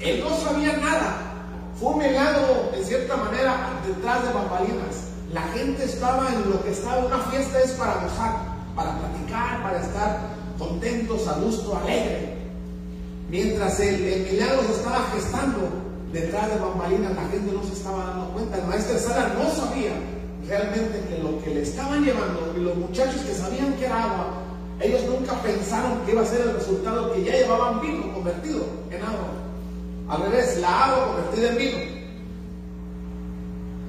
Él 0.02 0.24
no 0.24 0.36
sabía 0.38 0.78
nada. 0.78 1.18
Fue 1.80 1.96
milagro, 1.96 2.72
en 2.74 2.84
cierta 2.84 3.16
manera, 3.18 3.70
detrás 3.86 4.24
de 4.24 4.34
bambalinas. 4.34 5.12
La 5.32 5.42
gente 5.54 5.86
estaba 5.86 6.28
en 6.34 6.50
lo 6.50 6.64
que 6.64 6.72
estaba, 6.72 7.06
una 7.06 7.20
fiesta 7.20 7.60
es 7.62 7.72
para 7.72 7.94
gozar, 7.94 8.36
para 8.76 8.98
platicar, 8.98 9.64
para 9.64 9.80
estar 9.80 10.20
contentos, 10.58 11.28
a 11.28 11.34
gusto, 11.34 11.78
alegre. 11.78 12.38
Mientras 13.30 13.80
el, 13.80 14.04
el 14.04 14.26
se 14.28 14.72
estaba 14.74 15.08
gestando 15.14 15.70
detrás 16.12 16.50
de 16.50 16.58
bambalinas, 16.58 17.16
la 17.16 17.30
gente 17.30 17.52
no 17.54 17.64
se 17.64 17.74
estaba 17.74 18.06
dando 18.06 18.34
cuenta. 18.34 18.58
El 18.58 18.66
maestro 18.66 19.00
sala 19.00 19.34
no 19.36 19.50
sabía 19.50 19.94
realmente 20.48 21.02
que 21.08 21.22
lo 21.22 21.42
que 21.44 21.52
le 21.52 21.62
estaban 21.62 22.04
llevando, 22.04 22.54
y 22.58 22.62
los 22.62 22.76
muchachos 22.76 23.22
que 23.22 23.34
sabían 23.34 23.74
que 23.74 23.86
era 23.86 24.04
agua, 24.04 24.42
ellos 24.82 25.02
nunca 25.08 25.34
pensaron 25.42 26.02
que 26.06 26.12
iba 26.12 26.22
a 26.22 26.26
ser 26.26 26.42
el 26.42 26.54
resultado 26.54 27.14
que 27.14 27.24
ya 27.24 27.34
llevaban 27.34 27.82
vino 27.82 28.14
convertido 28.14 28.66
en 28.90 29.02
agua. 29.02 29.30
Al 30.10 30.24
revés, 30.24 30.58
la 30.60 30.86
agua 30.86 31.08
convertida 31.08 31.50
en 31.52 31.58
vino. 31.58 31.78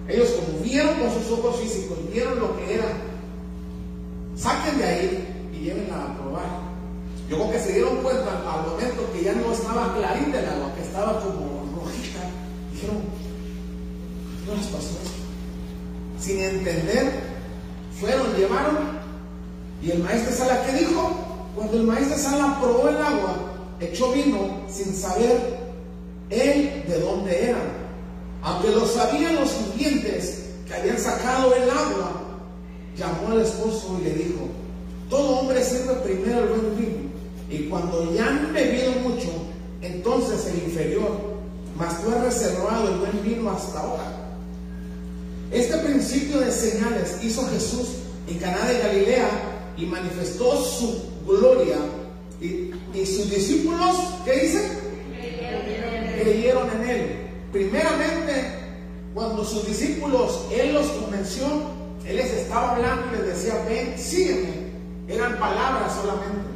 Ellos 0.09 0.31
como 0.31 0.59
vieron 0.63 0.95
con 0.99 1.11
sus 1.11 1.31
ojos 1.39 1.61
físicos, 1.61 1.99
vieron 2.13 2.39
lo 2.39 2.57
que 2.59 2.75
era, 2.75 2.85
saquen 4.37 4.79
de 4.79 4.85
ahí 4.85 5.49
y 5.55 5.65
llévenla 5.65 6.05
a 6.05 6.19
probar. 6.19 6.63
Yo 7.31 7.37
creo 7.39 7.53
que 7.53 7.59
se 7.61 7.73
dieron 7.73 7.97
cuenta 8.03 8.31
al 8.31 8.67
momento 8.67 9.11
que 9.15 9.25
ya 9.25 9.33
no 9.33 9.53
estaba 9.53 9.95
clarita 9.95 10.41
el 10.41 10.49
agua, 10.49 10.75
que 10.75 10.83
estaba 10.83 11.21
como 11.21 11.65
rojita. 11.77 12.21
Dijeron, 12.73 12.99
¿qué 14.45 14.57
les 14.57 14.67
pasó 14.67 14.99
esto? 15.03 15.22
Sin 16.23 16.39
entender, 16.39 17.11
fueron, 18.01 18.33
llevaron. 18.37 18.77
Y 19.83 19.91
el 19.91 20.05
maestro 20.05 20.33
Sala, 20.33 20.65
¿qué 20.65 20.79
dijo? 20.79 21.11
Cuando 21.57 21.79
el 21.79 21.83
maestro 21.83 22.17
Sala 22.17 22.59
probó 22.61 22.89
el 22.91 22.97
agua, 22.97 23.35
echó 23.81 24.13
vino 24.13 24.63
sin 24.71 24.95
saber 24.95 25.59
él 26.31 26.85
de 26.87 27.01
dónde 27.01 27.51
era. 27.51 27.59
Aunque 28.43 28.71
lo 28.71 28.87
sabían 28.87 29.35
los 29.35 29.51
sirvientes 29.51 30.51
que 30.69 30.75
habían 30.75 30.97
sacado 30.97 31.57
el 31.57 31.69
agua, 31.69 32.13
llamó 32.97 33.33
al 33.33 33.41
esposo 33.41 33.99
y 34.01 34.05
le 34.05 34.15
dijo, 34.15 34.47
todo 35.11 35.41
hombre 35.41 35.65
sirve 35.65 35.95
primero 36.05 36.45
el 36.45 36.49
buen 36.51 36.77
vino, 36.77 36.99
y 37.51 37.69
cuando 37.69 38.15
ya 38.15 38.29
han 38.29 38.53
bebido 38.53 38.93
mucho, 39.03 39.29
entonces 39.81 40.47
el 40.47 40.69
inferior, 40.69 41.11
mas 41.77 42.01
tú 42.01 42.11
has 42.11 42.23
reservado 42.23 42.93
el 42.93 42.99
buen 43.01 43.25
vino 43.25 43.51
hasta 43.51 43.81
ahora. 43.81 44.22
Este 45.53 45.77
principio 45.79 46.41
de 46.41 46.51
señales 46.51 47.19
hizo 47.23 47.47
Jesús 47.49 47.89
en 48.27 48.39
Caná 48.39 48.65
de 48.67 48.79
Galilea 48.79 49.29
y 49.77 49.87
manifestó 49.87 50.57
su 50.65 51.11
gloria. 51.27 51.77
Y, 52.41 52.71
y 52.95 53.07
sus 53.07 53.31
discípulos, 53.31 53.97
¿qué 54.25 54.33
dicen? 54.41 54.63
Creyeron 56.21 56.69
en 56.71 56.89
él. 56.89 57.17
Primeramente, 57.53 58.63
cuando 59.15 59.45
sus 59.45 59.67
discípulos, 59.67 60.47
Él 60.51 60.73
los 60.73 60.87
convenció, 60.87 61.45
Él 62.07 62.17
les 62.17 62.31
estaba 62.33 62.73
hablando 62.73 63.15
y 63.15 63.19
les 63.19 63.37
decía, 63.37 63.63
ven, 63.69 63.99
sígueme. 63.99 64.73
Eran 65.07 65.39
palabras 65.39 65.93
solamente. 65.95 66.49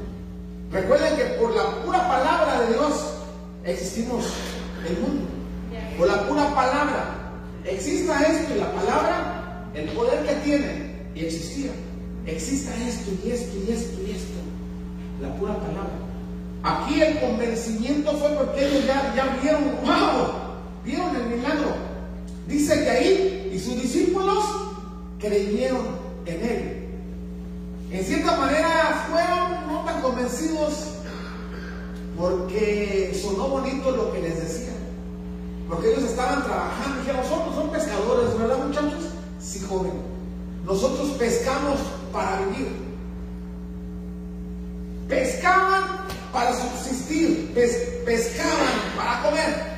Recuerden 0.73 1.16
que 1.16 1.24
por 1.39 1.55
la 1.55 1.82
pura 1.85 2.09
palabra 2.09 2.62
de 2.62 2.73
Dios 2.73 2.93
existimos 3.64 4.24
el 4.89 4.98
mundo. 5.01 5.27
Por 5.98 6.09
la 6.09 6.27
pura 6.27 6.55
palabra. 6.55 7.26
Exista 7.68 8.22
esto 8.22 8.55
y 8.55 8.59
la 8.59 8.72
palabra, 8.72 9.70
el 9.74 9.88
poder 9.90 10.24
que 10.24 10.34
tiene, 10.36 10.93
y 11.14 11.24
existía. 11.24 11.72
Exista 12.26 12.74
esto 12.86 13.10
y 13.24 13.30
esto 13.30 13.56
y 13.66 13.72
esto 13.72 14.01
y 14.06 14.10
esto. 14.10 14.38
La 15.20 15.34
pura 15.36 15.56
palabra. 15.59 15.90
Aquí 16.62 17.01
el 17.01 17.20
convencimiento 17.20 18.12
fue 18.18 18.30
porque 18.30 18.66
ellos 18.66 18.86
ya, 18.86 19.14
ya 19.16 19.38
vieron, 19.43 19.64
wow, 19.82 20.32
vieron 20.84 21.16
el 21.16 21.36
milagro. 21.36 21.74
Dice 22.47 22.82
que 22.82 22.90
ahí 22.90 23.51
y 23.52 23.59
sus 23.59 23.80
discípulos 23.82 24.44
creyeron 25.18 25.86
en 26.26 26.44
él. 26.44 26.76
En 27.90 28.05
cierta 28.05 28.36
manera 28.36 29.06
fueron 29.10 29.66
no 29.68 29.84
tan 29.84 30.02
convencidos 30.02 30.88
porque 32.16 33.16
sonó 33.20 33.48
bonito 33.48 33.90
lo 33.90 34.12
que 34.12 34.22
les 34.22 34.40
decía. 34.40 34.72
Porque 35.68 35.93
ellos 35.93 36.05
estaban 36.05 36.44
trabajando. 36.44 37.01
Dijeron, 37.01 37.22
nosotros 37.22 37.55
son 37.55 37.70
pescadores, 37.70 38.38
¿verdad 38.38 38.59
muchachos? 38.59 39.05
Sí, 39.40 39.60
joven. 39.60 39.93
Nosotros 40.64 41.10
pescamos 41.18 41.78
para 42.12 42.40
vivir. 42.47 42.68
Pescaban 45.09 45.84
para 46.32 46.52
subsistir, 46.55 47.52
pes 47.55 47.76
pescaban 48.05 48.74
para 48.97 49.22
comer. 49.22 49.76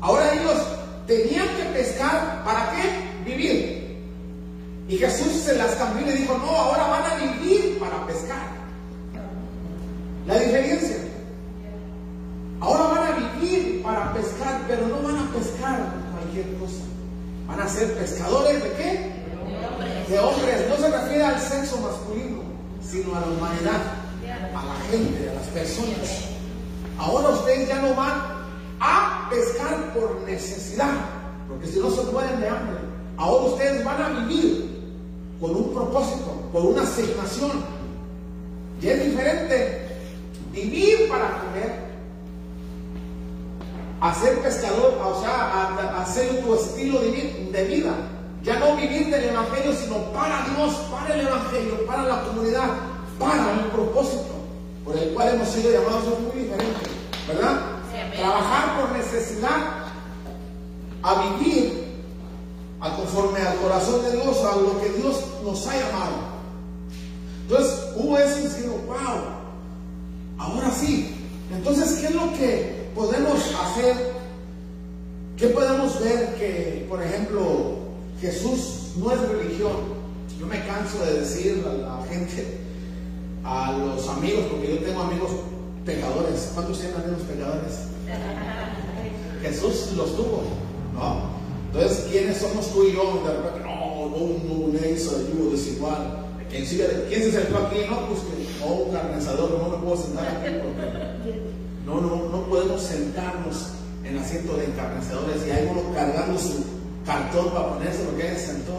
Ahora 0.00 0.34
ellos 0.34 0.58
tenían 1.06 1.46
que 1.56 1.64
pescar, 1.78 2.44
¿para 2.44 2.70
qué? 2.72 3.30
Vivir. 3.30 3.78
Y 4.88 4.96
Jesús 4.96 5.32
se 5.44 5.54
las 5.56 5.74
cambió 5.74 6.06
y 6.06 6.10
le 6.10 6.16
dijo, 6.16 6.36
no, 6.38 6.50
ahora 6.50 6.86
van 6.88 7.02
a 7.04 7.14
vivir 7.16 7.78
para 7.78 8.06
pescar. 8.06 8.48
La 10.26 10.38
diferencia. 10.38 10.96
Ahora 12.60 12.84
van 12.84 13.12
a 13.12 13.16
vivir 13.16 13.82
para 13.82 14.12
pescar, 14.12 14.62
pero 14.66 14.86
no 14.88 15.02
van 15.02 15.16
a 15.16 15.30
pescar 15.32 15.94
cualquier 16.12 16.58
cosa. 16.58 16.82
Van 17.46 17.60
a 17.60 17.68
ser 17.68 17.94
pescadores 17.94 18.62
de 18.62 18.72
qué? 18.72 19.12
De 20.08 20.18
hombres. 20.18 20.68
No 20.68 20.76
se 20.76 20.90
refiere 20.90 21.24
al 21.24 21.40
sexo 21.40 21.78
masculino, 21.78 22.42
sino 22.82 23.14
a 23.16 23.20
la 23.20 23.26
humanidad, 23.26 23.80
a 24.54 24.64
la 24.64 24.74
gente, 24.90 25.30
a 25.30 25.34
las 25.34 25.46
personas. 25.48 26.24
Ahora 26.98 27.28
ustedes 27.28 27.68
ya 27.68 27.80
no 27.80 27.94
van 27.94 28.38
a 28.80 29.28
pescar 29.30 29.94
por 29.94 30.20
necesidad, 30.26 30.94
porque 31.48 31.66
si 31.66 31.78
no 31.78 31.90
se 31.90 32.02
pueden 32.02 32.40
de 32.40 32.48
hambre. 32.48 32.78
Ahora 33.16 33.52
ustedes 33.52 33.84
van 33.84 34.02
a 34.02 34.08
vivir 34.20 34.78
con 35.40 35.54
un 35.54 35.72
propósito, 35.72 36.48
con 36.52 36.66
una 36.66 36.82
asignación. 36.82 37.52
Y 38.80 38.88
es 38.88 39.04
diferente 39.04 39.88
vivir 40.52 41.08
para 41.08 41.40
comer, 41.40 41.87
a 44.00 44.14
ser 44.14 44.38
pescador, 44.40 44.98
o 45.04 45.20
sea, 45.20 45.30
a, 45.30 45.98
a 45.98 46.02
hacer 46.02 46.42
tu 46.42 46.54
estilo 46.54 47.00
de 47.00 47.64
vida. 47.64 47.92
Ya 48.42 48.58
no 48.58 48.76
vivir 48.76 49.10
del 49.10 49.24
Evangelio, 49.24 49.72
sino 49.74 49.96
para 50.12 50.46
Dios, 50.54 50.74
para 50.90 51.14
el 51.14 51.26
Evangelio, 51.26 51.86
para 51.86 52.04
la 52.04 52.22
comunidad, 52.22 52.68
para 53.18 53.52
el 53.52 53.60
propósito 53.72 54.38
por 54.88 54.96
el 54.96 55.10
cual 55.10 55.34
hemos 55.34 55.48
sido 55.48 55.70
llamados 55.70 56.04
es 56.04 56.20
muy 56.20 56.44
diferente, 56.44 56.80
¿verdad? 57.28 57.60
Trabajar 58.16 58.80
por 58.80 58.96
necesidad 58.96 59.84
a 61.02 61.36
vivir 61.38 61.88
a 62.80 62.96
conforme 62.96 63.38
al 63.40 63.56
corazón 63.58 64.02
de 64.02 64.12
Dios, 64.12 64.38
a 64.38 64.56
lo 64.56 64.80
que 64.80 64.88
Dios 64.98 65.22
nos 65.44 65.66
ha 65.66 65.76
llamado. 65.76 66.16
Entonces 67.42 67.80
hubo 67.96 68.16
ese 68.16 68.48
diciendo, 68.48 68.80
wow, 68.86 69.24
ahora 70.38 70.70
sí. 70.70 71.14
Entonces, 71.52 71.98
¿qué 71.98 72.06
es 72.06 72.14
lo 72.14 72.32
que 72.32 72.77
podemos 72.94 73.38
hacer? 73.62 73.94
¿Qué 75.36 75.48
podemos 75.48 76.00
ver 76.00 76.34
que, 76.34 76.86
por 76.88 77.02
ejemplo, 77.02 77.76
Jesús 78.20 78.92
no 78.96 79.12
es 79.12 79.20
religión? 79.20 79.98
Yo 80.38 80.46
me 80.46 80.64
canso 80.66 81.04
de 81.04 81.20
decir 81.20 81.64
a 81.68 81.72
la 81.74 82.04
gente, 82.08 82.58
a 83.44 83.72
los 83.72 84.08
amigos, 84.08 84.44
porque 84.50 84.74
yo 84.76 84.78
tengo 84.84 85.02
amigos 85.02 85.30
pecadores. 85.84 86.50
¿Cuántos 86.54 86.80
tienen 86.80 87.00
amigos 87.00 87.22
pecadores? 87.22 87.72
Que 89.42 89.48
Jesús 89.48 89.92
los 89.96 90.14
tuvo, 90.16 90.42
¿no? 90.94 91.38
Entonces, 91.72 92.06
¿quiénes 92.10 92.38
somos 92.38 92.72
tú 92.72 92.84
y 92.84 92.92
yo? 92.94 93.22
De 93.26 93.34
repente, 93.34 93.60
no, 93.68 94.08
no, 94.08 94.16
no, 94.18 94.72
no 94.72 94.78
es 94.78 95.06
ayudo 95.08 95.50
desigual. 95.52 96.24
¿Quién, 96.50 96.64
sigue- 96.66 97.04
¿Quién 97.08 97.22
se 97.22 97.30
sentó 97.32 97.58
aquí? 97.58 97.80
No, 97.90 98.06
pues 98.08 98.20
que, 98.20 98.58
no, 98.64 98.72
un 98.74 98.92
carnezador, 98.92 99.50
no 99.62 99.68
me 99.68 99.84
puedo 99.84 99.96
sentar 100.02 100.26
aquí 100.28 100.56
porque 100.62 101.47
no, 101.88 102.00
no, 102.00 102.28
no 102.28 102.42
podemos 102.44 102.82
sentarnos 102.82 103.70
en 104.04 104.18
asiento 104.18 104.56
de 104.56 104.66
encarnecedores 104.66 105.46
y 105.46 105.50
hay 105.50 105.68
uno 105.70 105.82
cargando 105.94 106.38
su 106.38 106.64
cartón 107.04 107.50
para 107.50 107.70
ponerse 107.70 108.04
lo 108.04 108.16
que 108.16 108.32
es 108.32 108.42
sentó 108.42 108.74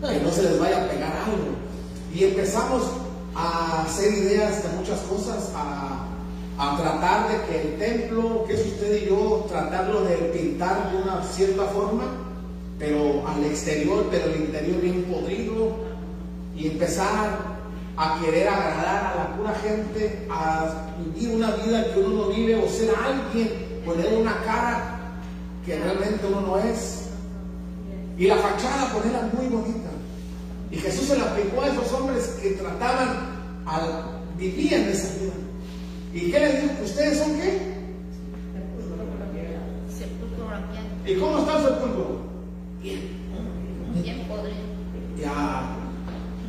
que 0.00 0.20
no 0.20 0.30
se 0.30 0.42
les 0.42 0.58
vaya 0.58 0.84
a 0.84 0.88
pegar 0.88 1.12
algo. 1.12 1.52
Y 2.14 2.24
empezamos 2.24 2.82
a 3.34 3.82
hacer 3.82 4.12
ideas 4.12 4.62
de 4.62 4.78
muchas 4.78 4.98
cosas, 5.00 5.52
a, 5.54 6.06
a 6.58 6.76
tratar 6.76 7.28
de 7.28 7.44
que 7.46 7.60
el 7.60 7.78
templo, 7.78 8.44
que 8.46 8.54
es 8.54 8.66
usted 8.66 9.02
y 9.02 9.08
yo, 9.08 9.46
tratarlo 9.48 10.02
de 10.02 10.16
pintar 10.16 10.90
de 10.90 11.02
una 11.02 11.22
cierta 11.22 11.64
forma, 11.66 12.04
pero 12.78 13.26
al 13.28 13.44
exterior, 13.44 14.06
pero 14.10 14.24
el 14.24 14.40
interior 14.40 14.80
bien 14.80 15.04
podrido, 15.04 15.72
y 16.56 16.68
empezar 16.68 17.49
a 18.00 18.18
querer 18.18 18.48
agradar 18.48 19.12
a 19.12 19.14
la 19.14 19.36
pura 19.36 19.54
gente, 19.56 20.26
a 20.30 20.86
vivir 21.04 21.34
una 21.34 21.50
vida 21.50 21.92
que 21.92 22.00
uno 22.00 22.24
no 22.24 22.28
vive 22.30 22.56
o 22.56 22.66
ser 22.66 22.94
alguien, 22.96 23.50
poner 23.84 24.14
una 24.14 24.40
cara 24.42 24.98
que 25.66 25.78
realmente 25.78 26.26
uno 26.26 26.40
no 26.40 26.58
es. 26.58 27.10
Y 28.16 28.26
la 28.26 28.36
fachada 28.36 28.90
ponerla 28.94 29.28
muy 29.34 29.48
bonita. 29.48 29.90
Y 30.70 30.76
Jesús 30.76 31.08
se 31.08 31.18
la 31.18 31.24
aplicó 31.24 31.60
a 31.60 31.68
esos 31.68 31.92
hombres 31.92 32.38
que 32.40 32.52
trataban, 32.52 33.36
al, 33.66 34.22
vivían 34.38 34.88
esa 34.88 35.18
vida. 35.18 35.32
¿Y 36.14 36.30
qué 36.32 36.40
les 36.40 36.62
dijo? 36.62 36.74
¿Ustedes 36.82 37.18
son 37.18 37.38
qué? 37.38 37.70
¿Y 41.04 41.16
cómo 41.16 41.38
está 41.40 41.58
el 41.58 41.64
sepulcro? 41.64 42.20
bien 42.82 44.26
podrido. 44.26 44.56
Ya 45.20 45.76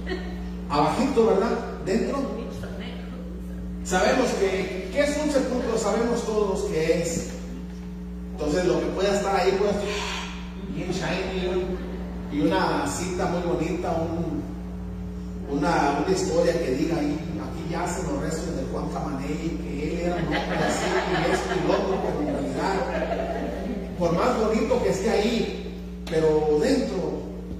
abajito, 0.71 1.27
¿verdad? 1.27 1.51
Dentro. 1.85 2.19
Sabemos 3.83 4.27
que, 4.39 4.89
¿qué 4.93 5.01
es 5.01 5.17
un 5.23 5.31
sepulcro? 5.31 5.77
Sabemos 5.77 6.23
todos 6.25 6.61
que 6.71 7.01
es. 7.01 7.31
Entonces 8.33 8.65
lo 8.65 8.79
que 8.79 8.85
pueda 8.87 9.15
estar 9.15 9.35
ahí 9.35 9.51
puede 9.59 9.73
bien 10.75 10.91
shiny 10.91 11.77
y 12.31 12.41
una 12.41 12.87
cita 12.87 13.25
muy 13.27 13.41
bonita, 13.41 13.91
un- 13.91 14.41
una, 15.57 15.99
una 16.05 16.15
historia 16.15 16.53
que 16.53 16.71
diga 16.75 16.95
ahí, 16.97 17.19
aquí 17.41 17.69
yacen 17.73 18.05
los 18.13 18.21
restos 18.23 18.55
de 18.55 18.63
Juan 18.71 18.87
Camaney, 18.93 19.59
que 19.63 19.83
él 19.95 19.99
era 20.05 20.15
un 20.15 20.21
hombre 20.25 20.57
así 20.65 20.85
y 21.27 21.31
esto 21.33 21.49
y 21.53 21.67
lo 21.67 21.73
otro, 21.73 21.97
realidad, 22.25 23.97
por 23.99 24.13
más 24.13 24.37
bonito 24.39 24.81
que 24.81 24.89
esté 24.91 25.09
ahí, 25.09 25.75
pero 26.09 26.57
dentro, 26.61 27.19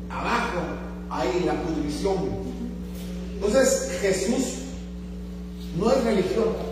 abajo, 0.10 0.62
hay 1.10 1.44
la 1.46 1.54
pudrición. 1.64 2.51
Entonces 3.44 3.90
Jesús 4.02 4.58
no 5.80 5.92
es 5.92 6.04
religión. 6.04 6.72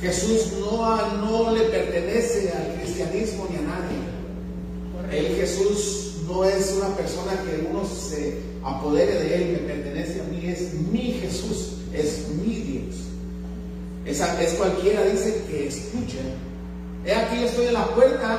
Jesús 0.00 0.52
no, 0.60 1.16
no 1.16 1.50
le 1.52 1.62
pertenece 1.62 2.52
al 2.52 2.74
cristianismo 2.74 3.46
ni 3.50 3.56
a 3.56 3.62
nadie. 3.62 5.18
El 5.18 5.36
Jesús 5.36 6.16
no 6.28 6.44
es 6.44 6.74
una 6.76 6.94
persona 6.94 7.32
que 7.42 7.66
uno 7.70 7.86
se 7.86 8.38
apodere 8.62 9.14
de 9.14 9.34
él, 9.34 9.52
me 9.52 9.58
pertenece 9.58 10.20
a 10.20 10.24
mí, 10.24 10.46
es 10.46 10.74
mi 10.74 11.12
Jesús, 11.12 11.76
es 11.94 12.28
mi 12.28 12.56
Dios. 12.56 12.96
Esa, 14.04 14.42
es 14.42 14.54
cualquiera, 14.54 15.04
dice 15.04 15.42
que 15.48 15.68
escuche. 15.68 16.18
He 17.06 17.14
aquí 17.14 17.40
yo 17.40 17.46
estoy 17.46 17.66
en 17.66 17.74
la 17.74 17.86
puerta 17.94 18.38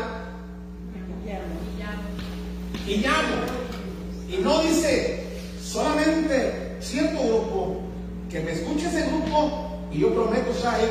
y 2.88 2.98
llamo. 2.98 3.36
Y 4.30 4.38
no 4.44 4.62
dice 4.62 5.24
solamente 5.64 6.65
cierto 6.86 7.20
grupo, 7.24 7.78
que 8.30 8.40
me 8.42 8.52
escuche 8.52 8.88
ese 8.88 9.08
grupo 9.10 9.80
y 9.92 10.00
yo 10.00 10.14
prometo 10.14 10.52
ahí 10.70 10.90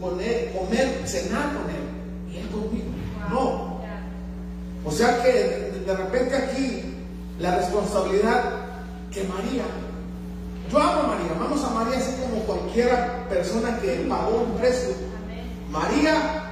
con, 0.00 0.10
con 0.10 0.20
él, 0.20 0.50
comer, 0.56 1.02
cenar 1.06 1.54
con 1.54 1.70
él. 1.70 2.32
Y 2.32 2.38
él 2.38 2.48
conmigo. 2.48 2.86
No. 3.30 3.78
O 4.84 4.90
sea 4.90 5.22
que 5.22 5.32
de, 5.32 5.80
de 5.86 5.96
repente 5.96 6.36
aquí 6.36 6.82
la 7.40 7.56
responsabilidad 7.56 8.54
que 9.12 9.24
María, 9.24 9.64
yo 10.70 10.78
amo 10.78 11.00
a 11.02 11.06
María, 11.08 11.32
vamos 11.38 11.64
a 11.64 11.70
María 11.70 11.98
así 11.98 12.12
como 12.20 12.42
cualquier 12.44 12.88
persona 13.28 13.78
que 13.80 14.06
pagó 14.08 14.44
un 14.50 14.58
precio. 14.58 14.94
María 15.70 16.44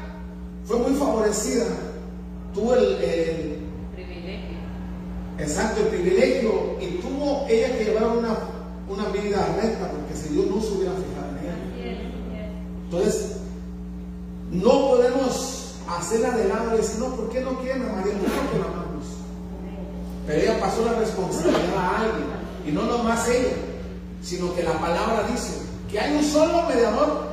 fue 0.65 0.79
muy 0.79 0.93
favorecida, 0.95 1.65
tuvo 2.55 2.75
el, 2.75 2.85
el- 3.03 3.57
Privilegio. 3.95 4.59
exacto 5.39 5.81
el 5.83 5.87
privilegio 5.89 6.77
y 6.81 6.87
tuvo 7.01 7.47
ella 7.49 7.79
que 7.79 7.85
llevar 7.85 8.09
una, 8.17 8.37
una 8.89 9.09
vida 9.09 9.57
recta, 9.61 9.91
porque 9.91 10.15
si 10.15 10.35
Dios 10.35 10.47
no 10.47 10.61
se 10.61 10.73
hubiera 10.73 10.93
fijado 10.93 11.29
en 11.31 11.45
ella. 11.45 11.57
Entonces, 12.85 13.37
no 14.51 14.71
podemos 14.89 15.75
hacerla 15.89 16.31
de 16.31 16.49
lado 16.49 16.75
y 16.75 16.77
decir, 16.79 17.01
no, 17.01 17.17
¿por 17.17 17.31
qué 17.31 17.41
no 17.41 17.59
quieren 17.61 17.83
a 17.83 17.93
María? 17.93 18.15
No 18.15 18.23
porque 18.23 18.59
la 18.59 18.67
amamos. 18.67 19.07
Pero 20.27 20.43
ella 20.43 20.61
pasó 20.61 20.85
la 20.85 20.95
responsabilidad 20.95 21.77
a 21.77 22.01
alguien, 22.01 22.27
y 22.67 22.73
no 22.73 22.83
nomás 22.83 23.29
ella, 23.29 23.55
sino 24.23 24.55
que 24.55 24.63
la 24.63 24.79
palabra 24.79 25.27
dice 25.31 25.63
que 25.91 26.01
hay 26.01 26.17
un 26.17 26.25
solo 26.25 26.63
mediador. 26.69 27.27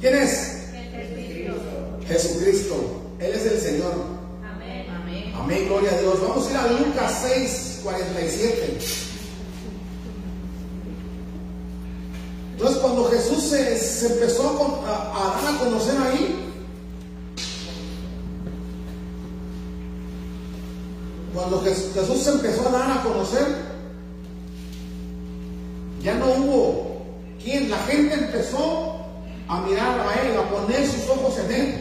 ¿Quién 0.00 0.14
es? 0.14 0.45
Conocer 15.58 15.96
ahí, 15.98 16.36
cuando 21.34 21.60
Jes- 21.62 21.92
Jesús 21.94 22.26
empezó 22.28 22.68
a 22.68 22.72
dar 22.72 22.98
a 22.98 23.02
conocer, 23.02 23.46
ya 26.02 26.14
no 26.14 26.26
hubo 26.32 27.06
quien, 27.42 27.70
la 27.70 27.78
gente 27.78 28.14
empezó 28.14 28.96
a 29.48 29.60
mirar 29.62 30.00
a 30.00 30.14
él, 30.22 30.36
a 30.38 30.48
poner 30.48 30.86
sus 30.86 31.08
ojos 31.08 31.38
en 31.44 31.52
él. 31.52 31.74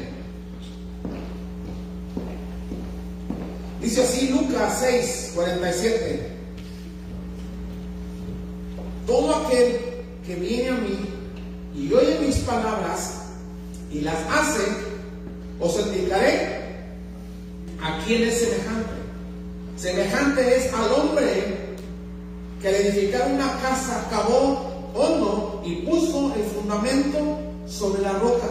Dice 3.81 4.02
así 4.03 4.30
Lucas 4.30 4.77
6, 4.80 5.31
47. 5.35 6.31
Todo 9.06 9.35
aquel 9.35 9.80
que 10.26 10.35
viene 10.35 10.69
a 10.69 10.73
mí 10.73 10.97
y 11.76 11.93
oye 11.93 12.18
mis 12.26 12.38
palabras 12.38 13.24
y 13.96 14.02
las 14.02 14.18
hace, 14.30 14.62
os 15.58 15.80
indicaré 15.80 16.66
a 17.82 17.98
quién 18.06 18.24
es 18.24 18.42
semejante. 18.42 18.94
Semejante 19.78 20.58
es 20.58 20.74
al 20.74 20.92
hombre 20.92 21.76
que 22.62 22.68
al 22.68 22.76
edificar 22.76 23.32
una 23.32 23.58
casa 23.62 24.06
cavó 24.10 24.92
hondo 24.94 25.64
y 25.66 25.76
puso 25.88 26.34
el 26.36 26.44
fundamento 26.44 27.40
sobre 27.68 28.02
la 28.02 28.14
roca. 28.20 28.50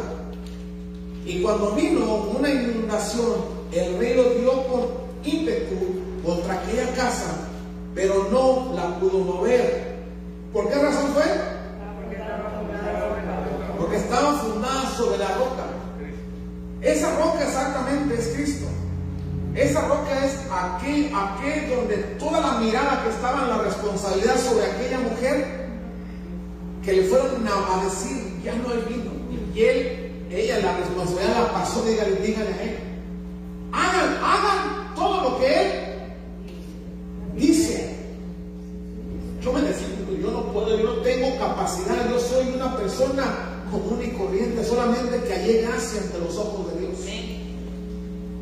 Y 1.27 1.43
cuando 1.43 1.73
vino 1.73 2.33
una 2.39 2.51
inundación, 2.51 3.35
el 3.71 3.99
río 3.99 4.25
dio 4.41 4.63
por 4.69 5.05
ímpetu 5.25 5.77
contra 6.25 6.55
aquella 6.55 6.91
casa, 6.95 7.49
pero 7.95 8.29
no 8.31 8.75
la 8.75 8.99
pudo 8.99 9.19
mover. 9.19 9.95
¿Por 10.55 10.71
qué 10.71 10.77
razón 10.77 11.13
fue? 11.13 11.54
Estaba 13.95 14.35
fundada 14.41 14.91
sobre 14.97 15.19
la 15.19 15.29
roca. 15.35 15.65
Esa 16.83 17.17
roca 17.17 17.45
exactamente 17.45 18.15
es 18.19 18.29
Cristo. 18.35 18.67
Esa 19.55 19.87
roca 19.87 20.25
es 20.25 20.37
aquel, 20.51 21.13
aquel 21.15 21.71
donde 21.71 21.97
toda 22.19 22.41
la 22.41 22.59
mirada 22.59 23.05
que 23.05 23.11
estaba 23.11 23.43
en 23.43 23.51
la 23.51 23.59
responsabilidad 23.59 24.37
sobre 24.37 24.67
aquella 24.67 24.99
mujer 24.99 25.69
que 26.85 26.93
le 26.93 27.05
fueron 27.05 27.47
a, 27.47 27.85
decir, 27.85 28.41
ya 28.43 28.53
no 28.57 28.71
hay 28.71 28.85
vino. 28.89 29.13
Y 29.55 29.63
él, 29.63 30.27
ella 30.31 30.59
la 30.59 30.77
responsabilidad 30.77 31.43
la 31.45 31.53
pasó, 31.53 31.83
dígale, 31.85 32.17
dígale 32.17 32.53
a 32.53 32.63
él. 32.63 32.79
Hagan, 33.73 34.17
hagan 34.23 34.95
todo 34.97 35.31
lo 35.31 35.39
que 35.39 35.61
él 35.61 35.73
dice. 37.37 37.97
Yo 39.41 39.53
me 39.53 39.61
defiendo, 39.61 40.13
yo 40.21 40.31
no 40.33 40.53
puedo, 40.53 40.77
yo 40.77 40.97
no 40.97 41.03
tengo 41.03 41.39
capacidad, 41.39 42.11
yo 42.11 42.19
soy 42.19 42.49
una 42.55 42.77
persona 42.77 43.54
común 43.75 44.01
y 44.05 44.11
corriente, 44.17 44.65
solamente 44.65 45.21
que 45.27 45.35
hallé 45.35 45.63
gracia 45.63 46.01
ante 46.01 46.19
los 46.19 46.37
ojos 46.37 46.73
de 46.73 46.81
Dios. 46.81 46.95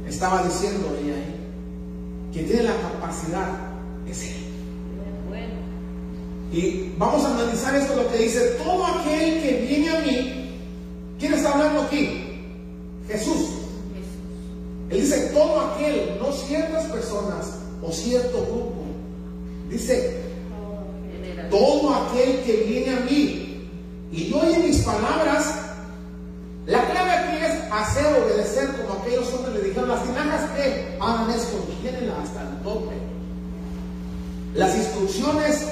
Estaba 0.06 0.42
diciendo 0.42 0.94
ella 1.02 1.14
ahí, 1.14 2.32
que 2.34 2.42
tiene 2.42 2.64
la 2.64 2.76
capacidad, 2.76 3.48
es 4.06 4.22
Él. 4.24 4.36
Bueno. 5.28 5.54
Y 6.52 6.92
vamos 6.98 7.24
a 7.24 7.34
analizar 7.34 7.74
esto, 7.76 7.96
lo 7.96 8.10
que 8.10 8.18
dice, 8.18 8.40
todo 8.62 8.86
aquel 8.86 9.42
que 9.42 9.66
viene 9.66 9.88
a 9.88 10.00
mí, 10.00 10.42
¿Quién 11.22 11.34
está 11.34 11.52
hablando 11.52 11.82
aquí? 11.82 12.18
Jesús. 13.06 13.50
Él 14.90 15.02
dice, 15.02 15.30
todo 15.32 15.60
aquel, 15.60 16.18
no 16.18 16.32
ciertas 16.32 16.84
personas 16.86 17.58
o 17.80 17.92
cierto 17.92 18.38
grupo. 18.38 18.82
Dice, 19.70 20.16
todo 21.48 21.94
aquel 21.94 22.40
que 22.40 22.64
viene 22.66 22.96
a 22.96 23.00
mí 23.08 23.51
y 24.12 24.32
oye 24.34 24.58
mis 24.58 24.78
palabras, 24.82 25.54
la 26.66 26.84
clave 26.90 27.10
aquí 27.10 27.44
es 27.44 27.72
hacer 27.72 28.06
obedecer 28.22 28.68
como 28.76 29.00
aquellos 29.00 29.32
hombres 29.32 29.54
le 29.54 29.68
dijeron, 29.68 29.88
las 29.88 30.04
tinajas 30.04 30.50
que 30.50 30.98
hagan 31.00 31.30
esto, 31.30 31.66
llénenla 31.82 32.22
hasta 32.22 32.42
el 32.42 32.62
tope. 32.62 32.94
Las 34.54 34.76
instrucciones, 34.76 35.66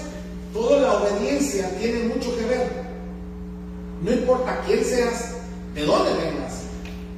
toda 0.54 0.80
la 0.80 0.92
obediencia 0.94 1.70
tiene 1.78 2.14
mucho 2.14 2.34
que 2.34 2.44
ver. 2.46 2.90
No 4.02 4.10
importa 4.10 4.62
quién 4.66 4.82
seas, 4.84 5.34
de 5.74 5.84
dónde 5.84 6.10
vengas. 6.14 6.62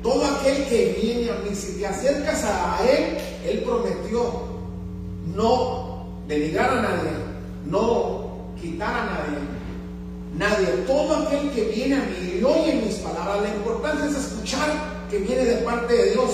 Todo 0.03 0.25
aquel 0.25 0.67
que 0.67 0.99
viene 1.01 1.31
a 1.31 1.35
mí, 1.37 1.55
si 1.55 1.79
te 1.79 1.87
acercas 1.87 2.43
a 2.45 2.81
Él, 2.85 3.19
Él 3.47 3.63
prometió 3.65 4.43
no 5.37 6.09
denigrar 6.27 6.79
a 6.79 6.83
nadie, 6.83 7.11
no 7.65 8.55
quitar 8.61 8.93
a 8.93 9.05
nadie. 9.07 9.52
Nadie, 10.37 10.67
todo 10.87 11.15
aquel 11.17 11.51
que 11.51 11.65
viene 11.65 11.97
a 11.97 12.05
mí 12.05 12.39
y 12.41 12.45
oye 12.45 12.83
mis 12.87 12.97
palabras, 12.97 13.43
la 13.43 13.55
importancia 13.55 14.07
es 14.07 14.17
escuchar 14.17 14.71
que 15.11 15.19
viene 15.19 15.45
de 15.45 15.57
parte 15.57 15.95
de 15.95 16.11
Dios. 16.13 16.31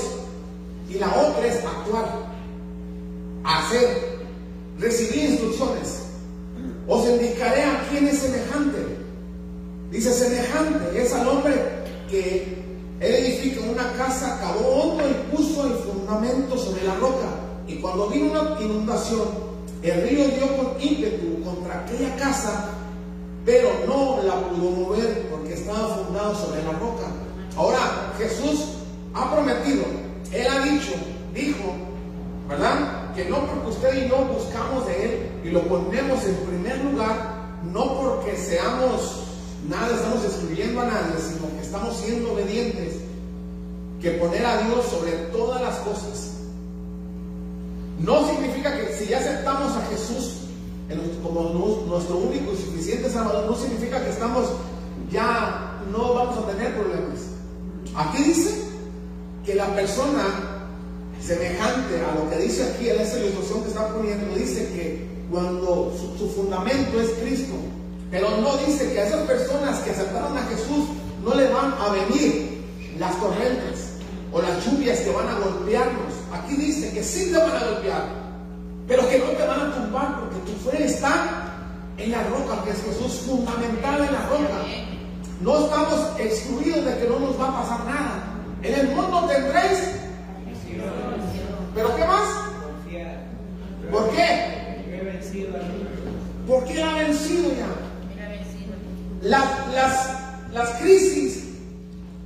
Y 0.89 0.95
la 0.95 1.09
otra 1.09 1.47
es 1.47 1.57
actuar, 1.57 2.31
hacer, 3.45 4.19
recibir 4.79 5.31
instrucciones. 5.31 6.05
Os 6.87 7.07
indicaré 7.09 7.63
a 7.65 7.87
quién 7.91 8.07
es 8.07 8.19
semejante. 8.19 8.79
Dice 9.91 10.13
semejante, 10.13 11.03
es 11.03 11.13
al 11.13 11.29
hombre 11.29 11.55
que 12.09 12.59
él 13.01 13.15
edifica 13.15 13.61
una 13.61 13.93
casa, 13.95 14.39
cavó 14.41 14.69
hondo 14.69 15.05
y 15.09 15.37
puso 15.37 15.67
el 15.67 15.75
fundamento 15.75 16.57
sobre 16.57 16.85
la 16.85 16.95
roca. 16.97 17.29
Y 17.67 17.77
cuando 17.77 18.09
vino 18.09 18.31
una 18.31 18.61
inundación, 18.61 19.29
el 19.83 20.09
río 20.09 20.25
dio 20.29 20.57
con 20.57 20.81
ímpetu 20.81 21.43
contra 21.45 21.81
aquella 21.81 22.17
casa, 22.17 22.71
pero 23.49 23.71
no 23.87 24.23
la 24.23 24.35
pudo 24.51 24.71
mover 24.73 25.27
porque 25.31 25.55
estaba 25.55 26.05
fundado 26.05 26.35
sobre 26.35 26.63
la 26.65 26.73
roca. 26.73 27.07
Ahora, 27.57 28.13
Jesús 28.19 28.75
ha 29.15 29.35
prometido, 29.35 29.85
Él 30.35 30.47
ha 30.47 30.65
dicho, 30.65 30.93
dijo, 31.33 31.73
¿verdad? 32.47 33.15
Que 33.15 33.25
no 33.25 33.47
porque 33.47 33.69
usted 33.71 34.05
y 34.05 34.09
yo 34.11 34.19
buscamos 34.27 34.87
de 34.87 35.03
Él 35.03 35.31
y 35.45 35.49
lo 35.49 35.63
ponemos 35.63 36.23
en 36.27 36.35
primer 36.47 36.85
lugar, 36.85 37.39
no 37.73 37.99
porque 37.99 38.37
seamos 38.37 39.23
nada, 39.67 39.97
estamos 39.97 40.27
excluyendo 40.27 40.83
a 40.83 40.85
nadie, 40.85 41.15
sino 41.19 41.51
que 41.57 41.63
estamos 41.63 41.97
siendo 41.97 42.35
obedientes, 42.35 42.97
que 44.03 44.11
poner 44.11 44.45
a 44.45 44.59
Dios 44.59 44.85
sobre 44.91 45.13
todas 45.33 45.63
las 45.63 45.77
cosas. 45.77 46.35
No 47.99 48.29
significa 48.29 48.77
que 48.77 48.93
si 48.93 49.07
ya 49.07 49.21
aceptamos 49.21 49.75
a 49.75 49.87
Jesús 49.87 50.48
como 51.23 51.51
nu- 51.51 51.85
nuestro 51.87 52.17
único 52.17 52.53
y 52.53 52.57
suficiente 52.57 53.11
Salvador, 53.11 53.47
no 53.51 53.57
significa 53.57 54.03
que 54.03 54.11
estamos 54.11 54.45
ya 55.11 55.81
no 55.93 56.15
vamos 56.15 56.39
a 56.39 56.47
tener 56.51 56.75
problemas. 56.77 57.21
Aquí 57.95 58.23
dice 58.25 58.63
que 59.45 59.55
la 59.55 59.75
persona 59.75 60.25
semejante 61.21 62.01
a 62.01 62.15
lo 62.15 62.31
que 62.31 62.37
dice 62.39 62.63
aquí 62.65 62.89
en 62.91 63.01
esa 63.01 63.19
ilustración 63.19 63.63
que 63.63 63.69
está 63.69 63.89
poniendo, 63.89 64.35
dice 64.35 64.69
que 64.73 65.09
cuando 65.31 65.93
su, 65.99 66.19
su 66.19 66.31
fundamento 66.35 67.01
es 67.01 67.11
Cristo, 67.23 67.55
pero 68.11 68.31
no 68.41 68.57
dice 68.67 68.93
que 68.93 69.01
a 69.01 69.07
esas 69.07 69.27
personas 69.27 69.79
que 69.81 69.91
aceptaron 69.91 70.37
a 70.37 70.43
Jesús 70.45 70.87
no 71.25 71.35
le 71.35 71.49
van 71.51 71.75
a 71.79 71.89
venir 71.93 72.65
las 72.99 73.15
corrientes 73.17 73.93
o 74.33 74.41
las 74.41 74.65
lluvias 74.65 75.01
que 75.01 75.11
van 75.11 75.29
a 75.29 75.39
golpearnos. 75.39 76.15
Aquí 76.33 76.55
dice 76.57 76.93
que 76.93 77.03
sí 77.03 77.31
te 77.33 77.39
van 77.39 77.51
a 77.57 77.65
golpear, 77.73 78.05
pero 78.89 79.09
que 79.09 79.19
no 79.19 79.27
te 79.27 79.47
van 79.47 79.61
a 79.61 79.75
tumbar 79.75 80.21
porque 80.21 80.51
tu 80.51 80.71
fe 80.71 80.85
está 80.85 81.45
en 81.99 82.11
la 82.11 82.23
roca, 82.25 82.65
que 82.65 82.71
es 82.71 82.83
Jesús 82.83 83.21
fundamental 83.27 84.05
en 84.05 84.13
la 84.13 84.27
roca. 84.29 84.65
No 85.43 85.59
estamos 85.59 86.19
excluidos 86.19 86.85
de 86.85 86.99
que 86.99 87.09
no 87.09 87.19
nos 87.21 87.39
va 87.39 87.49
a 87.49 87.63
pasar 87.63 87.85
nada. 87.85 88.25
En 88.63 88.75
el 88.75 88.89
mundo 88.89 89.29
tendréis, 89.29 89.79
pero 91.75 91.95
¿qué 91.95 92.05
más? 92.05 92.49
¿Por 93.91 94.11
qué? 94.11 94.59
Porque 96.47 96.83
ha 96.83 96.95
vencido 96.95 97.51
ya. 97.51 97.69
Las, 99.23 99.75
las, 99.75 100.19
las 100.53 100.71
crisis, 100.81 101.45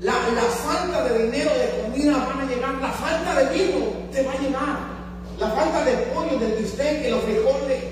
la, 0.00 0.12
la 0.12 0.42
falta 0.42 1.04
de 1.04 1.24
dinero, 1.24 1.50
de 1.50 1.82
comida 1.82 2.16
van 2.18 2.40
a 2.40 2.50
llegar, 2.50 2.74
la 2.74 2.90
falta 2.90 3.34
de 3.34 3.58
vino 3.58 3.86
te 4.12 4.22
va 4.22 4.32
a 4.32 4.38
llegar, 4.38 4.91
la 5.38 5.50
falta 5.50 5.84
de 5.84 5.92
pollo, 6.14 6.38
del 6.38 6.52
bistec, 6.52 7.10
los 7.10 7.22
frijoles, 7.22 7.84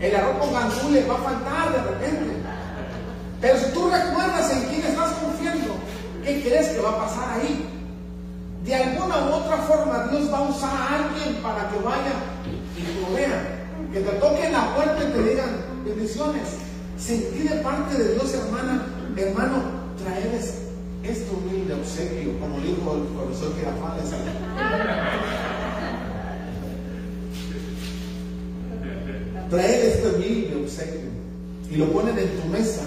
el 0.00 0.16
arroz 0.16 0.38
con 0.38 0.52
gandules 0.52 1.08
va 1.08 1.14
a 1.14 1.18
faltar 1.18 1.72
de 1.72 1.90
repente. 1.90 2.36
Pero 3.40 3.58
si 3.58 3.72
tú 3.72 3.90
recuerdas 3.90 4.52
en 4.52 4.64
quién 4.68 4.82
estás 4.84 5.12
confiando, 5.12 5.74
¿qué 6.24 6.42
crees 6.42 6.68
que 6.68 6.80
va 6.80 6.90
a 6.90 6.98
pasar 6.98 7.40
ahí? 7.40 7.66
De 8.64 8.74
alguna 8.74 9.16
u 9.26 9.32
otra 9.34 9.56
forma 9.58 10.08
Dios 10.10 10.32
va 10.32 10.38
a 10.38 10.42
usar 10.42 10.70
a 10.70 10.96
alguien 10.96 11.42
para 11.42 11.68
que 11.70 11.78
vaya 11.78 12.12
y 12.76 13.04
provea. 13.04 13.56
Que 13.92 14.00
te 14.00 14.12
toquen 14.18 14.52
la 14.52 14.74
puerta 14.74 15.02
y 15.02 15.12
te 15.12 15.22
digan 15.22 15.64
bendiciones. 15.84 16.48
Sentir 16.98 17.48
de 17.50 17.56
parte 17.56 17.96
de 17.96 18.14
Dios, 18.14 18.34
hermana, 18.34 18.86
hermano, 19.16 19.62
traerles 20.02 20.54
este 21.02 21.34
humilde 21.34 21.74
obsequio, 21.74 22.38
como 22.38 22.58
dijo 22.60 22.94
el 22.94 23.02
profesor 23.16 23.54
Girafales. 23.56 24.10
Traer 29.50 29.86
este 29.86 30.08
humilde 30.08 30.62
obsequio 30.64 31.10
y 31.70 31.76
lo 31.76 31.90
ponen 31.92 32.16
en 32.18 32.40
tu 32.40 32.48
mesa 32.48 32.82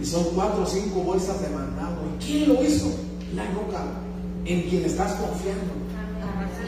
y 0.00 0.04
son 0.04 0.24
cuatro 0.34 0.62
o 0.62 0.66
cinco 0.66 1.00
bolsas 1.00 1.40
de 1.42 1.48
mandado. 1.50 1.96
¿Y 2.20 2.24
quién 2.24 2.48
lo 2.48 2.62
hizo? 2.64 2.86
La 3.34 3.44
roca 3.46 3.82
en 4.44 4.62
quien 4.62 4.84
estás 4.84 5.12
confiando. 5.14 5.72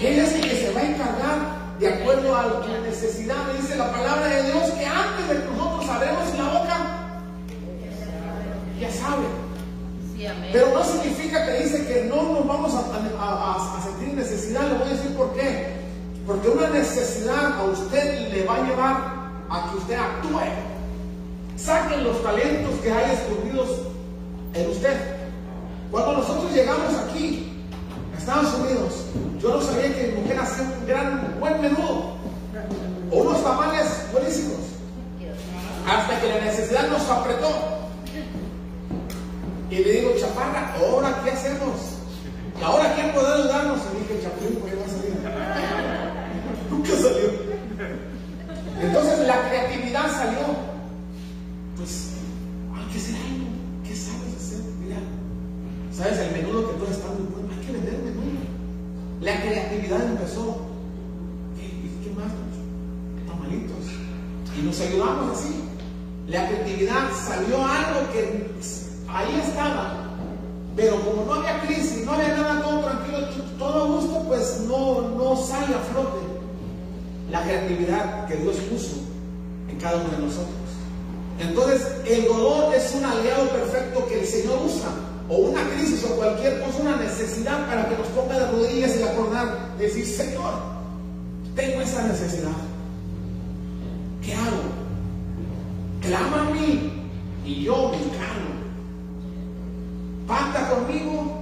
Él 0.00 0.18
es 0.18 0.32
el 0.34 0.40
que 0.42 0.56
se 0.56 0.72
va 0.72 0.80
a 0.80 0.90
encargar 0.90 1.56
de 1.78 1.88
acuerdo 1.88 2.34
a 2.36 2.62
tu 2.62 2.68
necesidad. 2.82 3.36
Dice 3.60 3.76
la 3.76 3.92
palabra 3.92 4.26
de 4.26 4.42
Dios 4.50 4.62
que 4.72 4.84
antes 4.86 5.28
de 5.28 5.34
que 5.44 5.50
nosotros 5.56 5.88
hablemos 5.88 6.38
la 6.38 6.58
boca, 6.58 6.76
ya 8.80 8.90
sabe. 8.90 9.24
Pero 10.52 10.72
no 10.74 10.84
significa 10.84 11.46
que 11.46 11.62
dice 11.64 11.86
que 11.86 12.04
no 12.08 12.22
nos 12.34 12.46
vamos 12.46 12.72
a, 12.74 12.78
a- 12.78 13.52
a- 13.54 13.78
a 13.78 13.82
sentir 13.84 14.14
necesidad. 14.14 14.68
Le 14.68 14.78
voy 14.78 14.88
a 14.88 14.92
decir 14.92 15.10
por 15.16 15.32
qué. 15.34 15.85
Porque 16.26 16.48
una 16.48 16.68
necesidad 16.70 17.60
a 17.60 17.64
usted 17.64 18.32
le 18.32 18.44
va 18.44 18.56
a 18.56 18.62
llevar 18.62 18.96
a 19.48 19.70
que 19.70 19.78
usted 19.78 19.94
actúe. 19.94 20.40
Saquen 21.56 22.02
los 22.02 22.20
talentos 22.22 22.74
que 22.82 22.90
hay 22.90 23.12
escondidos 23.12 23.68
en 24.54 24.70
usted. 24.70 24.96
Cuando 25.90 26.14
nosotros 26.14 26.52
llegamos 26.52 26.94
aquí, 27.08 27.64
a 28.12 28.18
Estados 28.18 28.54
Unidos, 28.54 29.04
yo 29.40 29.50
no 29.50 29.62
sabía 29.62 29.94
que 29.94 30.08
mi 30.08 30.22
mujer 30.22 30.40
hacía 30.40 30.64
un 30.64 30.86
gran, 30.86 31.36
buen 31.38 31.60
menudo. 31.60 32.16
O 33.12 33.16
unos 33.18 33.44
tamales 33.44 33.86
buenísimos. 34.12 34.58
Hasta 35.88 36.20
que 36.20 36.28
la 36.28 36.44
necesidad 36.44 36.88
nos 36.88 37.08
apretó. 37.08 37.48
Y 39.70 39.76
le 39.76 39.92
digo, 39.92 40.10
chaparra, 40.18 40.74
¿ahora 40.80 41.20
qué 41.22 41.30
hacemos? 41.30 41.76
¿Y 42.58 42.64
ahora 42.64 42.94
quién 42.96 43.12
puede 43.12 43.32
ayudarnos? 43.32 43.78
Y 43.94 43.98
dije, 43.98 44.24
chapulín, 44.24 44.56
¿por 44.56 44.70
qué 44.70 44.76
va 44.76 44.84
a 44.84 44.88
salir? 44.88 45.85
Salió. 46.86 47.46
Entonces 48.80 49.26
la 49.26 49.48
creatividad 49.48 50.06
salió. 50.08 50.38
Pues, 51.76 52.12
hay 52.74 52.92
que 52.92 52.98
hacer 52.98 53.16
algo. 53.16 53.46
¿Qué 53.82 53.96
sabes 53.96 54.36
hacer? 54.36 54.60
Mira, 54.80 54.98
¿sabes 55.92 56.18
el 56.18 56.32
menudo 56.32 56.70
que 56.70 56.78
todo 56.78 56.90
está 56.90 57.08
muy 57.08 57.26
bueno? 57.32 57.48
Hay 57.52 57.66
que 57.66 57.72
vender 57.72 57.98
menudo. 57.98 58.38
La 59.20 59.42
creatividad 59.42 60.04
empezó. 60.04 60.58
¿Qué, 61.58 62.04
qué 62.04 62.14
más? 62.14 62.30
Tamalitos. 63.26 63.86
Y 64.56 64.62
nos 64.62 64.80
ayudamos 64.80 65.38
así. 65.38 65.56
La 66.28 66.48
creatividad 66.48 67.10
salió 67.26 67.56
algo 67.66 68.12
que 68.12 68.46
ahí 69.08 69.42
estaba. 69.44 70.04
Pero 70.76 71.00
como 71.04 71.24
no 71.24 71.34
había 71.34 71.62
crisis, 71.62 72.04
no 72.04 72.12
había 72.12 72.36
nada, 72.36 72.62
todo 72.62 72.80
tranquilo, 72.80 73.18
todo 73.58 73.82
a 73.82 73.86
gusto, 73.86 74.24
pues 74.28 74.60
no, 74.68 75.00
no 75.16 75.36
sale 75.36 75.74
a 75.74 75.78
flote 75.78 76.35
la 77.30 77.42
creatividad 77.42 78.26
que 78.26 78.36
Dios 78.36 78.56
puso 78.70 78.96
en 79.68 79.78
cada 79.78 79.96
uno 79.96 80.10
de 80.10 80.18
nosotros. 80.18 80.54
Entonces, 81.38 81.86
el 82.06 82.24
dolor 82.24 82.74
es 82.74 82.94
un 82.94 83.04
aliado 83.04 83.48
perfecto 83.48 84.06
que 84.08 84.20
el 84.20 84.26
Señor 84.26 84.58
usa, 84.64 84.88
o 85.28 85.36
una 85.36 85.68
crisis 85.70 86.04
o 86.04 86.16
cualquier 86.16 86.60
cosa, 86.60 86.78
una 86.80 86.96
necesidad 86.96 87.66
para 87.66 87.88
que 87.88 87.96
nos 87.96 88.06
ponga 88.08 88.38
de 88.38 88.50
rodillas 88.52 88.96
y 88.96 89.02
acordar, 89.02 89.76
decir, 89.76 90.06
Señor, 90.06 90.54
tengo 91.54 91.82
esa 91.82 92.06
necesidad. 92.06 92.52
¿Qué 94.22 94.34
hago? 94.34 94.62
Clama 96.00 96.48
a 96.48 96.50
mí 96.52 96.92
y 97.44 97.64
yo 97.64 97.90
me 97.90 97.96
encargo. 97.96 98.36
conmigo? 100.74 101.35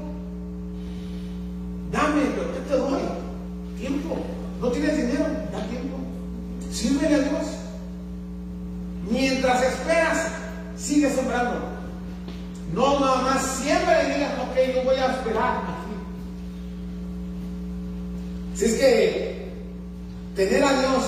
Sigue 11.05 11.17
sembrando. 11.17 11.57
No 12.73 13.01
nada 13.01 13.23
más 13.23 13.43
siembra 13.57 14.03
y 14.03 14.15
digas, 14.15 14.33
ok, 14.41 14.75
yo 14.75 14.85
voy 14.85 14.97
a 14.97 15.07
esperar 15.07 15.59
aquí. 15.59 15.95
Si 18.55 18.65
es 18.65 18.75
que 18.75 19.53
tener 20.35 20.65
a 20.65 20.81
Dios 20.81 21.05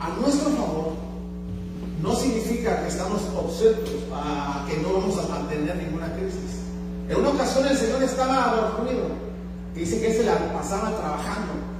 a 0.00 0.08
nuestro 0.20 0.50
favor 0.50 0.92
no 2.02 2.14
significa 2.16 2.82
que 2.82 2.88
estamos 2.88 3.22
obsesos 3.36 4.04
a 4.12 4.66
que 4.68 4.76
no 4.78 4.94
vamos 4.94 5.18
a 5.18 5.28
mantener 5.28 5.76
ninguna 5.76 6.12
crisis. 6.14 6.62
En 7.08 7.16
una 7.16 7.30
ocasión 7.30 7.66
el 7.66 7.76
Señor 7.76 8.02
estaba 8.02 8.72
dormido. 8.76 9.04
Dice 9.74 10.00
que 10.00 10.12
se 10.12 10.24
la 10.24 10.34
pasaba 10.52 10.90
trabajando. 10.96 11.71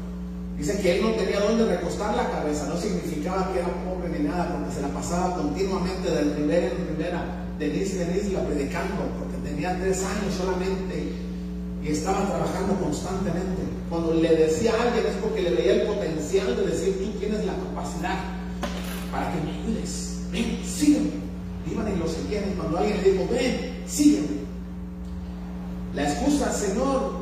Dice 0.63 0.79
que 0.79 0.95
él 0.95 1.03
no 1.03 1.11
tenía 1.17 1.41
dónde 1.41 1.67
recostar 1.67 2.15
la 2.15 2.31
cabeza. 2.31 2.69
No 2.69 2.77
significaba 2.77 3.53
que 3.53 3.59
era 3.59 3.67
pobre 3.83 4.17
ni 4.17 4.29
nada, 4.29 4.55
porque 4.55 4.73
se 4.73 4.81
la 4.81 4.95
pasaba 4.95 5.35
continuamente 5.35 6.09
de 6.09 6.23
ribera 6.37 6.69
en 6.69 6.87
ribera, 6.87 7.45
de 7.59 7.67
isla 7.67 8.03
en 8.05 8.17
isla, 8.17 8.47
predicando, 8.47 9.11
porque 9.19 9.51
tenía 9.51 9.77
tres 9.81 10.05
años 10.05 10.33
solamente 10.39 11.15
y 11.83 11.89
estaba 11.89 12.29
trabajando 12.29 12.75
constantemente. 12.79 13.61
Cuando 13.91 14.15
le 14.15 14.37
decía 14.37 14.71
a 14.79 14.83
alguien 14.87 15.05
es 15.05 15.17
porque 15.21 15.43
le 15.43 15.51
veía 15.51 15.83
el 15.83 15.83
potencial 15.83 16.55
de 16.55 16.67
decir, 16.69 16.97
tú 16.97 17.19
tienes 17.19 17.45
la 17.45 17.55
capacidad 17.55 18.21
para 19.11 19.33
que 19.33 19.41
me 19.41 19.51
ayudes. 19.51 20.21
Ven, 20.31 20.61
sígueme. 20.65 21.11
Iban 21.73 21.93
y 21.93 21.99
lo 21.99 22.07
seguían 22.07 22.45
y 22.53 22.55
cuando 22.55 22.79
alguien 22.79 23.03
le 23.03 23.11
dijo, 23.11 23.27
ven, 23.33 23.83
sígueme. 23.89 24.47
La 25.97 26.09
excusa, 26.09 26.53
Señor, 26.53 27.15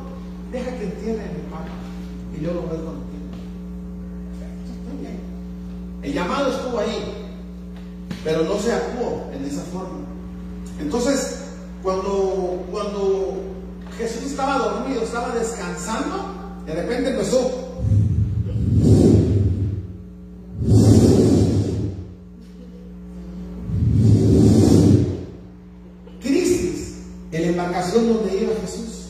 deja 0.51 0.77
que 0.77 0.83
entienda 0.83 1.23
mi 1.23 1.49
padre 1.49 1.71
y 2.37 2.45
yo 2.45 2.53
lo 2.53 2.61
voy. 2.61 3.10
El 6.03 6.13
llamado 6.13 6.51
estuvo 6.51 6.79
ahí, 6.79 7.13
pero 8.23 8.43
no 8.43 8.57
se 8.57 8.71
actuó 8.73 9.29
en 9.33 9.45
esa 9.45 9.61
forma. 9.65 9.99
Entonces, 10.79 11.41
cuando, 11.83 12.63
cuando 12.71 13.37
Jesús 13.97 14.23
estaba 14.31 14.57
dormido, 14.57 15.03
estaba 15.03 15.33
descansando, 15.35 16.17
de 16.65 16.73
repente 16.73 17.09
empezó. 17.11 17.69
Crisis 26.21 26.97
en 27.31 27.41
la 27.41 27.47
embarcación 27.47 28.07
donde 28.07 28.41
iba 28.41 28.53
Jesús. 28.61 29.01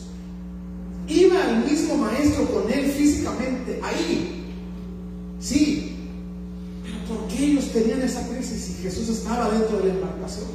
Iba 1.08 1.50
el 1.50 1.64
mismo 1.70 1.96
maestro 1.96 2.46
con 2.46 2.70
él 2.72 2.90
físicamente, 2.92 3.80
ahí. 3.82 4.44
Sí. 5.40 5.81
Tenían 7.72 8.02
esa 8.02 8.26
crisis 8.28 8.62
si 8.62 8.82
Jesús 8.82 9.08
estaba 9.08 9.50
dentro 9.50 9.78
de 9.78 9.88
la 9.88 9.94
embarcación? 9.94 10.46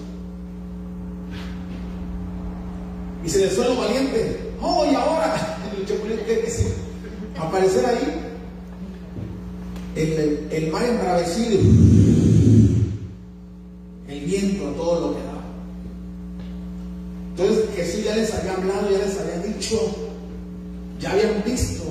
Y 3.25 3.29
se 3.29 3.39
les 3.39 3.57
lo 3.57 3.75
valiente. 3.75 4.51
Oh, 4.61 4.85
y 4.89 4.95
ahora 4.95 5.57
el 5.77 7.41
aparecer 7.41 7.85
ahí. 7.85 8.23
El, 9.95 10.47
el 10.51 10.71
mar 10.71 10.85
embravecido. 10.85 11.59
El 14.07 14.19
viento, 14.25 14.63
todo 14.77 15.07
lo 15.07 15.15
que 15.15 15.23
da. 15.23 15.37
Entonces 17.31 17.65
Jesús 17.75 18.05
ya 18.05 18.15
les 18.15 18.33
había 18.33 18.53
hablado, 18.53 18.89
ya 18.89 18.99
les 18.99 19.19
había 19.19 19.39
dicho, 19.39 19.77
ya 20.99 21.11
habían 21.11 21.43
visto 21.43 21.83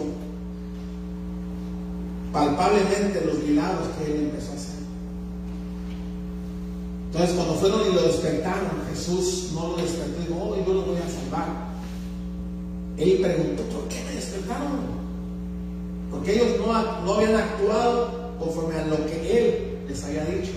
palpablemente 2.32 3.22
los 3.24 3.38
milagros 3.44 3.88
que 3.98 4.12
él 4.12 4.24
empezó 4.24 4.52
a 4.52 4.54
hacer. 4.54 4.75
Entonces 7.16 7.34
cuando 7.34 7.54
fueron 7.54 7.80
y 7.80 7.94
lo 7.94 8.02
despertaron, 8.02 8.68
Jesús 8.90 9.52
no 9.54 9.68
lo 9.68 9.76
despertó 9.76 10.20
y 10.20 10.26
dijo, 10.26 10.38
oh, 10.38 10.66
yo 10.66 10.74
lo 10.74 10.82
voy 10.82 10.98
a 10.98 11.08
salvar. 11.08 11.46
Él 12.98 13.20
preguntó, 13.22 13.62
¿por 13.62 13.88
qué 13.88 14.04
me 14.04 14.16
despertaron? 14.16 14.84
Porque 16.10 16.34
ellos 16.34 16.58
no, 16.58 16.66
no 17.06 17.14
habían 17.14 17.36
actuado 17.36 18.36
conforme 18.38 18.74
a 18.74 18.86
lo 18.88 19.06
que 19.06 19.38
Él 19.38 19.78
les 19.88 20.04
había 20.04 20.26
dicho. 20.26 20.52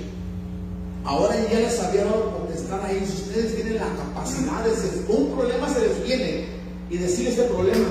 Ahora 1.06 1.34
ya 1.49 1.61
les 1.61 1.80
había 1.80 2.03
dado 2.03 2.40
potestad 2.40 2.84
a 2.84 2.91
ellos. 2.91 3.10
Ustedes 3.10 3.56
tienen 3.56 3.76
la 3.76 3.95
capacidad 3.95 4.61
de 4.65 4.76
ser, 4.76 5.06
un 5.07 5.31
problema 5.31 5.73
se 5.73 5.80
les 5.80 6.03
viene 6.03 6.45
y 6.90 6.98
decirle 6.98 7.30
ese 7.30 7.44
problema. 7.44 7.88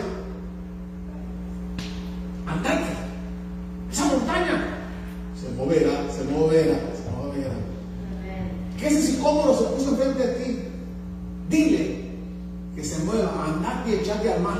Andate, 2.47 2.85
esa 3.90 4.05
montaña 4.05 4.77
se 5.40 5.49
moverá, 5.57 6.12
se 6.12 6.24
moverá, 6.24 6.78
se 6.95 7.11
moverá. 7.16 7.68
Que 8.79 8.87
ese 8.87 9.03
sicómoro 9.03 9.55
se 9.57 9.65
puso 9.65 9.91
enfrente 9.91 10.27
de 10.27 10.35
ti. 10.35 10.59
Dile 11.49 12.09
que 12.75 12.85
se 12.85 12.99
mueva, 13.05 13.45
andate 13.45 13.91
y 13.91 13.95
echate 13.95 14.33
al 14.33 14.41
mar. 14.41 14.59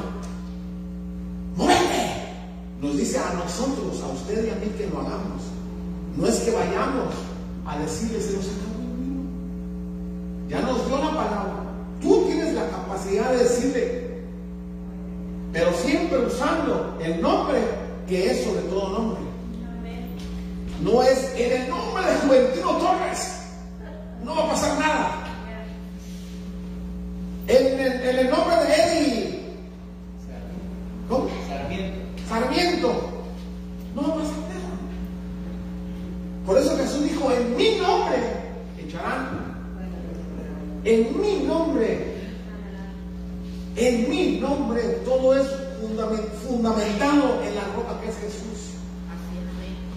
¡Muévete! 1.57 2.09
Nos 2.81 2.97
dice 2.97 3.19
a 3.19 3.33
nosotros, 3.35 4.03
a 4.03 4.13
usted 4.13 4.47
y 4.47 4.51
a 4.51 4.55
mí 4.57 4.73
que 4.77 4.89
lo 4.89 5.01
hagamos. 5.01 5.43
No 6.17 6.27
es 6.27 6.37
que 6.41 6.51
vayamos 6.51 7.15
a 7.65 7.79
decirle, 7.79 8.21
se 8.21 8.33
nos 8.33 8.47
acabó 8.47 8.79
el. 8.83 10.49
Ya 10.49 10.61
nos 10.63 10.87
dio 10.87 10.99
la 10.99 11.11
palabra. 11.11 11.65
Tú 12.01 12.25
tienes 12.27 12.55
la 12.55 12.69
capacidad 12.71 13.31
de 13.33 13.39
decirle, 13.39 14.23
pero 15.53 15.73
siempre 15.75 16.27
usando 16.27 16.97
el 17.01 17.21
nombre 17.21 17.59
que 18.09 18.31
es 18.31 18.45
sobre 18.45 18.63
todo 18.63 18.99
nombre. 18.99 19.21
No 20.83 21.03
es 21.03 21.33
en 21.37 21.63
el 21.63 21.69
nombre 21.71 22.05
de 22.05 22.19
Juventino 22.19 22.73
Torres. 22.79 23.38
No 24.29 24.35
va 24.37 24.45
a 24.45 24.49
pasar 24.51 24.79
nada. 24.79 25.11
En 27.47 27.81
el, 27.81 27.93
en 28.03 28.19
el 28.19 28.31
nombre 28.31 28.57
de 28.57 28.75
Eddie. 28.75 29.41
¿Cómo? 31.09 31.29
Sarmiento. 31.49 31.99
Sarmiento. 32.29 32.93
No 33.95 34.03
va 34.03 34.09
a 34.09 34.15
pasar 34.17 34.37
nada. 34.37 34.75
Por 36.45 36.59
eso 36.59 36.77
Jesús 36.77 37.05
dijo, 37.05 37.33
en 37.33 37.57
mi 37.57 37.77
nombre 37.77 38.19
echarán. 38.87 39.57
En 40.85 41.21
mi 41.23 41.39
nombre. 41.47 42.17
En 43.77 44.11
mi 44.11 44.41
nombre 44.41 44.83
todo 45.07 45.35
es 45.35 45.47
fundamen- 45.81 46.29
fundamentado 46.47 47.43
en 47.45 47.55
la 47.55 47.63
roca 47.75 47.99
que 48.03 48.11
es 48.11 48.17
Jesús. 48.19 48.75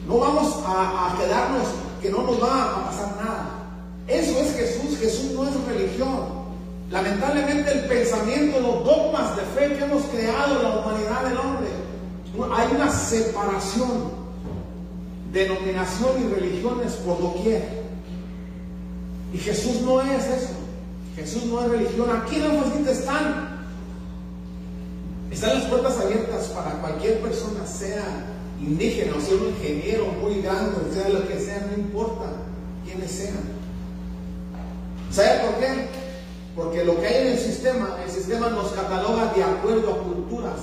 No 0.08 0.20
vamos 0.20 0.56
a, 0.66 1.14
a 1.14 1.18
quedarnos 1.18 1.68
que 2.02 2.10
no 2.10 2.22
nos 2.24 2.42
va 2.42 2.64
a 2.78 2.86
pasar 2.86 3.16
nada. 3.18 3.58
Eso 4.08 4.40
es 4.40 4.56
Jesús. 4.56 4.98
Jesús 5.00 5.32
no 5.32 5.48
es 5.48 5.54
religión. 5.66 6.42
Lamentablemente 6.90 7.72
el 7.72 7.86
pensamiento, 7.86 8.60
los 8.60 8.84
dogmas 8.84 9.36
de 9.38 9.44
fe 9.44 9.78
que 9.78 9.84
hemos 9.84 10.04
creado 10.06 10.62
la 10.62 10.80
humanidad 10.80 11.24
del 11.24 11.38
hombre, 11.38 11.70
hay 12.54 12.76
una 12.76 12.92
separación, 12.92 14.12
denominación 15.32 16.12
y 16.22 16.34
religiones 16.34 16.94
por 16.94 17.22
doquier. 17.22 17.82
Y 19.34 19.38
Jesús 19.38 19.82
no 19.82 20.02
es 20.02 20.26
eso. 20.26 20.54
Jesús 21.16 21.46
no 21.46 21.62
es 21.62 21.70
religión. 21.70 22.10
Aquí 22.10 22.36
en 22.36 22.48
la 22.48 22.92
están. 22.92 23.62
Están 25.32 25.60
las 25.60 25.64
puertas 25.70 25.98
abiertas 25.98 26.48
para 26.48 26.72
cualquier 26.82 27.22
persona, 27.22 27.66
sea 27.66 28.04
indígena 28.60 29.14
sea 29.22 29.36
un 29.36 29.48
ingeniero 29.48 30.06
muy 30.22 30.42
grande, 30.42 30.78
sea 30.94 31.10
lo 31.10 31.28
que 31.28 31.40
sea, 31.40 31.68
no 31.72 31.82
importa 31.82 32.26
quiénes 32.86 33.12
sean. 33.12 33.61
¿Sabe 35.12 35.40
por 35.46 35.60
qué? 35.60 35.88
Porque 36.56 36.86
lo 36.86 37.00
que 37.00 37.08
hay 37.08 37.28
en 37.28 37.34
el 37.34 37.40
sistema, 37.40 37.98
el 38.04 38.12
sistema 38.12 38.50
nos 38.50 38.72
cataloga 38.72 39.34
de 39.34 39.44
acuerdo 39.44 39.92
a 39.92 39.98
culturas, 40.04 40.60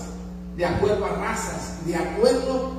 de 0.56 0.64
acuerdo 0.64 1.04
a 1.04 1.10
razas, 1.10 1.86
de 1.86 1.94
acuerdo, 1.94 2.72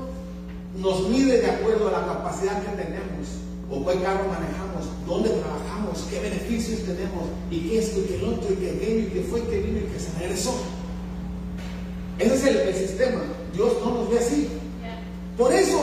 nos 0.78 1.08
mide 1.10 1.42
de 1.42 1.50
acuerdo 1.50 1.90
a 1.90 1.92
la 1.92 2.06
capacidad 2.08 2.62
que 2.62 2.84
tenemos, 2.84 3.28
o 3.72 3.86
qué 3.86 4.00
carro 4.02 4.26
manejamos, 4.28 4.90
dónde 5.06 5.30
trabajamos, 5.30 6.08
qué 6.10 6.20
beneficios 6.20 6.80
tenemos, 6.82 7.26
y 7.52 7.70
qué 7.70 7.80
esto 7.80 8.00
y 8.00 8.04
qué 8.04 8.16
el 8.16 8.26
otro, 8.26 8.52
y 8.52 8.56
qué 8.56 8.72
aquello, 8.72 9.00
y 9.00 9.12
qué 9.12 9.28
fue, 9.30 9.40
y 9.40 9.44
qué 9.44 9.62
vino, 9.62 9.80
y 9.80 9.92
qué 9.92 10.00
se 10.00 10.20
regresó. 10.20 10.56
Ese 12.18 12.36
es 12.36 12.46
el, 12.46 12.58
el 12.58 12.76
sistema. 12.76 13.22
Dios 13.54 13.74
no 13.84 13.92
nos 13.94 14.10
ve 14.10 14.20
así. 14.20 14.50
Por 15.38 15.54
eso, 15.54 15.80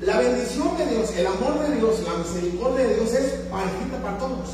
la 0.00 0.18
bendición 0.18 0.76
de 0.76 0.86
Dios, 0.86 1.12
el 1.16 1.26
amor 1.26 1.60
de 1.66 1.76
Dios, 1.76 2.00
la 2.04 2.18
misericordia 2.18 2.86
de 2.88 2.94
Dios 2.96 3.14
es 3.14 3.32
parejita 3.50 4.02
para 4.02 4.18
todos. 4.18 4.50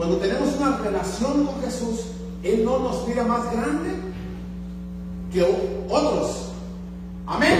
Cuando 0.00 0.16
tenemos 0.16 0.54
una 0.56 0.78
relación 0.78 1.44
con 1.44 1.60
Jesús, 1.60 2.00
Él 2.42 2.64
no 2.64 2.78
nos 2.78 3.06
mira 3.06 3.22
más 3.22 3.52
grande 3.52 3.90
que 5.30 5.42
otros. 5.90 6.52
Amén. 7.26 7.58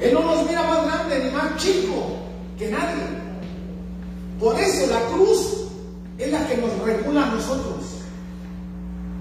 Él 0.00 0.14
no 0.14 0.20
nos 0.22 0.46
mira 0.46 0.62
más 0.62 0.86
grande 0.86 1.24
ni 1.24 1.30
más 1.32 1.56
chico 1.56 2.18
que 2.56 2.70
nadie. 2.70 3.02
Por 4.38 4.54
eso 4.60 4.86
la 4.92 5.00
cruz 5.12 5.64
es 6.18 6.30
la 6.30 6.46
que 6.46 6.56
nos 6.58 6.78
regula 6.84 7.26
a 7.26 7.34
nosotros. 7.34 7.74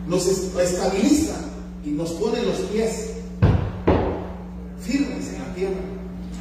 nos 0.08 0.28
es- 0.28 0.56
estabiliza 0.56 1.34
y 1.84 1.90
nos 1.90 2.12
pone 2.12 2.44
los 2.44 2.58
pies 2.72 3.14
firmes 4.80 5.34
en 5.34 5.40
la 5.40 5.56
tierra. 5.56 5.82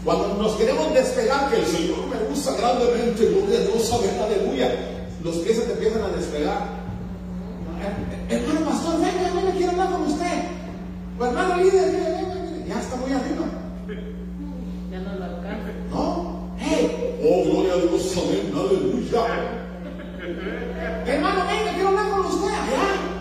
Cuando 0.05 0.35
nos 0.35 0.53
queremos 0.57 0.93
despegar, 0.93 1.49
que 1.51 1.57
el 1.61 1.67
Señor 1.67 1.97
me 2.09 2.31
usa 2.33 2.55
grandemente, 2.59 3.25
gloria 3.25 3.59
a 3.59 3.63
Dios, 3.63 3.91
amén, 3.93 4.11
aleluya, 4.23 4.71
los 5.23 5.37
pies 5.37 5.57
se 5.57 5.63
te 5.63 5.73
empiezan 5.73 6.03
a 6.03 6.09
despegar. 6.09 6.59
Eh, 8.29 8.37
Hermano 8.37 8.67
pastor, 8.67 8.95
venga, 9.01 9.31
venga, 9.35 9.53
quiero 9.57 9.73
hablar 9.73 9.91
con 9.93 10.03
usted. 10.03 10.43
O 11.19 11.25
hermano 11.25 11.57
líder, 11.57 11.93
venga, 11.93 12.09
venga, 12.11 12.35
venga, 12.35 12.67
ya 12.67 12.81
está 12.81 12.97
muy 12.97 13.13
arriba. 13.13 13.47
Ya 14.91 15.01
no 15.01 15.15
lo 15.19 15.25
alcanza. 15.25 15.71
¿No? 15.91 16.51
¡Hey! 16.59 17.19
¡Oh, 17.25 17.45
gloria 17.45 17.73
a 17.73 17.77
Dios! 17.77 18.15
¡Amén! 18.19 18.53
¡Aleluya! 18.55 19.25
Hermano, 21.07 21.41
venga, 21.47 21.73
quiero 21.73 21.89
hablar 21.89 22.11
con 22.11 22.27
usted 22.27 22.49
allá. 22.49 23.14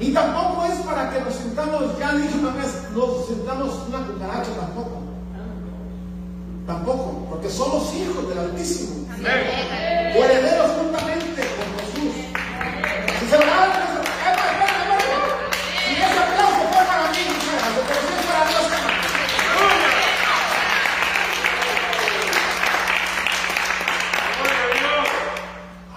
Y 0.00 0.14
tampoco 0.14 0.64
es 0.64 0.78
para 0.80 1.10
que 1.10 1.20
nos 1.20 1.34
sintamos, 1.34 1.98
ya 1.98 2.14
dije 2.14 2.38
una 2.38 2.54
vez, 2.54 2.72
nos 2.94 3.26
sintamos 3.26 3.74
una 3.86 3.98
cucaracha 4.06 4.50
tampoco. 4.58 5.02
Tampoco, 6.66 7.26
porque 7.28 7.50
somos 7.50 7.92
hijos 7.94 8.26
del 8.30 8.38
Altísimo. 8.38 9.06
O 10.16 10.24
herederos 10.24 10.70
juntamente 10.80 11.42
con 11.42 11.68
Jesús. 11.78 12.14
Si 13.18 13.26
se 13.26 13.38
lo 13.38 13.44
dan. 13.44 13.70
Si 15.84 15.92
ese 15.92 16.18
aplauso 16.18 16.62
fue 16.72 16.84
para 16.86 17.10
mí, 17.10 17.18
para 18.26 18.48
Dios. 18.48 18.66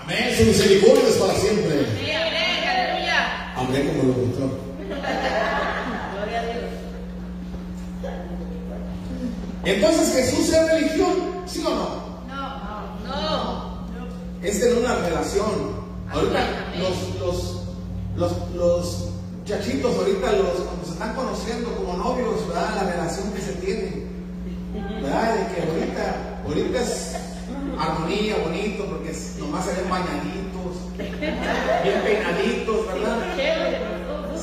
Amén. 0.04 0.36
Su 0.38 0.44
misericordia 0.44 1.08
es 1.08 1.16
para 1.16 1.34
siempre. 1.36 1.88
Sí, 1.98 2.12
amén, 2.12 2.54
como 3.82 4.04
lo 4.04 4.14
gustó. 4.14 4.50
Gloria 6.14 6.40
a 6.40 6.44
Dios. 6.44 6.64
Entonces 9.66 10.14
Jesús 10.14 10.54
es 10.54 10.72
religión, 10.72 11.14
¿sí 11.46 11.64
o 11.66 11.70
no? 11.70 12.04
No, 12.28 13.08
no. 13.08 13.88
Es 14.42 14.60
tener 14.60 14.78
una 14.78 14.96
relación. 14.96 15.84
Ahorita 16.12 16.40
los, 16.78 17.20
los, 17.20 17.64
los, 18.16 18.52
los 18.56 19.10
chachitos, 19.46 19.96
ahorita 19.96 20.32
los, 20.34 20.54
cuando 20.62 20.86
se 20.86 20.92
están 20.92 21.16
conociendo 21.16 21.76
como 21.76 21.98
novios, 21.98 22.48
¿verdad? 22.48 22.76
La 22.76 22.92
relación 22.92 23.32
que 23.34 23.42
se 23.42 23.54
tiene. 23.54 24.04
¿Verdad? 25.02 25.36
De 25.36 25.56
que 25.56 25.62
ahorita, 25.62 26.42
ahorita 26.46 26.82
es 26.82 27.16
armonía, 27.80 28.36
bonito, 28.44 28.86
porque 28.86 29.16
nomás 29.40 29.66
se 29.66 29.74
ven 29.74 29.90
bañaditos, 29.90 30.43
bien 31.84 32.02
peinaditos, 32.04 32.88
¿verdad? 32.88 33.18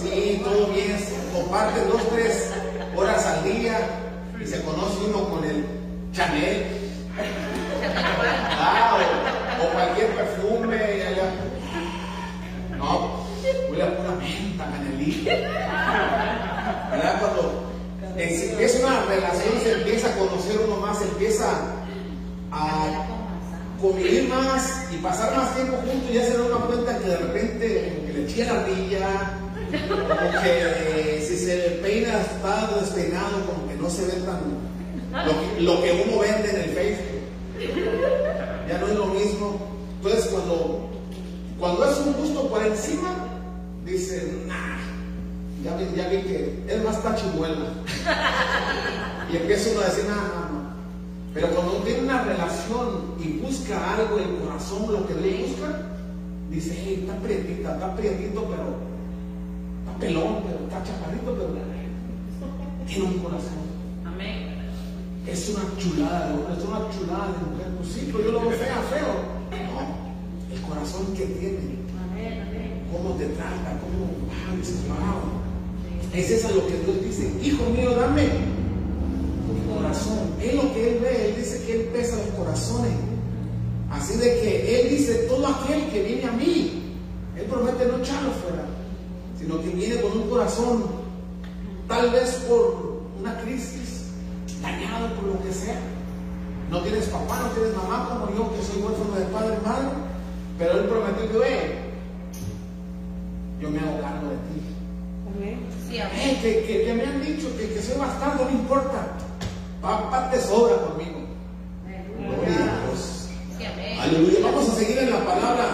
Sí, 0.01 0.41
todo 0.45 0.67
bien, 0.69 0.97
comparten 1.35 1.89
dos, 1.89 2.03
tres 2.11 2.53
horas 2.97 3.27
al 3.27 3.45
día 3.45 3.79
y 4.41 4.47
se 4.47 4.63
conoce 4.63 4.99
uno 5.09 5.29
con 5.29 5.45
el 5.45 5.65
Chanel. 6.13 6.67
Ah, 8.59 8.99
o, 9.63 9.73
cualquier 9.73 10.15
perfume. 10.15 10.77
No, 12.79 13.27
huele 13.71 13.83
a 13.83 13.97
pura 13.97 14.11
menta, 14.17 14.65
canelita. 14.65 15.31
¿Verdad? 16.91 17.21
Cuando 17.21 17.71
se 18.17 18.51
empieza 18.53 18.87
una 18.87 19.05
relación, 19.05 19.61
se 19.63 19.73
empieza 19.73 20.09
a 20.09 20.17
conocer 20.17 20.61
uno 20.67 20.77
más, 20.77 20.99
se 20.99 21.05
empieza 21.05 21.47
a 22.53 23.20
convivir 23.81 24.29
más 24.29 24.85
y 24.93 24.97
pasar 24.97 25.37
más 25.37 25.55
tiempo 25.55 25.77
juntos, 25.79 26.13
ya 26.13 26.25
se 26.25 26.37
da 26.37 26.45
una 26.45 26.67
cuenta 26.67 26.99
que 26.99 27.09
de 27.09 27.17
repente 27.17 28.03
que 28.07 28.13
le 28.13 28.27
chilla 28.27 28.53
la 28.53 28.61
ardilla, 28.61 29.39
como 29.89 30.43
que 30.43 31.17
eh, 31.17 31.27
si 31.27 31.39
se 31.39 31.57
peina 31.83 32.21
está 32.21 32.69
despeinado, 32.81 33.45
como 33.47 33.69
que 33.69 33.77
no 33.77 33.89
se 33.89 34.05
ve 34.07 34.13
tan 34.25 34.71
lo 35.61 35.83
que, 35.83 36.05
uno 36.07 36.21
vende 36.21 36.51
en 36.51 36.57
el 36.57 36.71
Facebook. 36.71 37.21
Ya 38.69 38.79
no 38.79 38.87
es 38.87 38.95
lo 38.95 39.07
mismo. 39.07 39.61
Entonces 39.97 40.27
cuando, 40.27 40.89
cuando 41.59 41.91
es 41.91 41.99
un 41.99 42.13
gusto 42.15 42.49
por 42.49 42.65
encima, 42.65 43.27
dicen, 43.85 44.47
nah, 44.47 44.79
ya 45.65 45.77
vi, 45.77 46.23
que 46.23 46.65
es 46.69 46.83
más 46.85 47.03
tachimuela. 47.03 47.73
Y 49.33 49.37
empieza 49.37 49.71
uno 49.71 49.81
a 49.81 49.85
decir, 49.85 50.05
no. 50.09 50.40
Pero 51.33 51.49
cuando 51.51 51.77
uno 51.77 51.85
tiene 51.85 52.01
una 52.01 52.25
relación 52.25 53.15
y 53.23 53.39
busca 53.39 53.95
algo 53.95 54.19
en 54.19 54.31
el 54.31 54.37
corazón, 54.41 54.93
lo 54.93 55.07
que 55.07 55.15
Dios 55.15 55.51
busca, 55.51 55.83
dice, 56.51 56.77
hey, 56.77 57.07
está 57.07 57.17
prietita, 57.23 57.75
está 57.75 57.95
prietito, 57.95 58.45
pero 58.51 58.75
está 59.81 59.99
pelón, 60.01 60.43
pero 60.45 60.59
está 60.65 60.83
chaparrito, 60.83 61.33
pero 61.35 61.55
tiene 62.87 63.05
un 63.05 63.19
corazón. 63.19 63.63
Amén. 64.05 64.59
Es 65.25 65.49
una 65.51 65.63
chulada 65.79 66.27
de 66.27 66.35
hombre, 66.35 66.55
es 66.59 66.65
una 66.65 66.91
chulada 66.91 67.27
de 67.31 67.39
mujer. 67.47 67.67
Pues 67.79 67.89
sí, 67.93 68.09
pero 68.11 68.25
yo 68.25 68.33
lo 68.33 68.41
veo 68.41 68.51
fea, 68.51 68.83
feo. 68.91 69.41
No, 69.71 70.57
el 70.57 70.63
corazón 70.63 71.15
que 71.15 71.27
tiene, 71.27 71.79
Amén, 72.11 72.43
amén. 72.43 72.83
cómo 72.91 73.15
te 73.15 73.27
trata, 73.27 73.79
cómo, 73.79 74.11
wow, 74.27 74.57
dices, 74.59 74.83
wow. 74.89 75.39
Es 76.13 76.29
eso 76.33 76.49
lo 76.57 76.67
que 76.67 76.77
Dios 76.81 77.05
dice, 77.05 77.33
hijo 77.41 77.71
mío, 77.71 77.95
dame 77.95 78.60
mi 79.51 79.75
corazón. 79.75 80.19
Es 80.43 80.55
lo 80.55 80.73
que 80.73 80.91
Él 80.91 80.99
ve, 81.03 81.29
Él 81.31 81.37
dice 81.37 81.63
que 81.67 81.73
Él 81.75 81.85
pesa 81.93 82.17
los 82.17 82.27
corazones. 82.37 82.93
Así 83.91 84.17
de 84.19 84.41
que 84.41 84.81
Él 84.81 84.91
dice, 84.91 85.15
todo 85.29 85.47
aquel 85.47 85.87
que 85.91 86.03
viene 86.03 86.25
a 86.27 86.33
mí, 86.33 86.95
Él 87.37 87.45
promete 87.47 87.87
no 87.87 87.99
echarlo 87.99 88.31
fuera, 88.33 88.65
sino 89.39 89.61
que 89.61 89.71
viene 89.71 90.01
con 90.01 90.13
un 90.13 90.29
corazón, 90.31 90.85
tal 91.89 92.11
vez 92.11 92.31
por 92.49 93.01
una 93.21 93.39
crisis, 93.41 94.05
dañado 94.63 95.15
por 95.17 95.25
lo 95.25 95.43
que 95.43 95.53
sea. 95.53 95.81
No 96.71 96.81
tienes 96.83 97.07
papá, 97.07 97.41
no 97.43 97.49
tienes 97.51 97.77
mamá 97.77 98.09
como 98.11 98.37
yo, 98.37 98.55
que 98.55 98.63
soy 98.63 98.81
huérfano 98.83 99.15
de 99.19 99.25
padre 99.35 99.57
y 99.61 99.67
madre, 99.67 99.89
pero 100.59 100.73
Él 100.79 100.85
prometió 100.85 101.33
que, 101.33 101.39
"Ve, 101.39 101.75
yo 103.61 103.71
me 103.71 103.79
hago 103.81 104.01
cargo 104.01 104.29
de 104.29 104.37
ti. 104.37 104.67
Sí, 105.89 105.97
Eh, 105.97 106.39
que, 106.41 106.65
que- 106.67 106.85
que 106.85 106.95
me 106.95 107.05
han 107.05 107.21
dicho 107.21 107.49
que, 107.59 107.69
que 107.75 107.83
soy 107.83 107.99
bastardo, 107.99 108.45
no 108.45 108.51
importa. 108.53 109.09
Papá 109.81 110.31
te 110.31 110.41
sobra 110.41 110.77
conmigo. 110.77 111.21
Gloria 112.19 112.55
a 112.55 112.87
Dios. 112.87 113.29
Sí, 113.57 113.65
amén. 113.65 113.99
Aleluya. 114.01 114.39
Vamos 114.43 114.69
a 114.69 114.75
seguir 114.75 114.99
en 114.99 115.11
la 115.11 115.25
palabra. 115.25 115.67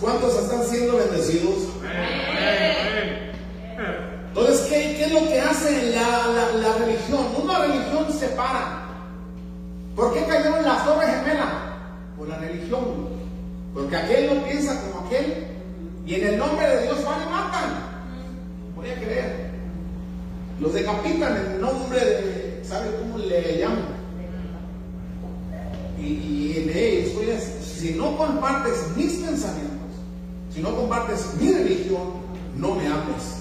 ¿Cuántos 0.00 0.34
están 0.34 0.64
siendo 0.66 0.96
bendecidos? 0.96 1.68
Entonces, 4.28 4.60
¿qué, 4.68 5.04
es 5.04 5.12
lo 5.12 5.28
que 5.28 5.40
hace 5.40 5.92
la 5.92 6.74
religión? 6.78 7.26
Una 7.42 7.58
religión 7.58 8.06
separa. 8.12 8.80
¿Por 9.94 10.14
qué 10.14 10.24
cayeron 10.24 10.64
las 10.64 10.84
torres 10.84 11.10
gemelas? 11.10 11.52
Por 12.16 12.28
la 12.28 12.38
religión. 12.38 13.08
Porque 13.74 13.96
aquel 13.96 14.34
no 14.34 14.44
piensa 14.44 14.80
como 14.80 15.06
aquel. 15.06 15.46
Y 16.06 16.14
en 16.14 16.26
el 16.26 16.38
nombre 16.38 16.66
de 16.66 16.82
Dios 16.84 17.04
van 17.04 17.22
y 17.22 17.30
matan. 17.30 17.70
Voy 18.74 18.90
a 18.90 18.94
creer. 18.94 19.50
Los 20.58 20.72
decapitan 20.72 21.36
en 21.36 21.52
el 21.52 21.60
nombre 21.60 22.00
de, 22.00 22.49
¿sabe 22.70 22.88
cómo 23.00 23.18
le 23.18 23.58
llaman? 23.58 23.84
Y, 25.98 26.04
y 26.04 26.54
en 26.56 26.76
ellos, 26.76 27.42
si 27.62 27.94
no 27.94 28.16
compartes 28.16 28.96
mis 28.96 29.14
pensamientos, 29.14 29.90
si 30.54 30.60
no 30.62 30.76
compartes 30.76 31.34
mi 31.40 31.52
religión, 31.52 32.12
no 32.56 32.76
me 32.76 32.86
hables. 32.86 33.40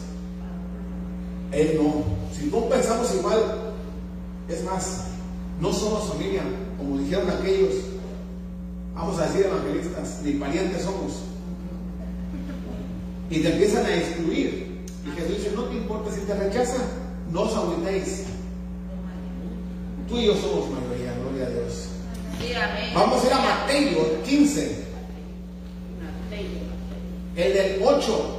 Él 1.51 1.80
no. 1.80 2.03
Si 2.35 2.47
no 2.47 2.68
pensamos 2.69 3.14
igual, 3.15 3.73
es 4.47 4.64
más, 4.64 5.06
no 5.61 5.72
somos 5.73 6.10
familia, 6.10 6.41
como 6.77 6.97
dijeron 6.97 7.30
aquellos, 7.30 7.76
vamos 8.95 9.19
a 9.19 9.27
decir 9.27 9.45
evangelistas, 9.45 10.22
ni 10.23 10.34
parientes 10.34 10.81
somos. 10.81 11.22
Y 13.30 13.41
te 13.41 13.51
empiezan 13.51 13.85
a 13.85 13.95
excluir. 13.95 14.85
Y 15.06 15.19
Jesús 15.19 15.38
dice, 15.38 15.51
no 15.56 15.65
te 15.65 15.76
importa 15.76 16.11
si 16.11 16.22
te 16.22 16.34
rechazan, 16.34 16.81
no 17.31 17.43
os 17.43 17.56
agüitéis. 17.56 18.26
Tú 20.10 20.18
y 20.18 20.26
yo 20.26 20.34
somos 20.36 20.69
mayoría, 20.72 21.14
gloria 21.22 21.45
a 21.45 21.49
Dios. 21.52 21.90
Sí, 22.40 22.53
amén. 22.53 22.91
Vamos 22.95 23.23
a 23.23 23.27
ir 23.27 23.34
a 23.34 23.40
Mateo 23.40 24.23
15, 24.23 24.86
el 27.36 27.53
del 27.53 27.81
8. 27.84 28.36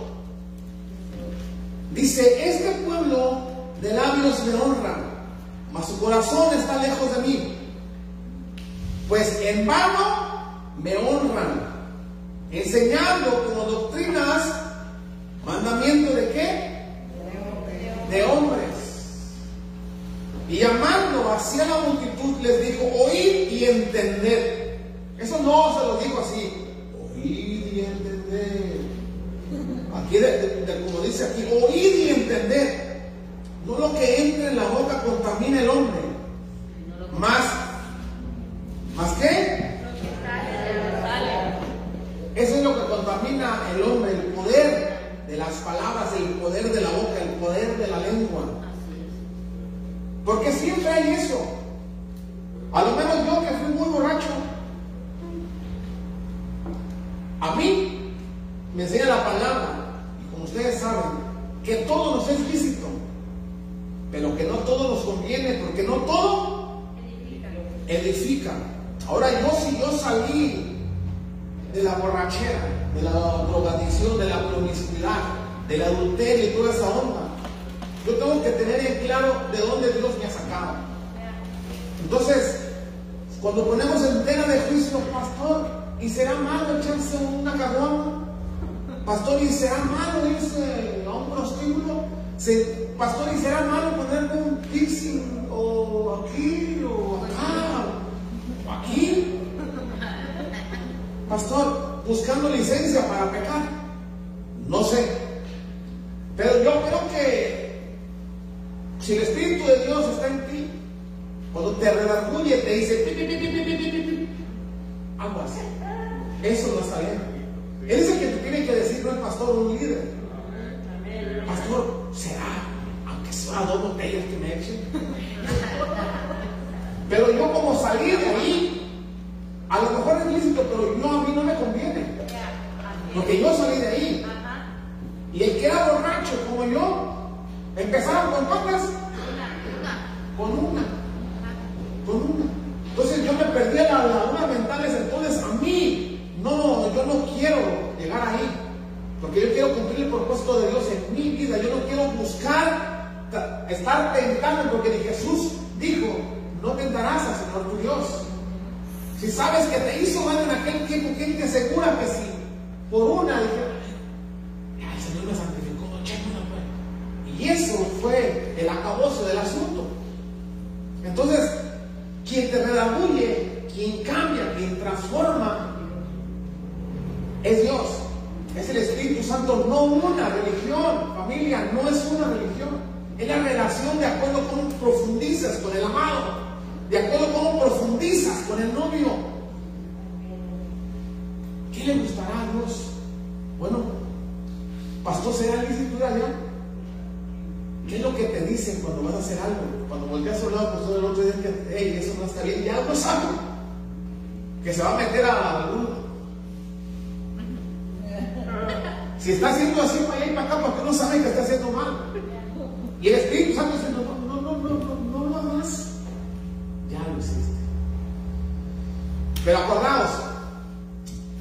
Dice, 1.94 2.50
este 2.50 2.72
pueblo 2.82 3.40
de 3.80 3.94
labios 3.94 4.44
me 4.44 4.54
honra, 4.54 4.96
mas 5.72 5.86
su 5.86 6.00
corazón 6.00 6.58
está 6.58 6.82
lejos 6.82 7.16
de 7.16 7.22
mí. 7.22 7.54
Pues 9.08 9.40
en 9.42 9.66
vano 9.66 10.44
me 10.82 10.96
honran, 10.96 11.68
enseñando 12.50 13.44
como 13.44 13.64
doctrinas 13.64 14.60
mandamiento 15.44 16.14
de 16.14 16.28
qué? 16.30 16.80
De 18.10 18.24
hombres. 18.24 18.70
Y 20.48 20.58
llamando 20.58 21.28
hacia 21.40 21.64
la 21.64 21.78
multitud 21.78 22.40
les 22.42 22.60
dijo, 22.60 22.84
oíd 23.04 23.50
y 23.50 23.64
entended. 23.64 24.76
Eso 25.18 25.38
no 25.42 25.78
se 25.78 25.86
lo 25.86 25.96
dijo 25.98 26.20
así, 26.20 26.52
oíd 27.16 27.72
y 27.72 27.80
entended. 27.80 28.80
como 30.86 31.00
dice 31.04 31.24
aquí, 31.24 31.44
oír 31.44 31.96
y 31.96 32.08
entender. 32.10 32.90
No 33.66 33.78
lo 33.78 33.92
que 33.94 34.22
entra 34.22 34.50
en 34.50 34.56
la 34.56 34.68
boca 34.68 35.02
contamina 35.02 35.62
el 35.62 35.68
hombre. 35.68 35.99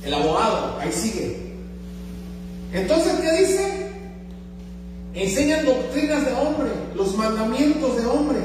El 0.09 0.15
abogado, 0.15 0.77
ahí 0.79 0.91
sigue. 0.91 1.53
Entonces, 2.73 3.13
¿qué 3.19 3.31
dice? 3.37 3.91
Enseñan 5.13 5.65
doctrinas 5.65 6.25
de 6.25 6.33
hombre, 6.33 6.71
los 6.95 7.15
mandamientos 7.15 7.95
de 7.95 8.05
hombre. 8.07 8.39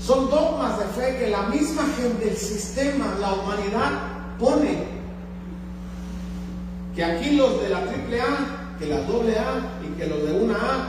Son 0.00 0.30
dogmas 0.30 0.78
de 0.78 0.84
fe 0.86 1.18
que 1.18 1.30
la 1.30 1.42
misma 1.42 1.82
gente, 2.00 2.30
el 2.30 2.36
sistema, 2.36 3.16
la 3.20 3.34
humanidad 3.34 3.90
pone. 4.38 4.84
Que 6.94 7.04
aquí 7.04 7.32
los 7.32 7.60
de 7.60 7.68
la 7.68 7.84
triple 7.86 8.20
A, 8.20 8.76
que 8.78 8.86
la 8.86 9.00
doble 9.02 9.36
A 9.36 9.80
y 9.84 9.98
que 9.98 10.06
los 10.06 10.22
de 10.28 10.32
una 10.32 10.54
A 10.54 10.88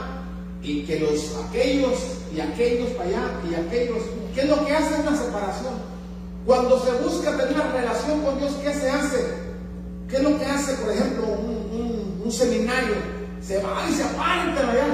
y 0.62 0.82
que 0.82 1.00
los 1.00 1.36
aquellos 1.48 1.98
y 2.34 2.40
aquellos 2.40 2.90
para 2.90 3.08
allá 3.08 3.22
y 3.50 3.54
aquellos. 3.54 4.02
¿Qué 4.34 4.42
es 4.42 4.48
lo 4.48 4.64
que 4.64 4.72
hace 4.72 5.00
una 5.00 5.16
separación? 5.16 5.99
Cuando 6.46 6.80
se 6.80 6.92
busca 7.02 7.36
tener 7.36 7.54
una 7.54 7.72
relación 7.72 8.22
con 8.22 8.38
Dios, 8.38 8.52
¿qué 8.62 8.72
se 8.72 8.90
hace? 8.90 9.18
¿Qué 10.08 10.16
es 10.16 10.22
lo 10.22 10.38
que 10.38 10.44
hace, 10.44 10.74
por 10.74 10.90
ejemplo, 10.92 11.24
un, 11.26 12.32
seminario? 12.32 12.94
Se 13.40 13.62
va 13.62 13.84
y 13.88 13.92
se 13.92 14.04
aparta 14.04 14.70
allá. 14.70 14.86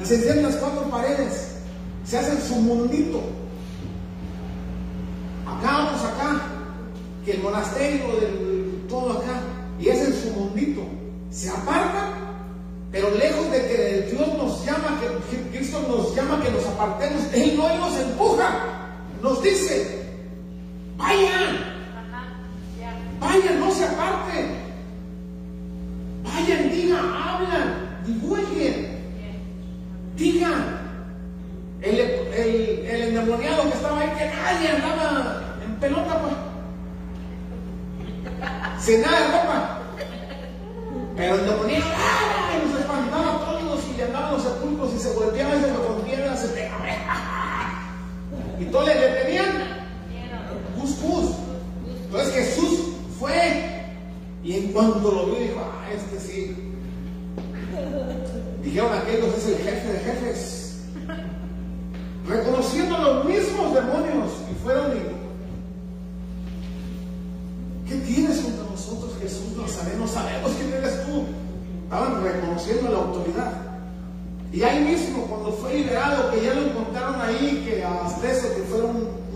Y 0.00 0.04
se 0.04 0.16
encienden 0.16 0.44
las 0.44 0.56
cuatro 0.56 0.82
paredes. 0.90 1.56
Se 2.04 2.18
hacen 2.18 2.40
su 2.42 2.56
mundito. 2.56 3.20
Acá 5.46 5.72
vamos 5.72 6.02
acá. 6.02 6.42
Que 7.24 7.32
el 7.32 7.42
monasterio 7.42 8.06
del 8.20 8.86
todo 8.88 9.18
acá. 9.18 9.40
Y 9.80 9.88
hacen 9.88 10.12
su 10.14 10.30
mundito. 10.30 10.82
Se 11.30 11.48
apartan. 11.48 12.20
Pero 12.92 13.10
lejos 13.10 13.50
de 13.52 13.58
que 13.58 14.08
Dios 14.10 14.28
nos 14.36 14.64
llama, 14.64 15.00
que 15.00 15.56
Cristo 15.56 15.80
nos 15.88 16.14
llama 16.14 16.42
que 16.42 16.50
nos 16.50 16.66
apartemos, 16.66 17.22
Él 17.32 17.56
no 17.56 17.76
nos 17.76 17.96
empuja. 18.00 18.50
Nos 19.22 19.42
dice, 19.42 19.99
vayan, 21.00 21.56
vayan, 23.18 23.60
no 23.60 23.70
se 23.70 23.84
aparten. 23.86 24.70
Vayan, 26.24 26.70
digan, 26.70 27.04
hablan, 27.12 27.66
divulguen, 28.06 28.76
digan. 30.16 30.78
El, 31.80 31.98
el, 31.98 32.86
el 32.86 33.02
endemoniado 33.08 33.62
que 33.62 33.68
estaba 33.70 34.00
ahí, 34.00 34.10
que 34.10 34.26
nadie 34.26 34.68
andaba 34.68 35.42
en 35.64 35.74
pelota, 35.76 36.20
pues. 36.20 36.34
Sin 38.84 39.00
nada 39.00 39.20
de 39.20 39.26
ropa. 39.28 39.78
Pero 41.16 41.34
el 41.34 41.40
endemoniado, 41.40 41.86
¡ay! 41.88 42.68
nos 42.68 42.80
espantaba 42.80 43.34
a 43.34 43.38
todos 43.38 43.80
y 43.88 43.96
le 43.96 44.04
andaban 44.04 44.32
los 44.34 44.42
sepulcros 44.42 44.94
y 44.94 44.98
se 44.98 45.14
golpeaba 45.14 45.56
y 45.56 45.60
se 45.60 45.72
lo 45.72 45.88
rompía, 45.88 46.36
se. 46.36 46.70
Y 48.60 48.64
todos 48.66 48.86
le 48.86 48.94
detenían. 48.94 49.49
Cus, 49.49 49.49
cus. 51.00 51.30
Entonces 52.06 52.34
Jesús 52.34 52.80
fue 53.18 53.70
y 54.42 54.54
en 54.54 54.72
cuanto 54.72 55.10
lo 55.10 55.26
vio 55.26 55.34
dijo, 55.36 55.60
ah, 55.60 55.90
este 55.92 56.20
sí. 56.20 56.56
Dijeron 58.62 58.92
aquellos 58.92 59.36
es 59.36 59.46
el 59.46 59.58
jefe 59.58 59.92
de 59.92 59.98
jefes. 59.98 60.84
Reconociendo 62.26 62.98
los 62.98 63.24
mismos 63.24 63.74
demonios 63.74 64.30
y 64.50 64.54
fueron 64.62 64.96
y 64.96 65.20
¿Qué 67.88 67.96
tienes 67.96 68.38
contra 68.38 68.64
nosotros, 68.70 69.12
Jesús? 69.20 69.50
No 69.56 69.66
sabemos, 69.66 70.52
quién 70.58 70.72
eres 70.72 71.04
tú. 71.06 71.24
Estaban 71.84 72.22
reconociendo 72.22 72.88
la 72.88 72.98
autoridad. 72.98 73.52
Y 74.52 74.62
ahí 74.62 74.84
mismo, 74.84 75.26
cuando 75.26 75.52
fue 75.52 75.74
liberado, 75.74 76.30
que 76.30 76.44
ya 76.44 76.54
lo 76.54 76.66
encontraron 76.66 77.20
ahí, 77.20 77.64
que 77.64 77.84
hasta 77.84 78.30
eso, 78.30 78.54
que 78.54 78.62
fue 78.62 78.82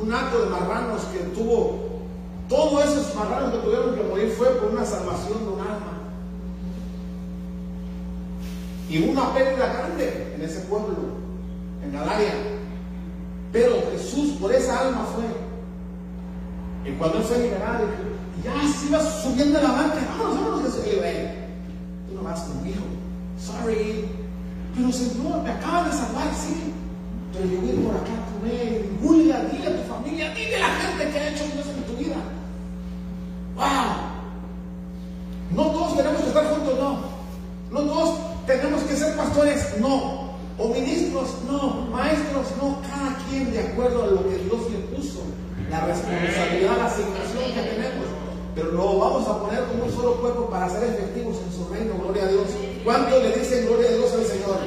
un, 0.01 0.13
acto 0.13 0.45
de 0.45 0.51
marranos 0.51 1.03
que 1.05 1.19
tuvo, 1.39 1.79
todos 2.49 2.85
esos 2.85 3.15
marranos 3.15 3.53
que 3.53 3.59
tuvieron 3.59 3.95
que 3.95 4.03
morir 4.03 4.35
fue 4.37 4.49
por 4.49 4.71
una 4.71 4.85
salvación 4.85 5.39
de 5.45 5.53
un 5.53 5.61
alma. 5.61 5.93
Y 8.89 9.09
una 9.09 9.33
pérdida 9.33 9.73
grande 9.73 10.35
en 10.35 10.43
ese 10.43 10.61
pueblo, 10.61 10.95
en 11.83 11.93
Galaria. 11.93 12.35
Pero 13.53 13.77
Jesús 13.93 14.33
por 14.41 14.53
esa 14.53 14.81
alma 14.81 15.07
fue. 15.15 15.25
Y 16.91 16.95
cuando 16.97 17.19
él 17.19 17.25
fue 17.25 17.39
liberado, 17.39 17.87
ya 18.43 18.53
se 18.79 18.89
iba 18.89 19.01
subiendo 19.01 19.61
la 19.61 19.73
barca, 19.73 20.01
vámonos, 20.19 20.41
vámonos, 20.41 20.63
Jesús. 20.65 20.87
Y 20.87 20.97
yo, 20.97 21.03
"Ven, 21.03 21.35
tú 22.09 22.15
no 22.15 22.23
vas 22.23 22.41
conmigo. 22.43 22.83
Sorry. 23.39 24.09
Pero 24.77 24.93
Señor, 24.93 25.43
me 25.43 25.51
acabas 25.51 25.87
de 25.87 25.99
salvar, 25.99 26.35
sí. 26.35 26.73
Pero 27.33 27.47
yo 27.47 27.61
voy 27.61 27.85
por 27.85 27.95
acá 27.97 28.34
Julia, 29.03 29.49
dile 29.51 29.67
a 29.67 29.77
tu 29.77 29.93
familia, 29.93 30.35
dile 30.35 30.57
a 30.57 30.61
la 30.61 30.75
gente 30.75 31.11
que 31.11 31.19
ha 31.19 31.29
hecho 31.29 31.45
Dios 31.53 31.67
en 31.67 31.83
tu 31.85 31.97
vida. 31.97 32.17
¡Wow! 33.57 34.15
No 35.51 35.63
todos 35.71 35.97
tenemos 35.97 36.21
que 36.21 36.29
estar 36.29 36.45
juntos, 36.47 36.79
no. 36.79 36.99
No 37.71 37.81
todos 37.81 38.19
tenemos 38.47 38.83
que 38.83 38.97
ser 38.97 39.17
pastores, 39.17 39.79
no. 39.81 40.35
O 40.59 40.69
ministros, 40.69 41.29
no. 41.49 41.87
Maestros, 41.91 42.47
no. 42.61 42.81
Cada 42.83 43.17
quien 43.29 43.53
de 43.53 43.61
acuerdo 43.61 44.03
a 44.03 44.07
lo 44.07 44.29
que 44.29 44.37
Dios 44.37 44.71
le 44.71 44.79
puso. 44.97 45.23
La 45.71 45.81
responsabilidad, 45.87 46.77
la 46.79 46.87
asignación 46.87 47.53
que 47.55 47.63
tenemos. 47.63 48.07
Pero 48.55 48.71
lo 48.71 48.99
vamos 48.99 49.27
a 49.27 49.41
poner 49.41 49.65
como 49.65 49.85
un 49.85 49.93
solo 49.93 50.21
cuerpo 50.21 50.49
para 50.49 50.69
ser 50.69 50.85
efectivos 50.85 51.37
en 51.45 51.53
su 51.53 51.69
reino. 51.73 51.95
Gloria 52.01 52.25
a 52.25 52.29
Dios. 52.29 52.47
¿Cuántos 52.85 53.23
le 53.23 53.33
dicen 53.33 53.67
gloria 53.67 53.89
a 53.89 53.93
Dios 53.93 54.13
al 54.13 54.25
Señor? 54.25 54.59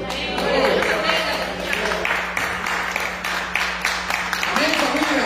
Amén, 4.51 4.71
familia. 4.83 5.23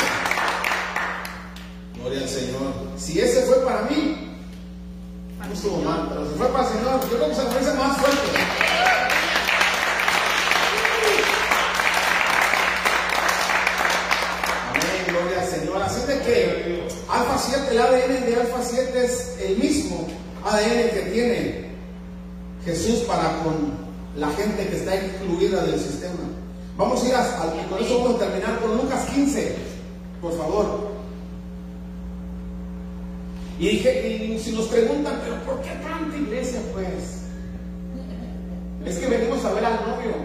Gloria 1.96 2.20
al 2.22 2.30
Señor. 2.30 2.74
Si 2.98 3.20
ese 3.20 3.42
fue 3.44 3.66
para 3.82 3.90
mí, 3.96 4.18
no 5.48 5.54
estuvo 5.54 5.78
mal, 5.82 6.08
pero 6.10 6.26
si 6.32 6.38
fue 6.38 6.48
para 6.50 6.68
el 6.68 6.74
Señor, 6.74 7.02
yo 7.10 7.18
creo 7.18 7.30
que 7.30 7.36
se 7.36 7.44
merece 7.46 7.74
más 7.74 7.98
fuerte. 7.98 8.22
Amén, 14.70 15.04
gloria 15.08 15.42
al 15.42 15.48
Señor. 15.48 15.82
Así 15.82 16.02
de 16.08 16.20
que 16.22 16.88
Alfa 17.10 17.38
7, 17.38 17.68
el 17.72 17.80
ADN 17.82 18.26
de 18.26 18.36
Alfa 18.42 18.64
7 18.64 19.06
es 19.06 19.36
el 19.42 19.58
mismo 19.58 20.08
ADN 20.46 20.90
que 20.94 21.10
tiene 21.14 21.66
Jesús 22.66 23.00
para 23.02 23.38
con 23.44 23.72
la 24.16 24.30
gente 24.32 24.68
que 24.68 24.76
está 24.78 24.96
incluida 24.96 25.64
del 25.64 25.80
sistema. 25.80 26.20
Vamos 26.78 27.04
a 27.04 27.08
ir 27.08 27.16
a, 27.16 27.20
a- 27.22 27.68
con 27.70 27.80
eso 27.84 28.00
vamos 28.04 28.16
a 28.22 28.26
terminar 28.26 28.60
con 28.60 28.78
Lucas 28.78 29.06
15, 29.14 29.56
por 30.22 30.38
favor. 30.38 30.91
Y, 33.62 33.70
dije, 33.70 34.08
y 34.08 34.40
si 34.40 34.54
nos 34.54 34.66
preguntan, 34.66 35.22
pero 35.24 35.36
¿por 35.44 35.62
qué 35.62 35.70
tanta 35.88 36.18
iglesia 36.18 36.60
pues? 36.74 37.22
Es 38.84 38.98
que 38.98 39.06
venimos 39.06 39.46
a 39.46 39.54
ver 39.54 39.64
al 39.64 39.88
novio. 39.88 40.16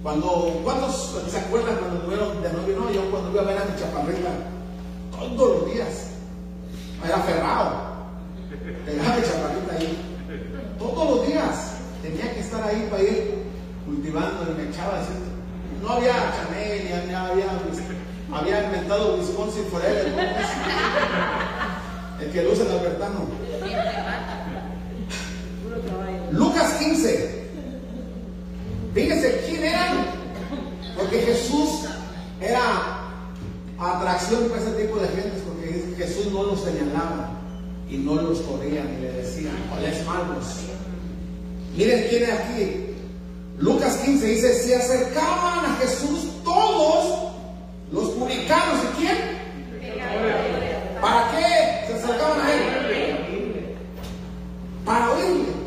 Cuando, 0.00 0.60
¿cuántos 0.62 1.20
se 1.28 1.38
acuerdan 1.38 1.74
cuando 1.78 2.02
tuvieron 2.02 2.40
de 2.40 2.52
novio? 2.52 2.76
No, 2.78 2.92
yo 2.92 3.10
cuando 3.10 3.32
iba 3.32 3.42
a 3.42 3.46
ver 3.46 3.58
a 3.58 3.64
mi 3.64 3.76
chaparrita, 3.76 4.30
todos 5.10 5.58
los 5.58 5.74
días, 5.74 6.10
era 7.04 7.16
aferrado. 7.16 7.72
Dejaba 8.86 9.16
mi 9.16 9.22
chaparrita 9.22 9.74
ahí. 9.76 9.98
Todos 10.78 11.10
los 11.10 11.26
días 11.26 11.78
tenía 12.00 12.32
que 12.32 12.40
estar 12.40 12.62
ahí 12.62 12.86
para 12.92 13.02
ir 13.02 13.42
cultivando 13.84 14.52
y 14.52 14.54
me 14.56 14.70
echaba 14.70 15.00
así. 15.00 15.14
No 15.82 15.94
había 15.94 16.12
Chanel, 16.12 17.08
ni 17.08 17.12
había, 17.12 17.58
había, 18.32 18.64
inventado 18.66 19.16
Wisconsin 19.16 19.64
Forever. 19.64 20.14
El 22.20 22.30
que 22.32 22.42
luce 22.42 22.62
el 22.62 22.70
albertano. 22.70 23.20
Lucas 26.32 26.74
15. 26.74 27.48
Fíjense 28.94 29.44
quién 29.48 29.64
eran. 29.64 30.06
Porque 30.96 31.18
Jesús 31.20 31.86
era 32.40 32.60
atracción 33.78 34.48
para 34.48 34.62
ese 34.62 34.72
tipo 34.72 34.96
de 34.98 35.08
gentes. 35.08 35.42
Porque 35.46 35.94
Jesús 35.96 36.32
no 36.32 36.44
los 36.44 36.62
señalaba 36.62 37.30
y 37.88 37.96
no 37.98 38.14
los 38.16 38.40
corría 38.40 38.84
ni 38.84 39.00
le 39.00 39.12
decía, 39.12 39.50
¿cuáles 39.70 40.04
malos? 40.06 40.44
Miren 41.76 42.06
quién 42.08 42.22
es 42.24 42.30
aquí. 42.30 42.86
Lucas 43.58 43.96
15 43.98 44.26
dice: 44.26 44.54
Se 44.54 44.76
acercaban 44.76 45.66
a 45.66 45.76
Jesús 45.80 46.30
todos 46.44 47.32
los 47.92 48.10
publicanos. 48.10 48.78
¿Y 48.84 49.00
quién? 49.00 49.16
¿Para 51.00 51.30
qué 51.30 51.86
se 51.86 51.94
acercaban 51.94 52.40
a 52.40 52.52
él? 52.52 53.76
Para 54.84 55.12
oírle. 55.12 55.60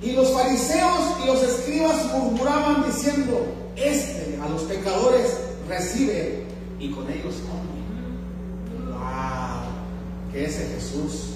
Y 0.00 0.12
los 0.12 0.30
fariseos 0.48 1.00
y 1.22 1.26
los 1.26 1.42
escribas 1.42 2.06
murmuraban 2.12 2.86
diciendo, 2.86 3.46
este 3.76 4.38
a 4.42 4.48
los 4.48 4.62
pecadores 4.62 5.38
recibe 5.68 6.44
y 6.80 6.90
con 6.90 7.06
ellos 7.10 7.34
come. 7.48 8.92
¡Wow! 8.92 9.60
¿Qué 10.32 10.46
es 10.46 10.56
Jesús? 10.56 11.34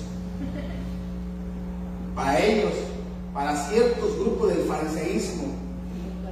Para 2.15 2.39
ellos, 2.43 2.73
para 3.35 3.69
ciertos 3.69 4.19
grupos 4.19 4.49
del 4.49 4.65
fariseísmo, 4.65 5.45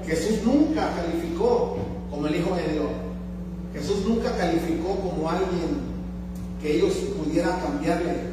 Jesús 0.06 0.38
nunca 0.44 0.90
calificó 0.94 1.76
como 2.10 2.26
el 2.26 2.36
Hijo 2.36 2.54
de 2.54 2.72
Dios. 2.72 2.90
Jesús 3.74 4.06
nunca 4.06 4.36
calificó 4.36 4.96
como 4.96 5.28
alguien 5.28 5.90
que 6.62 6.76
ellos 6.76 6.94
pudieran 7.18 7.60
cambiarle. 7.60 8.30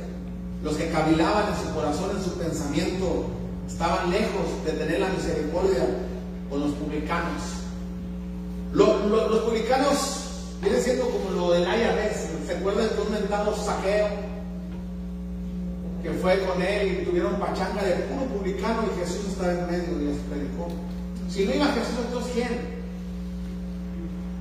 Los 0.63 0.75
que 0.75 0.89
cavilaban 0.89 1.53
en 1.53 1.67
su 1.67 1.73
corazón, 1.73 2.17
en 2.17 2.23
su 2.23 2.31
pensamiento, 2.31 3.25
estaban 3.67 4.09
lejos 4.09 4.63
de 4.65 4.71
tener 4.73 4.99
la 4.99 5.09
misericordia 5.09 5.85
con 6.49 6.61
los 6.61 6.71
publicanos. 6.71 7.41
Lo- 8.73 9.07
lo- 9.07 9.29
los 9.29 9.39
publicanos 9.41 10.57
vienen 10.61 10.81
siendo 10.81 11.05
como 11.09 11.29
lo 11.31 11.51
del 11.53 11.63
IRS. 11.63 12.29
¿Se 12.47 12.53
acuerdan 12.57 12.87
de 12.95 13.01
un 13.01 13.11
mentado 13.11 13.55
saqueo? 13.55 14.07
Que 16.03 16.11
fue 16.13 16.39
con 16.45 16.61
él 16.61 16.99
y 17.01 17.05
tuvieron 17.05 17.35
pachanga 17.39 17.83
de 17.83 17.95
puro 18.05 18.25
publicano 18.37 18.83
y 18.95 18.99
Jesús 18.99 19.27
estaba 19.29 19.51
en 19.51 19.65
medio 19.67 19.99
y 20.01 20.05
les 20.05 20.17
predicó. 20.29 20.67
Si 21.29 21.45
no 21.45 21.53
iba 21.53 21.65
Jesús, 21.67 21.95
entonces 22.07 22.31
¿quién? 22.33 22.77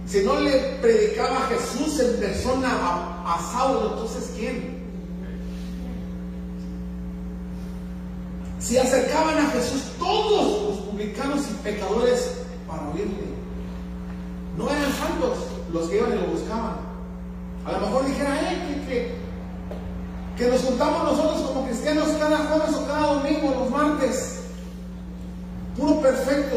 Si 0.06 0.20
no 0.24 0.38
le 0.40 0.52
predicaba 0.80 1.48
Jesús 1.48 1.98
en 1.98 2.20
persona 2.20 2.68
a, 2.70 3.34
a 3.34 3.52
Saulo, 3.52 3.90
entonces 3.94 4.30
¿quién? 4.38 4.75
Se 8.58 8.80
acercaban 8.80 9.38
a 9.38 9.50
Jesús 9.50 9.82
todos 9.98 10.62
los 10.62 10.78
publicanos 10.86 11.40
y 11.50 11.54
pecadores 11.62 12.32
para 12.66 12.88
oírle. 12.88 13.26
No 14.56 14.70
eran 14.70 14.92
santos 14.94 15.38
los 15.72 15.88
que 15.88 15.98
iban 15.98 16.12
y 16.12 16.16
lo 16.16 16.26
buscaban. 16.28 16.76
A 17.66 17.72
lo 17.72 17.80
mejor 17.80 18.06
dijera, 18.06 18.52
eh, 18.52 18.84
que, 18.86 18.88
que, 18.88 19.14
que 20.36 20.50
nos 20.50 20.62
juntamos 20.62 21.02
nosotros 21.04 21.42
como 21.42 21.66
cristianos 21.66 22.08
cada 22.18 22.38
jueves 22.38 22.74
o 22.76 22.86
cada 22.86 23.14
domingo, 23.14 23.54
los 23.60 23.70
martes. 23.70 24.40
Puro 25.76 26.00
perfecto, 26.00 26.56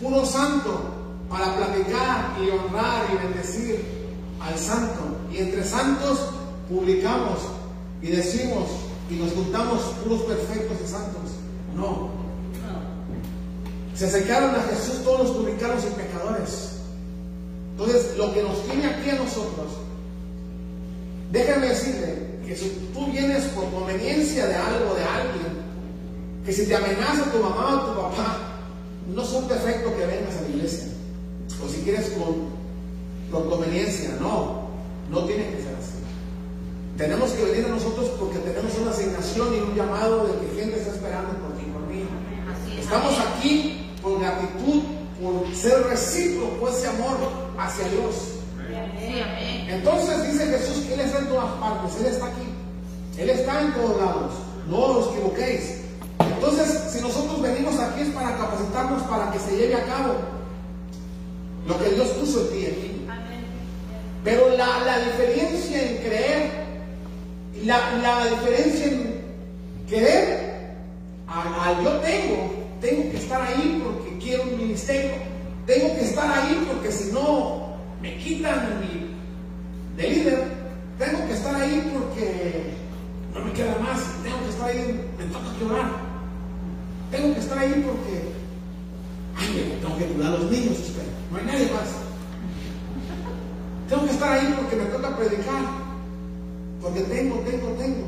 puro 0.00 0.24
santo, 0.24 0.80
para 1.28 1.54
platicar 1.56 2.34
y 2.40 2.50
honrar 2.50 3.04
y 3.12 3.26
bendecir 3.26 3.84
al 4.40 4.56
santo. 4.58 5.00
Y 5.30 5.38
entre 5.38 5.64
santos 5.64 6.30
publicamos 6.68 7.40
y 8.00 8.08
decimos 8.08 8.85
y 9.10 9.14
nos 9.14 9.32
juntamos 9.32 9.82
puros 10.02 10.22
perfectos 10.22 10.76
y 10.84 10.88
santos. 10.88 11.30
No. 11.74 12.10
Se 13.94 14.06
acercaron 14.06 14.54
a 14.54 14.62
Jesús 14.62 15.02
todos 15.04 15.28
los 15.28 15.36
publicanos 15.36 15.84
y 15.84 15.94
pecadores. 15.94 16.72
Entonces, 17.72 18.16
lo 18.16 18.32
que 18.32 18.42
nos 18.42 18.62
tiene 18.64 18.86
aquí 18.86 19.10
a 19.10 19.16
nosotros, 19.16 19.66
déjame 21.30 21.68
decirle 21.68 22.26
que 22.46 22.56
si 22.56 22.90
tú 22.92 23.06
vienes 23.06 23.44
por 23.46 23.70
conveniencia 23.70 24.46
de 24.46 24.54
algo, 24.54 24.94
de 24.94 25.04
alguien, 25.04 25.66
que 26.44 26.52
si 26.52 26.66
te 26.66 26.76
amenaza 26.76 27.30
tu 27.32 27.38
mamá 27.38 27.74
o 27.74 27.86
tu 27.86 28.00
papá, 28.00 28.38
no 29.14 29.24
son 29.24 29.48
perfectos 29.48 29.92
que 29.92 30.06
vengas 30.06 30.36
a 30.36 30.42
la 30.42 30.48
iglesia. 30.48 30.88
O 31.64 31.68
si 31.68 31.80
quieres 31.82 32.10
con, 32.10 33.48
conveniencia, 33.48 34.16
no, 34.20 34.68
no 35.10 35.24
tiene 35.24 35.50
que 35.50 35.62
ser 35.62 35.74
así. 35.74 35.95
Tenemos 36.96 37.30
que 37.32 37.44
venir 37.44 37.66
a 37.66 37.68
nosotros 37.68 38.10
porque 38.18 38.38
tenemos 38.38 38.72
una 38.78 38.90
asignación 38.90 39.54
y 39.54 39.60
un 39.60 39.74
llamado 39.74 40.26
de 40.26 40.38
que 40.40 40.60
gente 40.60 40.78
está 40.78 40.94
esperando 40.94 41.34
por 41.34 41.52
ti, 41.56 41.64
por 41.72 41.82
mí. 41.82 42.04
Estamos 42.78 43.14
aquí 43.18 43.92
por 44.00 44.18
gratitud, 44.18 44.82
por 45.20 45.54
ser 45.54 45.82
recíproco 45.88 46.68
ese 46.68 46.88
amor 46.88 47.16
hacia 47.58 47.88
Dios. 47.88 48.36
Entonces 49.68 50.32
dice 50.32 50.46
Jesús 50.46 50.84
que 50.84 50.94
Él 50.94 51.00
está 51.00 51.18
en 51.18 51.28
todas 51.28 51.52
partes, 51.60 52.00
Él 52.00 52.06
está 52.06 52.26
aquí, 52.26 52.48
Él 53.18 53.30
está 53.30 53.60
en 53.60 53.74
todos 53.74 53.96
lados, 53.98 54.32
no 54.68 54.78
os 54.78 55.14
equivoquéis. 55.14 55.80
Entonces, 56.18 56.92
si 56.92 57.00
nosotros 57.00 57.42
venimos 57.42 57.78
aquí 57.78 58.02
es 58.02 58.08
para 58.08 58.36
capacitarnos 58.36 59.02
para 59.02 59.30
que 59.32 59.38
se 59.38 59.56
lleve 59.56 59.74
a 59.74 59.84
cabo 59.84 60.14
lo 61.66 61.78
que 61.78 61.90
Dios 61.90 62.08
puso 62.08 62.42
en 62.42 62.48
ti 62.48 62.56
y 62.56 62.66
en 62.66 62.82
mí. 62.82 63.06
Pero 64.24 64.48
la, 64.56 64.80
la 64.84 64.98
diferencia 64.98 65.82
en 65.82 65.96
creer, 65.98 66.66
la, 67.64 67.96
la 67.96 68.26
diferencia 68.26 68.86
en 68.86 69.20
querer, 69.88 70.76
al 71.28 71.84
yo 71.84 71.90
tengo, 72.00 72.52
tengo 72.80 73.10
que 73.10 73.16
estar 73.16 73.40
ahí 73.42 73.82
porque 73.84 74.18
quiero 74.18 74.44
un 74.44 74.58
ministerio. 74.58 75.12
Tengo 75.66 75.96
que 75.96 76.04
estar 76.04 76.30
ahí 76.30 76.64
porque 76.68 76.92
si 76.92 77.12
no 77.12 77.76
me 78.00 78.16
quitan 78.18 78.80
mi 78.80 79.16
de 79.96 80.10
líder. 80.10 80.56
Tengo 80.98 81.26
que 81.26 81.32
estar 81.34 81.54
ahí 81.54 81.92
porque 81.92 82.74
no 83.34 83.44
me 83.44 83.52
queda 83.52 83.78
más. 83.80 84.00
Tengo 84.22 84.42
que 84.42 84.50
estar 84.50 84.68
ahí, 84.68 85.10
me 85.18 85.24
toca 85.24 85.58
que 85.58 85.64
orar. 85.64 85.90
Tengo 87.10 87.34
que 87.34 87.40
estar 87.40 87.58
ahí 87.58 87.84
porque, 87.86 88.32
ay, 89.36 89.78
tengo 89.80 89.96
que 89.98 90.04
cuidar 90.06 90.34
a 90.34 90.38
los 90.38 90.50
niños. 90.50 90.78
No 91.30 91.38
hay 91.38 91.44
nadie 91.44 91.70
más. 91.72 91.88
Tengo 93.88 94.04
que 94.04 94.10
estar 94.10 94.32
ahí 94.32 94.54
porque 94.56 94.76
me 94.76 94.84
toca 94.86 95.16
predicar. 95.16 95.85
Porque 96.82 97.00
tengo, 97.00 97.36
tengo, 97.40 97.68
tengo. 97.78 98.06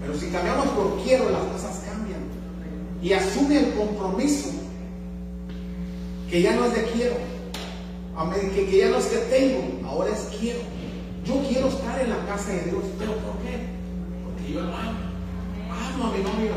Pero 0.00 0.14
si 0.18 0.26
cambiamos 0.28 0.66
por 0.68 1.02
quiero, 1.02 1.30
las 1.30 1.42
cosas 1.42 1.82
cambian. 1.84 2.20
Y 3.02 3.12
asume 3.12 3.58
el 3.58 3.74
compromiso 3.74 4.50
que 6.30 6.42
ya 6.42 6.56
no 6.56 6.66
es 6.66 6.74
de 6.74 6.82
quiero, 6.90 7.14
que, 8.54 8.66
que 8.66 8.78
ya 8.78 8.88
no 8.88 8.96
es 8.96 9.06
que 9.06 9.16
tengo, 9.16 9.88
ahora 9.88 10.10
es 10.10 10.36
quiero. 10.38 10.60
Yo 11.24 11.34
quiero 11.48 11.68
estar 11.68 12.00
en 12.00 12.10
la 12.10 12.24
casa 12.26 12.52
de 12.52 12.70
Dios, 12.70 12.82
pero 12.98 13.12
¿por 13.16 13.36
qué? 13.42 13.66
Porque 14.24 14.52
yo 14.52 14.60
lo 14.60 14.76
amo. 14.76 14.98
Amo 15.70 16.04
a 16.06 16.16
mi 16.16 16.22
novia. 16.22 16.52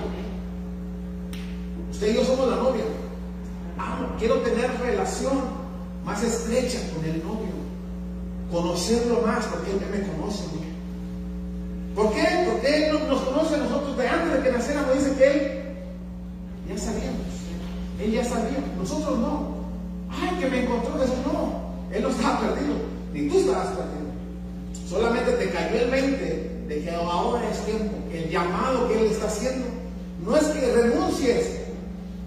Usted 1.91 2.11
y 2.11 2.15
yo 2.15 2.23
somos 2.23 2.49
la 2.49 2.57
novia. 2.57 2.84
Amo, 3.77 4.09
quiero 4.19 4.35
tener 4.38 4.69
relación 4.80 5.39
más 6.05 6.23
estrecha 6.23 6.80
con 6.93 7.03
el 7.05 7.23
novio. 7.23 7.59
Conocerlo 8.51 9.21
más, 9.26 9.45
porque 9.45 9.71
él 9.71 9.81
me 9.91 10.07
conoce. 10.07 10.59
¿Por 11.99 12.13
qué? 12.13 12.47
Porque 12.49 12.85
él 12.89 12.93
no- 12.93 13.07
nos 13.13 13.21
conoce 13.23 13.55
a 13.55 13.57
nosotros 13.57 13.97
de 13.97 14.07
antes 14.07 14.31
de 14.38 14.43
que 14.43 14.51
naciéramos. 14.57 14.95
Dice 14.95 15.13
que 15.17 15.27
él 15.27 15.61
ya 16.69 16.77
sabíamos. 16.77 17.27
Él 18.01 18.11
ya 18.13 18.23
sabía. 18.23 18.59
Nosotros 18.77 19.19
no. 19.19 19.59
Ay, 20.09 20.39
que 20.39 20.47
me 20.49 20.63
encontró 20.63 21.03
eso. 21.03 21.13
No. 21.26 21.59
Él 21.93 22.01
no 22.03 22.09
estaba 22.09 22.39
perdido. 22.39 22.76
Ni 23.13 23.27
tú 23.27 23.39
estabas 23.39 23.67
perdido. 23.67 24.09
Solamente 24.88 25.31
te 25.34 25.49
cayó 25.49 25.76
el 25.77 25.91
20 25.91 26.63
de 26.69 26.81
que 26.84 26.91
ahora 26.91 27.41
es 27.49 27.65
tiempo. 27.65 27.97
El 28.13 28.30
llamado 28.30 28.88
que 28.88 28.97
Él 29.01 29.07
está 29.11 29.27
haciendo 29.27 29.65
no 30.26 30.38
es 30.38 30.43
que 30.45 30.71
renuncies 30.73 31.59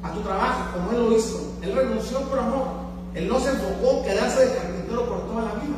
a 0.03 0.13
tu 0.13 0.21
trabajo 0.21 0.73
como 0.75 0.91
Él 0.93 0.99
lo 1.09 1.17
hizo. 1.17 1.51
Él 1.63 1.75
renunció 1.75 2.21
por 2.29 2.39
amor. 2.41 2.67
Él 3.15 3.27
no 3.27 3.41
se 3.41 3.51
enfocó 3.51 3.99
en 4.01 4.05
quedarse 4.05 4.47
de 4.47 4.55
carpintero 4.55 5.07
por 5.09 5.27
toda 5.29 5.43
la 5.45 5.55
vida. 5.55 5.77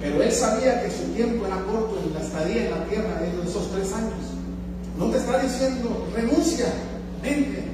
Pero 0.00 0.22
Él 0.22 0.32
sabía 0.32 0.82
que 0.82 0.90
su 0.90 1.04
tiempo 1.14 1.46
era 1.46 1.56
corto 1.64 2.00
en 2.04 2.14
la 2.14 2.20
estadía 2.20 2.64
en 2.66 2.70
la 2.70 2.84
tierra 2.84 3.20
en 3.24 3.48
esos 3.48 3.70
tres 3.72 3.92
años. 3.92 4.14
No 4.98 5.06
te 5.06 5.18
está 5.18 5.38
diciendo 5.38 6.08
renuncia, 6.14 6.66
vente. 7.22 7.64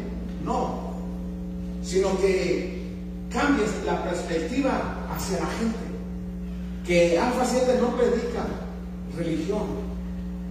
No. 0.44 0.94
Sino 1.82 2.18
que 2.18 2.82
cambies 3.30 3.70
la 3.84 4.02
perspectiva 4.04 5.06
hacia 5.14 5.40
la 5.40 5.46
gente 5.46 5.94
que 6.86 7.18
Alfa 7.18 7.44
7 7.44 7.78
no 7.80 7.96
predica 7.96 8.44
religión. 9.16 9.84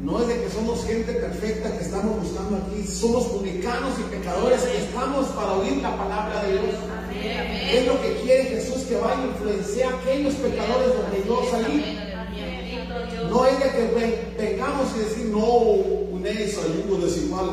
No 0.03 0.21
es 0.21 0.27
de 0.27 0.43
que 0.43 0.49
somos 0.49 0.83
gente 0.85 1.13
perfecta 1.13 1.77
que 1.77 1.83
estamos 1.83 2.19
buscando 2.19 2.57
aquí. 2.57 2.85
Somos 2.85 3.25
publicanos 3.25 3.93
y 3.99 4.15
pecadores 4.15 4.63
estamos 4.63 5.27
para 5.27 5.53
oír 5.53 5.77
la 5.81 5.95
palabra 5.95 6.43
de 6.43 6.53
Dios. 6.53 6.75
¿Qué 7.23 7.79
es 7.79 7.87
lo 7.87 8.01
que 8.01 8.13
quiere 8.21 8.43
Jesús 8.45 8.83
que 8.83 8.95
vaya 8.97 9.21
a 9.23 9.25
influenciar 9.27 9.93
a 9.93 9.97
aquellos 9.97 10.33
pecadores 10.35 10.89
donde 10.97 11.23
yo 11.25 11.47
salí? 11.49 11.97
No 13.29 13.45
es 13.45 13.59
de 13.59 13.69
que 13.71 13.93
ve- 13.95 14.35
vengamos 14.37 14.87
y 14.95 14.99
decir, 14.99 15.25
no, 15.27 15.45
unéis 15.47 16.57
al 16.57 16.73
yugo 16.83 16.97
desigual. 17.05 17.49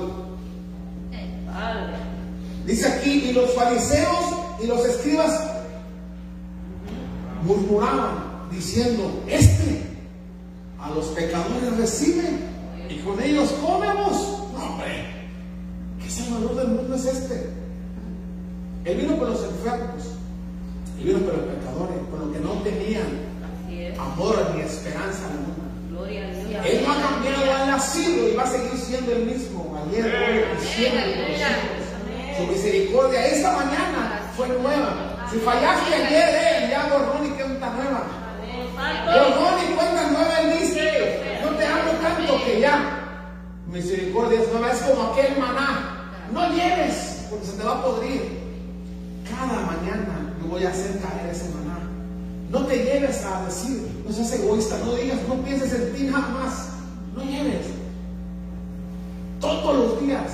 Dice 2.67 2.89
aquí, 2.89 3.11
y 3.31 3.33
los 3.33 3.53
fariseos 3.55 4.25
y 4.63 4.67
los 4.67 4.85
escribas 4.85 5.41
murmuraban 7.45 8.49
diciendo, 8.51 9.23
este 9.29 9.83
a 10.81 10.91
los 10.91 11.07
pecadores 11.07 11.77
recibe 11.77 12.25
y 12.89 12.97
con 12.99 13.23
ellos 13.23 13.51
comemos. 13.65 14.39
No, 14.53 14.73
hombre, 14.73 15.07
¿qué 16.03 16.11
salvador 16.11 16.57
del 16.57 16.69
mundo 16.69 16.95
es 16.97 17.05
este? 17.07 17.60
Él 18.85 18.97
vino 18.97 19.17
por 19.17 19.29
los 19.29 19.45
enfermos, 19.45 20.05
él 20.99 21.05
vino 21.05 21.19
por 21.21 21.35
los 21.35 21.45
pecadores, 21.45 21.97
por 22.11 22.21
los 22.21 22.33
que 22.33 22.41
no 22.41 22.53
tenían 22.63 23.31
amor 23.99 24.53
ni 24.55 24.63
esperanza 24.63 25.27
alguna. 25.27 25.71
Él 26.65 26.83
no 26.85 26.93
ha 26.93 27.01
cambiado, 27.01 27.53
ha 27.53 27.67
nacido 27.67 28.29
y 28.29 28.35
va 28.35 28.43
a 28.43 28.47
seguir 28.47 28.77
siendo 28.77 29.13
el 29.13 29.27
mismo 29.27 29.77
ayer, 29.87 30.05
hoy 30.05 30.45
y 30.59 30.67
siempre. 30.67 31.37
Su 32.37 32.47
misericordia 32.47 33.27
esta 33.27 33.53
mañana 33.53 34.23
fue 34.37 34.49
nueva. 34.49 35.27
Si 35.31 35.39
fallaste 35.39 35.95
ayer, 35.95 36.29
eh, 36.35 36.69
ya 36.71 36.89
borrón 36.89 37.27
y 37.27 37.31
cuenta 37.31 37.71
nueva. 37.71 38.03
Borrón 39.05 39.61
y 39.63 39.75
cuenta 39.75 40.11
nueva 40.11 40.41
el 40.41 40.59
dice. 40.59 41.41
No 41.43 41.51
te 41.57 41.67
amo 41.67 41.93
tanto 42.03 42.45
que 42.45 42.61
ya. 42.61 42.97
Misericordia 43.67 44.41
es 44.41 44.53
nueva, 44.53 44.73
es 44.73 44.79
como 44.81 45.13
aquel 45.13 45.39
maná. 45.39 46.17
No 46.33 46.49
lleves, 46.55 47.27
porque 47.29 47.47
se 47.47 47.53
te 47.53 47.63
va 47.63 47.73
a 47.73 47.85
podrir. 47.85 48.40
Cada 49.31 49.61
mañana 49.63 50.35
yo 50.41 50.49
voy 50.49 50.65
a 50.65 50.71
hacer 50.71 50.99
caer 51.01 51.31
ese 51.31 51.49
maná. 51.55 51.79
No 52.51 52.67
te 52.67 52.77
lleves 52.77 53.25
a 53.25 53.45
decir, 53.47 53.87
no 54.07 54.13
seas 54.13 54.33
egoísta, 54.33 54.77
no 54.85 54.95
digas, 54.95 55.19
no 55.29 55.37
pienses 55.43 55.73
en 55.73 55.93
ti 55.95 56.03
nada 56.05 56.29
más. 56.29 56.69
No 57.17 57.23
lleves. 57.23 57.67
Todos 59.41 59.77
los 59.77 60.01
días, 60.01 60.31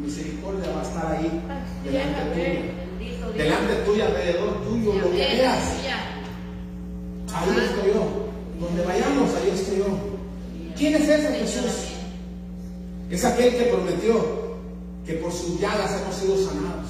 misericordia 0.00 0.72
va 0.74 0.80
a 0.80 0.84
estar 0.84 1.06
ahí, 1.12 1.42
delante 1.84 2.74
tuyo. 2.98 3.32
Delante 3.32 3.74
tuyo, 3.84 4.04
alrededor 4.06 4.64
tuyo, 4.64 4.94
lo 4.94 5.10
que 5.10 5.16
veas. 5.16 5.64
Ahí 7.34 7.50
estoy 7.50 7.92
yo. 7.94 8.28
Donde 8.60 8.84
vayamos, 8.84 9.30
ahí 9.36 9.50
estoy 9.54 9.78
yo. 9.78 9.86
¿Quién 10.76 10.94
es 10.96 11.08
ese 11.08 11.34
Jesús? 11.34 11.88
Es 13.10 13.24
aquel 13.24 13.56
que 13.56 13.64
prometió 13.64 14.48
que 15.06 15.14
por 15.14 15.32
sus 15.32 15.60
llagas 15.60 16.00
hemos 16.02 16.14
sido 16.14 16.36
sanados, 16.36 16.88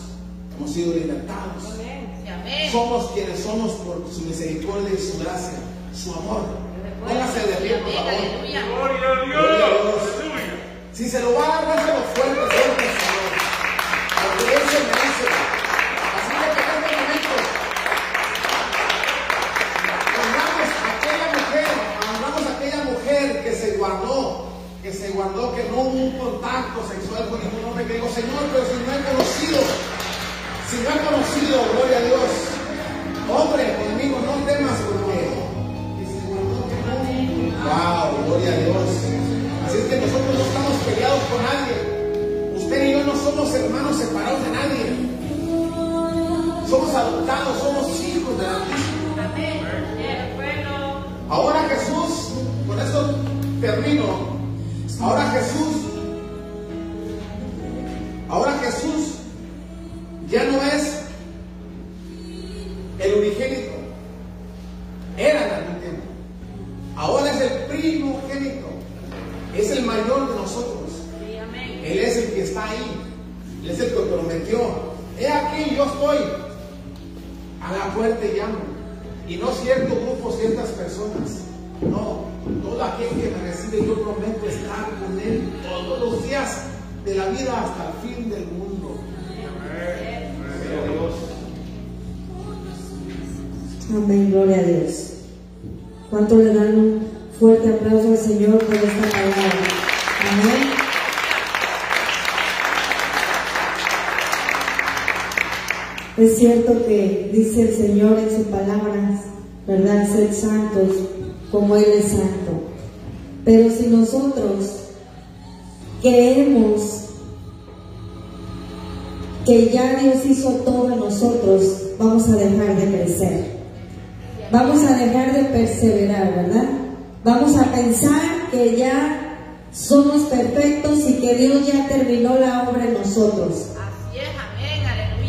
hemos 0.59 0.73
sido 0.73 0.95
libertados. 0.95 1.79
Somos 2.73 3.11
quienes 3.13 3.41
somos 3.41 3.73
por 3.73 4.05
su 4.13 4.23
misericordia 4.23 4.91
y 4.93 4.99
su 4.99 5.19
gracia, 5.19 5.59
su 5.95 6.13
amor. 6.13 6.43
Póngase 7.07 7.41
de 7.47 7.55
pie, 7.57 7.79
por 7.79 7.93
favor. 7.93 8.11
Gloria 8.11 8.61
a 8.61 8.67
Gloria 8.67 9.09
a 9.09 9.69
Dios. 9.71 10.03
Si 10.93 11.09
se 11.09 11.21
lo 11.21 11.35
va 11.35 11.45
a 11.45 11.63
dar, 11.63 11.77
dáselo 11.77 12.03
fuerte, 12.15 12.35
fuerte, 12.35 12.85
Señor. 12.99 13.31
Porque 14.19 14.55
Él 14.55 14.63
se 14.69 14.79
merece. 14.83 15.27
Así 16.19 16.33
que 16.35 16.45
en 16.45 16.51
este 16.51 16.95
momento, 16.99 17.35
honramos 20.19 20.69
a 20.83 20.89
aquella 20.99 21.29
mujer, 21.39 21.69
honramos 22.03 22.43
a 22.43 22.57
aquella 22.57 22.83
mujer 22.85 23.45
que 23.45 23.53
se 23.53 23.77
guardó, 23.77 24.49
que 24.83 24.93
se 24.93 25.11
guardó, 25.11 25.55
que 25.55 25.65
no 25.71 25.77
hubo 25.83 25.99
un 25.99 26.19
contacto 26.19 26.83
sexual 26.89 27.29
con 27.31 27.39
ningún 27.39 27.65
hombre, 27.65 27.87
que 27.87 27.95
digo, 27.95 28.09
Señor, 28.09 28.43
pero 28.53 28.65
si 28.67 28.75
no 28.85 28.93
he 28.93 29.01
conocido, 29.05 29.61
si 30.71 30.77
no 30.77 30.89
he 30.91 30.99
conocido, 31.01 31.57
gloria 31.73 31.99
a 31.99 32.03
Dios. 32.03 32.31
Hombre, 33.29 33.65
conmigo 33.77 34.19
no 34.21 34.33
temas 34.45 34.79
porque. 34.89 35.19
Wow, 37.65 38.25
gloria 38.27 38.53
a 38.53 38.57
Dios. 38.57 38.89
Así 39.67 39.79
es 39.79 39.85
que 39.85 39.97
nosotros 40.01 40.35
no 40.35 40.45
estamos 40.45 40.75
peleados 40.85 41.23
con 41.31 41.41
nadie. 41.43 41.75
Usted 42.57 42.85
y 42.85 42.93
yo 42.93 43.05
no 43.05 43.15
somos 43.17 43.55
hermanos 43.55 43.97
separados 43.97 44.45
de 44.45 44.51
nadie. 44.51 44.85
Somos 46.69 46.95
adoptados, 46.95 47.59
somos 47.61 48.01
hijos 48.05 48.39
de 48.39 48.47
la 48.47 48.59
Ahora 51.31 51.69
Jesús, 51.69 52.33
con 52.67 52.79
esto 52.79 53.15
termino. 53.61 54.05
Ahora 55.01 55.31
Jesús, 55.31 55.78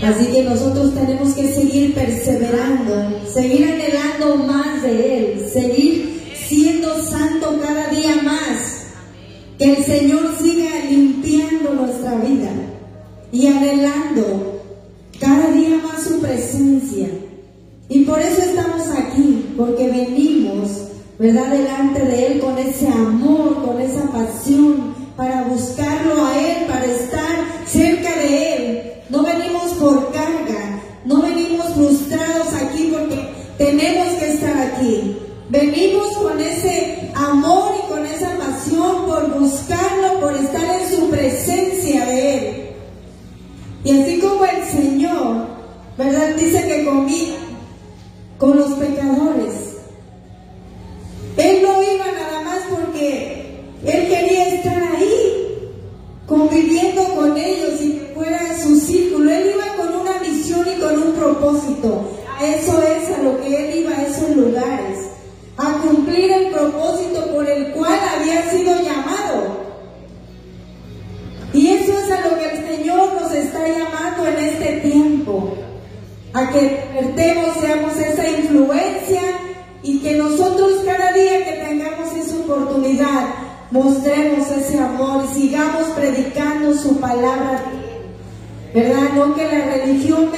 Así 0.10 0.26
que 0.26 0.42
nosotros 0.42 0.96
tenemos 0.96 1.36
que 1.36 1.54
seguir 1.54 1.94
perseverando, 1.94 3.22
seguir 3.32 3.79
sigamos 85.40 85.92
predicando 85.96 86.74
su 86.74 87.00
palabra, 87.00 87.64
¿verdad? 88.74 89.14
No 89.16 89.34
que 89.34 89.48
la 89.48 89.74
religión 89.74 90.32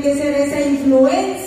tiene 0.00 0.14
que 0.14 0.22
ser 0.22 0.34
esa 0.34 0.60
influencia 0.60 1.37